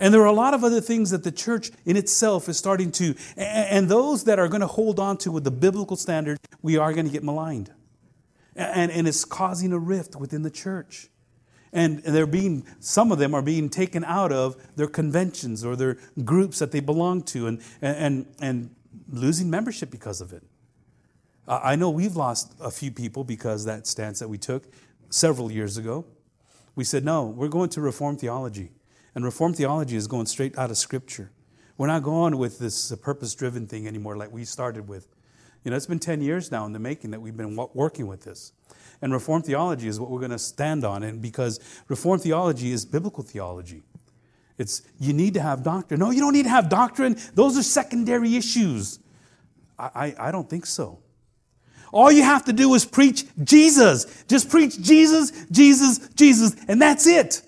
And 0.00 0.14
there 0.14 0.22
are 0.22 0.26
a 0.26 0.32
lot 0.32 0.54
of 0.54 0.64
other 0.64 0.80
things 0.80 1.10
that 1.10 1.24
the 1.24 1.30
church 1.30 1.70
in 1.84 1.94
itself 1.94 2.48
is 2.48 2.56
starting 2.56 2.90
to, 2.92 3.14
and 3.36 3.88
those 3.88 4.24
that 4.24 4.38
are 4.38 4.48
going 4.48 4.62
to 4.62 4.66
hold 4.66 4.98
on 4.98 5.18
to 5.18 5.30
with 5.30 5.44
the 5.44 5.50
biblical 5.50 5.94
standard, 5.94 6.38
we 6.62 6.78
are 6.78 6.94
going 6.94 7.04
to 7.04 7.12
get 7.12 7.22
maligned. 7.22 7.70
And, 8.56 8.90
and 8.90 9.06
it's 9.06 9.26
causing 9.26 9.72
a 9.74 9.78
rift 9.78 10.16
within 10.16 10.42
the 10.42 10.50
church. 10.50 11.08
And 11.70 12.02
they're 12.02 12.26
being, 12.26 12.66
some 12.80 13.12
of 13.12 13.18
them 13.18 13.34
are 13.34 13.42
being 13.42 13.68
taken 13.68 14.02
out 14.04 14.32
of 14.32 14.56
their 14.74 14.88
conventions 14.88 15.64
or 15.64 15.76
their 15.76 15.98
groups 16.24 16.58
that 16.60 16.72
they 16.72 16.80
belong 16.80 17.22
to 17.24 17.46
and, 17.46 17.62
and, 17.82 18.26
and 18.40 18.74
losing 19.08 19.50
membership 19.50 19.90
because 19.90 20.22
of 20.22 20.32
it. 20.32 20.42
I 21.46 21.76
know 21.76 21.90
we've 21.90 22.16
lost 22.16 22.54
a 22.58 22.70
few 22.70 22.90
people 22.90 23.22
because 23.22 23.66
that 23.66 23.86
stance 23.86 24.18
that 24.20 24.28
we 24.28 24.38
took 24.38 24.64
several 25.10 25.52
years 25.52 25.76
ago. 25.76 26.06
We 26.74 26.84
said, 26.84 27.04
no, 27.04 27.26
we're 27.26 27.48
going 27.48 27.68
to 27.70 27.82
reform 27.82 28.16
theology. 28.16 28.70
And 29.14 29.24
reform 29.24 29.54
theology 29.54 29.96
is 29.96 30.06
going 30.06 30.26
straight 30.26 30.56
out 30.56 30.70
of 30.70 30.78
Scripture. 30.78 31.30
We're 31.76 31.86
not 31.86 32.02
going 32.02 32.36
with 32.36 32.58
this 32.58 32.94
purpose 32.96 33.34
driven 33.34 33.66
thing 33.66 33.86
anymore 33.86 34.16
like 34.16 34.32
we 34.32 34.44
started 34.44 34.86
with. 34.86 35.08
You 35.64 35.70
know, 35.70 35.76
it's 35.76 35.86
been 35.86 35.98
10 35.98 36.22
years 36.22 36.50
now 36.50 36.64
in 36.66 36.72
the 36.72 36.78
making 36.78 37.10
that 37.10 37.20
we've 37.20 37.36
been 37.36 37.56
working 37.74 38.06
with 38.06 38.22
this. 38.22 38.52
And 39.02 39.12
Reformed 39.12 39.46
theology 39.46 39.88
is 39.88 39.98
what 39.98 40.10
we're 40.10 40.18
going 40.18 40.30
to 40.30 40.38
stand 40.38 40.84
on. 40.84 41.02
And 41.02 41.20
because 41.20 41.58
Reformed 41.88 42.22
theology 42.22 42.72
is 42.72 42.84
biblical 42.84 43.22
theology, 43.22 43.82
it's 44.58 44.82
you 44.98 45.12
need 45.14 45.34
to 45.34 45.40
have 45.40 45.62
doctrine. 45.62 46.00
No, 46.00 46.10
you 46.10 46.20
don't 46.20 46.34
need 46.34 46.42
to 46.42 46.50
have 46.50 46.68
doctrine. 46.68 47.16
Those 47.34 47.56
are 47.56 47.62
secondary 47.62 48.36
issues. 48.36 48.98
I, 49.78 49.90
I, 49.94 50.28
I 50.28 50.30
don't 50.30 50.48
think 50.48 50.66
so. 50.66 50.98
All 51.92 52.12
you 52.12 52.22
have 52.22 52.44
to 52.44 52.52
do 52.52 52.74
is 52.74 52.84
preach 52.84 53.24
Jesus. 53.42 54.24
Just 54.28 54.50
preach 54.50 54.80
Jesus, 54.80 55.46
Jesus, 55.50 56.08
Jesus, 56.10 56.54
and 56.68 56.80
that's 56.80 57.06
it. 57.06 57.42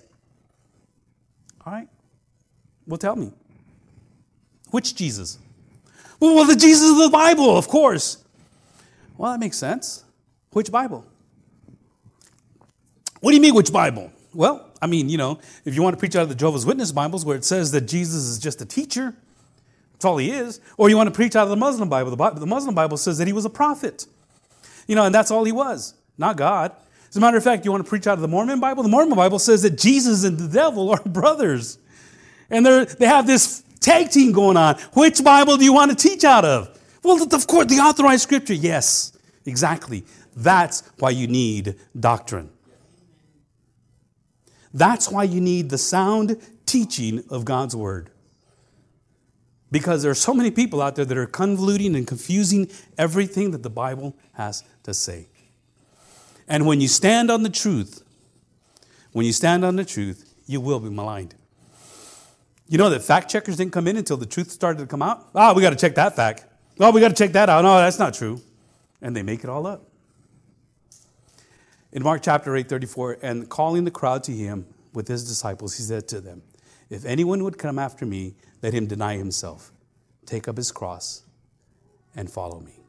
Well, 2.87 2.97
tell 2.97 3.15
me. 3.15 3.31
Which 4.71 4.95
Jesus? 4.95 5.37
Well, 6.19 6.45
the 6.45 6.55
Jesus 6.55 6.91
of 6.91 6.97
the 6.97 7.09
Bible, 7.09 7.57
of 7.57 7.67
course. 7.67 8.23
Well, 9.17 9.31
that 9.31 9.39
makes 9.39 9.57
sense. 9.57 10.03
Which 10.51 10.71
Bible? 10.71 11.05
What 13.19 13.31
do 13.31 13.35
you 13.35 13.41
mean, 13.41 13.55
which 13.55 13.71
Bible? 13.71 14.11
Well, 14.33 14.69
I 14.81 14.87
mean, 14.87 15.09
you 15.09 15.17
know, 15.17 15.39
if 15.63 15.75
you 15.75 15.81
want 15.81 15.95
to 15.95 15.99
preach 15.99 16.15
out 16.15 16.23
of 16.23 16.29
the 16.29 16.35
Jehovah's 16.35 16.65
Witness 16.65 16.91
Bibles 16.91 17.23
where 17.23 17.37
it 17.37 17.45
says 17.45 17.71
that 17.71 17.81
Jesus 17.81 18.23
is 18.23 18.39
just 18.39 18.61
a 18.61 18.65
teacher, 18.65 19.15
that's 19.93 20.05
all 20.05 20.17
he 20.17 20.31
is, 20.31 20.59
or 20.77 20.89
you 20.89 20.97
want 20.97 21.07
to 21.07 21.15
preach 21.15 21.35
out 21.35 21.43
of 21.43 21.49
the 21.49 21.55
Muslim 21.55 21.87
Bible, 21.87 22.09
the, 22.09 22.17
Bible, 22.17 22.39
the 22.39 22.45
Muslim 22.45 22.75
Bible 22.75 22.97
says 22.97 23.17
that 23.19 23.27
he 23.27 23.33
was 23.33 23.45
a 23.45 23.49
prophet. 23.49 24.07
You 24.87 24.95
know, 24.95 25.05
and 25.05 25.15
that's 25.15 25.31
all 25.31 25.45
he 25.45 25.51
was, 25.51 25.93
not 26.17 26.35
God. 26.35 26.73
As 27.09 27.15
a 27.15 27.19
matter 27.19 27.37
of 27.37 27.43
fact, 27.43 27.63
you 27.63 27.71
want 27.71 27.85
to 27.85 27.89
preach 27.89 28.07
out 28.07 28.15
of 28.15 28.21
the 28.21 28.27
Mormon 28.27 28.59
Bible? 28.59 28.83
The 28.83 28.89
Mormon 28.89 29.15
Bible 29.15 29.39
says 29.39 29.61
that 29.61 29.77
Jesus 29.77 30.23
and 30.23 30.37
the 30.37 30.47
devil 30.47 30.89
are 30.89 31.01
brothers. 31.05 31.77
And 32.49 32.65
they 32.65 32.85
they 32.85 33.07
have 33.07 33.27
this 33.27 33.63
tag 33.79 34.09
team 34.09 34.31
going 34.31 34.57
on. 34.57 34.75
Which 34.93 35.23
Bible 35.23 35.57
do 35.57 35.65
you 35.65 35.73
want 35.73 35.91
to 35.91 35.97
teach 35.97 36.23
out 36.23 36.45
of? 36.45 36.79
Well, 37.03 37.21
of 37.21 37.47
course, 37.47 37.67
the 37.67 37.79
authorized 37.79 38.23
scripture. 38.23 38.53
Yes, 38.53 39.11
exactly. 39.45 40.05
That's 40.35 40.83
why 40.99 41.11
you 41.11 41.27
need 41.27 41.75
doctrine. 41.99 42.49
That's 44.73 45.11
why 45.11 45.23
you 45.23 45.39
need 45.39 45.69
the 45.69 45.77
sound 45.77 46.41
teaching 46.65 47.23
of 47.29 47.45
God's 47.45 47.75
word. 47.75 48.09
Because 49.69 50.01
there 50.01 50.11
are 50.11 50.15
so 50.15 50.33
many 50.33 50.51
people 50.51 50.81
out 50.81 50.95
there 50.95 51.05
that 51.05 51.17
are 51.17 51.27
convoluting 51.27 51.95
and 51.95 52.07
confusing 52.07 52.69
everything 52.97 53.51
that 53.51 53.63
the 53.63 53.69
Bible 53.69 54.15
has 54.33 54.63
to 54.83 54.93
say. 54.93 55.27
And 56.47 56.65
when 56.65 56.81
you 56.81 56.87
stand 56.87 57.29
on 57.31 57.43
the 57.43 57.49
truth, 57.49 58.03
when 59.11 59.25
you 59.25 59.33
stand 59.33 59.63
on 59.63 59.75
the 59.75 59.85
truth, 59.85 60.33
you 60.45 60.59
will 60.61 60.79
be 60.79 60.89
maligned. 60.89 61.35
You 62.69 62.77
know 62.77 62.89
that 62.89 63.01
fact 63.01 63.29
checkers 63.29 63.57
didn't 63.57 63.73
come 63.73 63.87
in 63.87 63.97
until 63.97 64.17
the 64.17 64.25
truth 64.25 64.51
started 64.51 64.79
to 64.79 64.87
come 64.87 65.01
out? 65.01 65.29
Ah, 65.35 65.51
oh, 65.51 65.53
we 65.53 65.61
got 65.61 65.71
to 65.71 65.75
check 65.75 65.95
that 65.95 66.15
fact. 66.15 66.45
Oh, 66.79 66.91
we 66.91 67.01
got 67.01 67.09
to 67.09 67.15
check 67.15 67.33
that 67.33 67.49
out. 67.49 67.63
No, 67.63 67.77
that's 67.77 67.99
not 67.99 68.13
true. 68.13 68.41
And 69.01 69.15
they 69.15 69.21
make 69.21 69.43
it 69.43 69.49
all 69.49 69.67
up 69.67 69.89
in 71.93 72.01
Mark 72.01 72.23
chapter 72.23 72.55
8, 72.55 72.67
34, 72.67 73.19
and 73.21 73.47
calling 73.47 73.85
the 73.85 73.91
crowd 73.91 74.23
to 74.23 74.31
him 74.31 74.65
with 74.93 75.07
his 75.07 75.27
disciples, 75.27 75.77
he 75.77 75.83
said 75.83 76.07
to 76.07 76.19
them, 76.19 76.41
If 76.89 77.05
anyone 77.05 77.43
would 77.43 77.59
come 77.59 77.77
after 77.77 78.05
me, 78.05 78.33
let 78.63 78.73
him 78.73 78.87
deny 78.87 79.15
himself, 79.15 79.71
take 80.25 80.47
up 80.47 80.57
his 80.57 80.71
cross, 80.71 81.21
and 82.15 82.29
follow 82.29 82.59
me. 82.59 82.79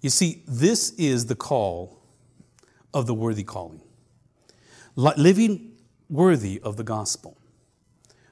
You 0.00 0.08
see, 0.08 0.42
this 0.46 0.90
is 0.92 1.26
the 1.26 1.34
call 1.34 1.98
of 2.94 3.06
the 3.06 3.14
worthy 3.14 3.44
calling. 3.44 3.82
Living 4.94 5.72
worthy 6.08 6.60
of 6.62 6.76
the 6.76 6.84
gospel. 6.84 7.36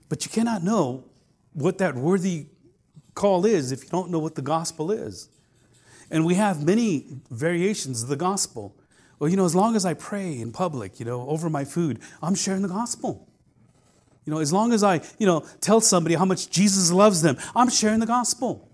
But 0.09 0.25
you 0.25 0.31
cannot 0.31 0.63
know 0.63 1.05
what 1.53 1.79
that 1.79 1.95
worthy 1.95 2.47
call 3.15 3.45
is 3.45 3.73
if 3.73 3.85
you 3.85 3.91
don't 3.91 4.11
know 4.11 4.19
what 4.19 4.35
the 4.35 4.43
gospel 4.43 4.91
is. 4.91 5.29
And 6.11 6.25
we 6.25 6.35
have 6.35 6.65
many 6.65 7.07
variations 7.31 8.03
of 8.03 8.09
the 8.09 8.17
gospel. 8.17 8.75
Well, 9.19 9.29
you 9.29 9.37
know, 9.37 9.45
as 9.45 9.55
long 9.55 9.77
as 9.77 9.85
I 9.85 9.95
pray 9.95 10.39
in 10.39 10.53
public, 10.53 11.01
you 11.01 11.05
know, 11.05 11.29
over 11.29 11.51
my 11.51 11.65
food, 11.65 11.99
I'm 12.23 12.35
sharing 12.35 12.63
the 12.63 12.69
gospel. 12.69 13.29
You 14.25 14.33
know, 14.33 14.41
as 14.41 14.53
long 14.53 14.73
as 14.73 14.85
I, 14.85 15.01
you 15.19 15.27
know, 15.27 15.41
tell 15.61 15.81
somebody 15.81 16.15
how 16.15 16.25
much 16.25 16.51
Jesus 16.51 16.93
loves 16.93 17.23
them, 17.23 17.37
I'm 17.57 17.69
sharing 17.69 17.99
the 17.99 18.07
gospel. 18.07 18.71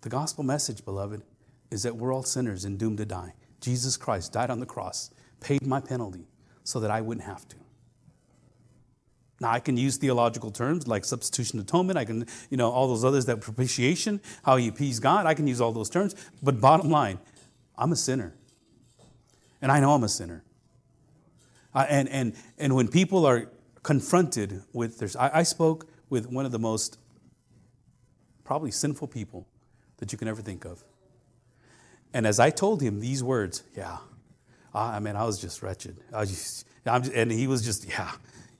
The 0.00 0.08
gospel 0.08 0.44
message, 0.44 0.84
beloved, 0.84 1.22
is 1.70 1.82
that 1.82 1.96
we're 1.96 2.14
all 2.14 2.22
sinners 2.22 2.64
and 2.64 2.78
doomed 2.78 2.98
to 2.98 3.04
die. 3.04 3.34
Jesus 3.60 3.96
Christ 3.96 4.32
died 4.32 4.50
on 4.50 4.60
the 4.60 4.66
cross, 4.66 5.10
paid 5.40 5.66
my 5.66 5.80
penalty 5.80 6.26
so 6.64 6.80
that 6.80 6.90
I 6.90 7.00
wouldn't 7.00 7.26
have 7.26 7.46
to. 7.48 7.56
Now, 9.40 9.50
I 9.50 9.58
can 9.58 9.78
use 9.78 9.96
theological 9.96 10.50
terms 10.50 10.86
like 10.86 11.04
substitution 11.04 11.58
atonement. 11.58 11.98
I 11.98 12.04
can, 12.04 12.26
you 12.50 12.58
know, 12.58 12.70
all 12.70 12.88
those 12.88 13.04
others 13.04 13.24
that 13.24 13.40
propitiation, 13.40 14.20
how 14.44 14.56
he 14.56 14.68
appease 14.68 15.00
God. 15.00 15.24
I 15.24 15.32
can 15.32 15.46
use 15.46 15.62
all 15.62 15.72
those 15.72 15.88
terms. 15.88 16.14
But 16.42 16.60
bottom 16.60 16.90
line, 16.90 17.18
I'm 17.76 17.90
a 17.90 17.96
sinner. 17.96 18.34
And 19.62 19.72
I 19.72 19.80
know 19.80 19.94
I'm 19.94 20.04
a 20.04 20.08
sinner. 20.08 20.44
And, 21.74 22.08
and, 22.10 22.34
and 22.58 22.74
when 22.74 22.88
people 22.88 23.24
are 23.24 23.48
confronted 23.82 24.62
with 24.74 24.98
this, 24.98 25.16
I, 25.16 25.30
I 25.38 25.42
spoke 25.42 25.88
with 26.10 26.28
one 26.28 26.44
of 26.44 26.52
the 26.52 26.58
most 26.58 26.98
probably 28.44 28.70
sinful 28.70 29.08
people 29.08 29.46
that 29.98 30.12
you 30.12 30.18
can 30.18 30.28
ever 30.28 30.42
think 30.42 30.66
of. 30.66 30.84
And 32.12 32.26
as 32.26 32.40
I 32.40 32.50
told 32.50 32.82
him 32.82 33.00
these 33.00 33.22
words, 33.22 33.62
yeah, 33.74 33.98
I 34.74 34.98
mean, 34.98 35.16
I 35.16 35.24
was 35.24 35.40
just 35.40 35.62
wretched. 35.62 35.98
I 36.12 36.20
was 36.20 36.30
just, 36.30 36.66
just, 36.84 37.12
and 37.12 37.30
he 37.30 37.46
was 37.46 37.64
just, 37.64 37.88
yeah, 37.88 38.10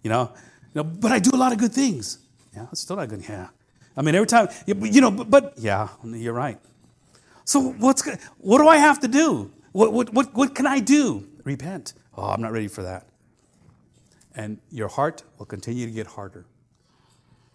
you 0.03 0.11
know, 0.11 0.33
you 0.75 0.83
know, 0.83 0.85
but 0.85 1.11
I 1.13 1.19
do 1.19 1.31
a 1.33 1.37
lot 1.37 1.53
of 1.53 1.59
good 1.59 1.73
things. 1.73 2.19
Yeah, 2.55 2.67
it's 2.71 2.81
still 2.81 2.97
not 2.97 3.09
good. 3.09 3.25
Yeah. 3.29 3.49
I 3.97 4.03
mean, 4.03 4.15
every 4.15 4.27
time, 4.27 4.49
you 4.67 5.01
know, 5.01 5.11
but, 5.11 5.31
but 5.31 5.55
yeah, 5.59 5.89
you're 6.05 6.33
right. 6.33 6.59
So 7.45 7.73
what's 7.73 8.09
what 8.39 8.59
do 8.59 8.69
I 8.69 8.77
have 8.77 9.01
to 9.01 9.09
do? 9.09 9.51
What, 9.73 9.93
what, 9.93 10.13
what, 10.13 10.35
what 10.35 10.55
can 10.55 10.67
I 10.67 10.81
do? 10.81 11.29
Repent. 11.45 11.95
Oh, 12.17 12.25
I'm 12.25 12.41
not 12.41 12.53
ready 12.53 12.69
for 12.69 12.83
that. 12.83 13.07
And 14.35 14.59
your 14.71 14.89
heart 14.89 15.23
will 15.39 15.47
continue 15.47 15.87
to 15.87 15.93
get 15.93 16.07
harder. 16.07 16.47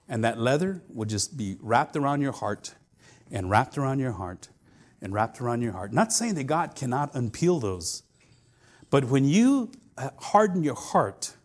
And 0.08 0.24
that 0.24 0.38
leather 0.38 0.82
will 0.94 1.06
just 1.06 1.38
be 1.38 1.58
wrapped 1.62 1.96
around 1.96 2.22
your 2.22 2.32
heart 2.32 2.76
and 3.32 3.50
wrapped 3.50 3.78
around 3.78 4.00
your 4.00 4.12
heart 4.12 4.50
and 5.02 5.14
wrapped 5.14 5.42
around 5.42 5.62
your 5.62 5.72
heart. 5.72 5.94
Not 5.94 6.14
saying 6.14 6.36
that 6.36 6.44
God 6.44 6.76
cannot 6.76 7.14
unpeel 7.14 7.62
those, 7.62 8.04
but 8.90 9.06
when 9.06 9.26
you 9.26 9.72
uh, 9.98 10.10
harden 10.20 10.64
your 10.64 10.76
heart 10.76 11.36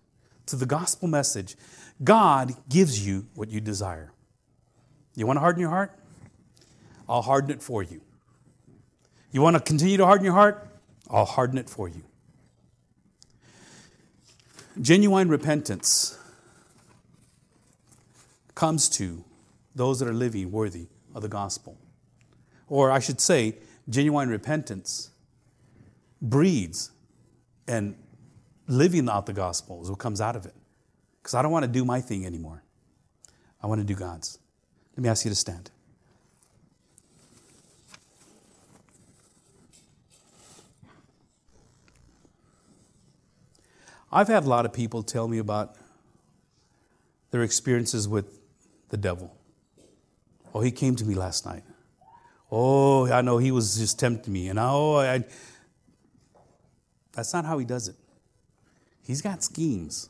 to 0.50 0.56
the 0.56 0.66
gospel 0.66 1.08
message, 1.08 1.56
God 2.02 2.54
gives 2.68 3.06
you 3.06 3.26
what 3.34 3.50
you 3.50 3.60
desire. 3.60 4.12
You 5.14 5.26
want 5.26 5.36
to 5.36 5.40
harden 5.40 5.60
your 5.60 5.70
heart? 5.70 5.98
I'll 7.08 7.22
harden 7.22 7.50
it 7.50 7.62
for 7.62 7.82
you. 7.82 8.00
You 9.32 9.42
want 9.42 9.56
to 9.56 9.60
continue 9.60 9.96
to 9.96 10.06
harden 10.06 10.24
your 10.24 10.34
heart? 10.34 10.68
I'll 11.08 11.24
harden 11.24 11.58
it 11.58 11.68
for 11.68 11.88
you. 11.88 12.02
Genuine 14.80 15.28
repentance 15.28 16.18
comes 18.54 18.88
to 18.90 19.24
those 19.74 19.98
that 19.98 20.08
are 20.08 20.12
living 20.12 20.50
worthy 20.52 20.86
of 21.14 21.22
the 21.22 21.28
gospel. 21.28 21.76
or 22.68 22.90
I 22.92 23.00
should 23.00 23.20
say, 23.20 23.56
genuine 23.88 24.28
repentance 24.28 25.10
breeds 26.22 26.92
and 27.66 27.96
living 28.70 29.08
out 29.08 29.26
the 29.26 29.32
gospel 29.32 29.82
is 29.82 29.90
what 29.90 29.98
comes 29.98 30.20
out 30.20 30.36
of 30.36 30.46
it. 30.46 30.54
Because 31.20 31.34
I 31.34 31.42
don't 31.42 31.50
want 31.50 31.64
to 31.64 31.70
do 31.70 31.84
my 31.84 32.00
thing 32.00 32.24
anymore. 32.24 32.62
I 33.62 33.66
want 33.66 33.80
to 33.80 33.86
do 33.86 33.94
God's. 33.94 34.38
Let 34.96 35.02
me 35.02 35.08
ask 35.08 35.24
you 35.24 35.30
to 35.30 35.34
stand. 35.34 35.70
I've 44.12 44.28
had 44.28 44.44
a 44.44 44.48
lot 44.48 44.64
of 44.64 44.72
people 44.72 45.02
tell 45.02 45.28
me 45.28 45.38
about 45.38 45.76
their 47.30 47.42
experiences 47.42 48.08
with 48.08 48.40
the 48.88 48.96
devil. 48.96 49.36
Oh, 50.52 50.60
he 50.60 50.72
came 50.72 50.96
to 50.96 51.04
me 51.04 51.14
last 51.14 51.46
night. 51.46 51.62
Oh, 52.50 53.10
I 53.10 53.20
know 53.20 53.38
he 53.38 53.52
was 53.52 53.78
just 53.78 53.98
tempting 54.00 54.32
me. 54.32 54.48
And 54.48 54.58
oh, 54.58 54.96
I. 54.96 55.24
That's 57.12 57.32
not 57.32 57.44
how 57.44 57.58
he 57.58 57.64
does 57.64 57.88
it. 57.88 57.96
He's 59.02 59.22
got 59.22 59.42
schemes. 59.42 60.08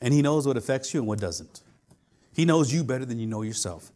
And 0.00 0.12
he 0.12 0.22
knows 0.22 0.46
what 0.46 0.56
affects 0.56 0.92
you 0.92 1.00
and 1.00 1.08
what 1.08 1.20
doesn't. 1.20 1.62
He 2.32 2.44
knows 2.44 2.72
you 2.72 2.84
better 2.84 3.04
than 3.04 3.18
you 3.18 3.26
know 3.26 3.42
yourself. 3.42 3.90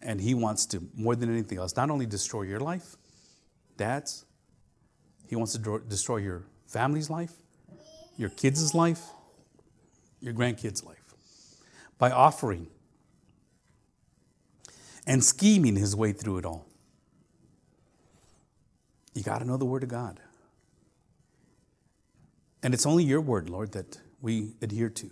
And 0.00 0.20
he 0.20 0.34
wants 0.34 0.66
to, 0.66 0.82
more 0.94 1.16
than 1.16 1.30
anything 1.30 1.58
else, 1.58 1.76
not 1.76 1.90
only 1.90 2.06
destroy 2.06 2.42
your 2.42 2.60
life, 2.60 2.96
dads, 3.76 4.24
he 5.28 5.36
wants 5.36 5.52
to 5.54 5.82
destroy 5.88 6.18
your 6.18 6.44
family's 6.66 7.10
life, 7.10 7.32
your 8.16 8.30
kids' 8.30 8.74
life, 8.74 9.02
your 10.20 10.32
grandkids' 10.32 10.84
life 10.84 10.98
by 11.98 12.10
offering 12.10 12.68
and 15.06 15.22
scheming 15.22 15.76
his 15.76 15.96
way 15.96 16.12
through 16.12 16.38
it 16.38 16.46
all. 16.46 16.66
You 19.14 19.22
got 19.22 19.40
to 19.40 19.44
know 19.44 19.56
the 19.56 19.64
Word 19.64 19.82
of 19.82 19.88
God. 19.88 20.20
And 22.62 22.74
it's 22.74 22.86
only 22.86 23.04
your 23.04 23.20
Word, 23.20 23.48
Lord, 23.48 23.72
that 23.72 23.98
we 24.20 24.54
adhere 24.60 24.90
to. 24.90 25.10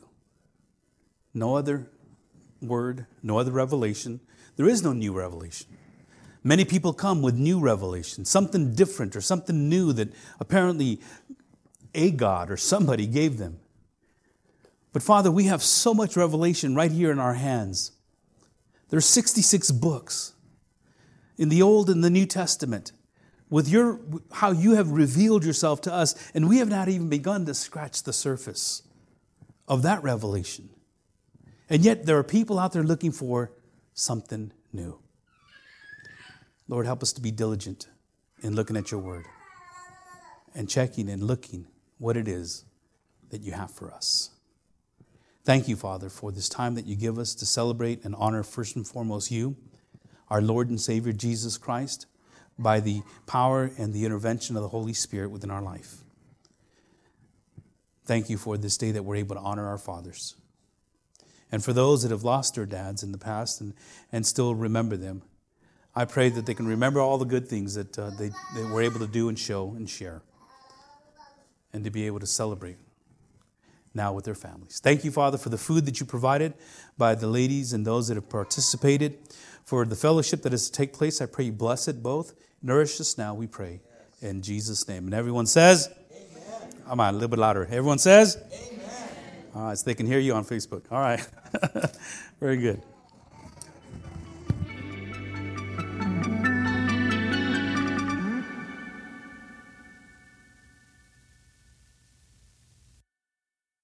No 1.33 1.57
other 1.57 1.91
word, 2.63 3.07
no 3.23 3.39
other 3.39 3.53
revelation. 3.53 4.21
There 4.57 4.69
is 4.69 4.83
no 4.83 4.93
new 4.93 5.13
revelation. 5.13 5.67
Many 6.43 6.65
people 6.65 6.93
come 6.93 7.23
with 7.23 7.35
new 7.35 7.59
revelation, 7.59 8.25
something 8.25 8.75
different 8.75 9.17
or 9.17 9.21
something 9.21 9.69
new 9.69 9.93
that 9.93 10.13
apparently 10.39 11.01
a 11.95 12.11
God 12.11 12.51
or 12.51 12.57
somebody 12.57 13.07
gave 13.07 13.39
them. 13.39 13.59
But 14.93 15.03
Father, 15.03 15.31
we 15.31 15.45
have 15.45 15.63
so 15.63 15.93
much 15.93 16.17
revelation 16.17 16.75
right 16.75 16.91
here 16.91 17.11
in 17.11 17.19
our 17.19 17.35
hands. 17.35 17.93
There 18.89 18.99
are 18.99 19.03
66 19.03 19.73
books 19.73 20.33
in 21.37 21.49
the 21.49 21.61
Old 21.61 21.91
and 21.91 22.03
the 22.03 22.11
New 22.11 22.27
Testament 22.27 22.93
with 23.49 23.69
your 23.69 24.01
how 24.33 24.51
you 24.51 24.75
have 24.75 24.91
revealed 24.91 25.45
yourself 25.45 25.81
to 25.83 25.93
us 25.93 26.15
and 26.35 26.49
we 26.49 26.59
have 26.59 26.69
not 26.69 26.89
even 26.89 27.09
begun 27.09 27.47
to 27.47 27.55
scratch 27.55 28.03
the 28.03 28.13
surface 28.13 28.83
of 29.69 29.83
that 29.83 30.03
revelation. 30.03 30.69
And 31.69 31.85
yet 31.85 32.07
there 32.07 32.19
are 32.19 32.25
people 32.25 32.59
out 32.59 32.73
there 32.73 32.83
looking 32.83 33.13
for 33.13 33.53
something 33.93 34.53
new. 34.73 34.99
Lord, 36.69 36.87
help 36.87 37.03
us 37.03 37.13
to 37.15 37.21
be 37.21 37.31
diligent 37.31 37.89
in 38.43 38.55
looking 38.55 38.77
at 38.77 38.91
your 38.91 39.01
word 39.01 39.25
and 40.55 40.69
checking 40.69 41.09
and 41.09 41.23
looking 41.23 41.67
what 41.99 42.17
it 42.17 42.29
is 42.29 42.65
that 43.31 43.43
you 43.43 43.53
have 43.53 43.71
for 43.71 43.93
us. 43.93 44.31
Thank 45.45 45.69
you, 45.69 45.77
Father, 45.77 46.09
for 46.09 46.33
this 46.33 46.49
time 46.49 46.75
that 46.75 46.87
you 46.87 46.97
give 46.97 47.19
us 47.19 47.35
to 47.37 47.47
celebrate 47.47 48.05
and 48.05 48.15
honor 48.17 48.43
first 48.43 48.75
and 48.75 48.87
foremost 48.87 49.31
you, 49.31 49.57
our 50.29 50.43
Lord 50.43 50.71
and 50.71 50.81
Savior 50.81 51.13
Jesus 51.13 51.57
Christ, 51.57 52.07
by 52.59 52.81
the 52.81 53.03
power 53.27 53.71
and 53.79 53.93
the 53.93 54.05
intervention 54.05 54.57
of 54.57 54.63
the 54.63 54.69
Holy 54.69 54.93
Spirit 54.93 55.31
within 55.31 55.51
our 55.51 55.63
life. 55.63 55.97
Thank 58.05 58.31
you 58.31 58.39
for 58.39 58.57
this 58.57 58.77
day 58.77 58.93
that 58.93 59.03
we're 59.03 59.17
able 59.17 59.35
to 59.37 59.43
honor 59.43 59.67
our 59.67 59.79
fathers. 59.79 60.37
And 61.51 61.65
for 61.65 61.73
those 61.73 62.03
that 62.03 62.11
have 62.11 62.25
lost 62.25 62.55
their 62.55 62.67
dads 62.67 63.03
in 63.03 63.13
the 63.13 63.19
past 63.19 63.61
and, 63.61 63.75
and 64.13 64.27
still 64.27 64.55
remember 64.55 64.97
them, 64.97 65.23
I 65.95 66.05
pray 66.05 66.29
that 66.29 66.47
they 66.47 66.55
can 66.55 66.67
remember 66.67 67.01
all 67.01 67.19
the 67.19 67.25
good 67.25 67.49
things 67.49 67.75
that 67.75 67.99
uh, 67.99 68.11
they, 68.11 68.31
they 68.55 68.65
were 68.65 68.83
able 68.83 69.01
to 69.01 69.07
do 69.07 69.29
and 69.29 69.39
show 69.39 69.75
and 69.77 69.89
share, 69.89 70.23
and 71.73 71.85
to 71.85 71.91
be 71.91 72.07
able 72.07 72.21
to 72.21 72.27
celebrate 72.27 72.77
now 73.95 74.13
with 74.13 74.25
their 74.25 74.35
families. 74.35 74.79
Thank 74.79 75.05
you, 75.05 75.11
Father, 75.11 75.39
for 75.39 75.49
the 75.49 75.59
food 75.59 75.87
that 75.87 75.99
you 75.99 76.07
provided 76.07 76.53
by 76.99 77.15
the 77.15 77.27
ladies 77.27 77.73
and 77.73 77.87
those 77.87 78.09
that 78.09 78.15
have 78.15 78.29
participated. 78.29 79.19
For 79.65 79.85
the 79.85 79.97
fellowship 79.97 80.43
that 80.43 80.53
is 80.53 80.71
to 80.71 80.73
take 80.73 80.93
place, 80.93 81.21
I 81.21 81.27
pray 81.27 81.47
you 81.47 81.53
bless 81.53 81.89
it 81.89 82.03
both. 82.03 82.35
Nourish 82.67 83.01
us 83.01 83.17
now, 83.17 83.33
we 83.33 83.47
pray. 83.47 83.81
In 84.21 84.43
Jesus' 84.43 84.89
name. 84.89 85.05
And 85.05 85.15
everyone 85.15 85.47
says, 85.47 85.89
Amen. 86.11 86.73
Come 86.89 86.99
on, 86.99 87.11
a 87.11 87.13
little 87.13 87.29
bit 87.29 87.39
louder. 87.39 87.63
Everyone 87.63 87.99
says, 87.99 88.43
Amen. 88.53 89.09
All 89.55 89.63
right, 89.67 89.79
so 89.79 89.85
they 89.85 89.95
can 89.95 90.05
hear 90.05 90.19
you 90.19 90.35
on 90.35 90.45
Facebook. 90.45 90.83
All 90.91 90.99
right. 90.99 91.25
Very 92.41 92.57
good. 92.57 92.83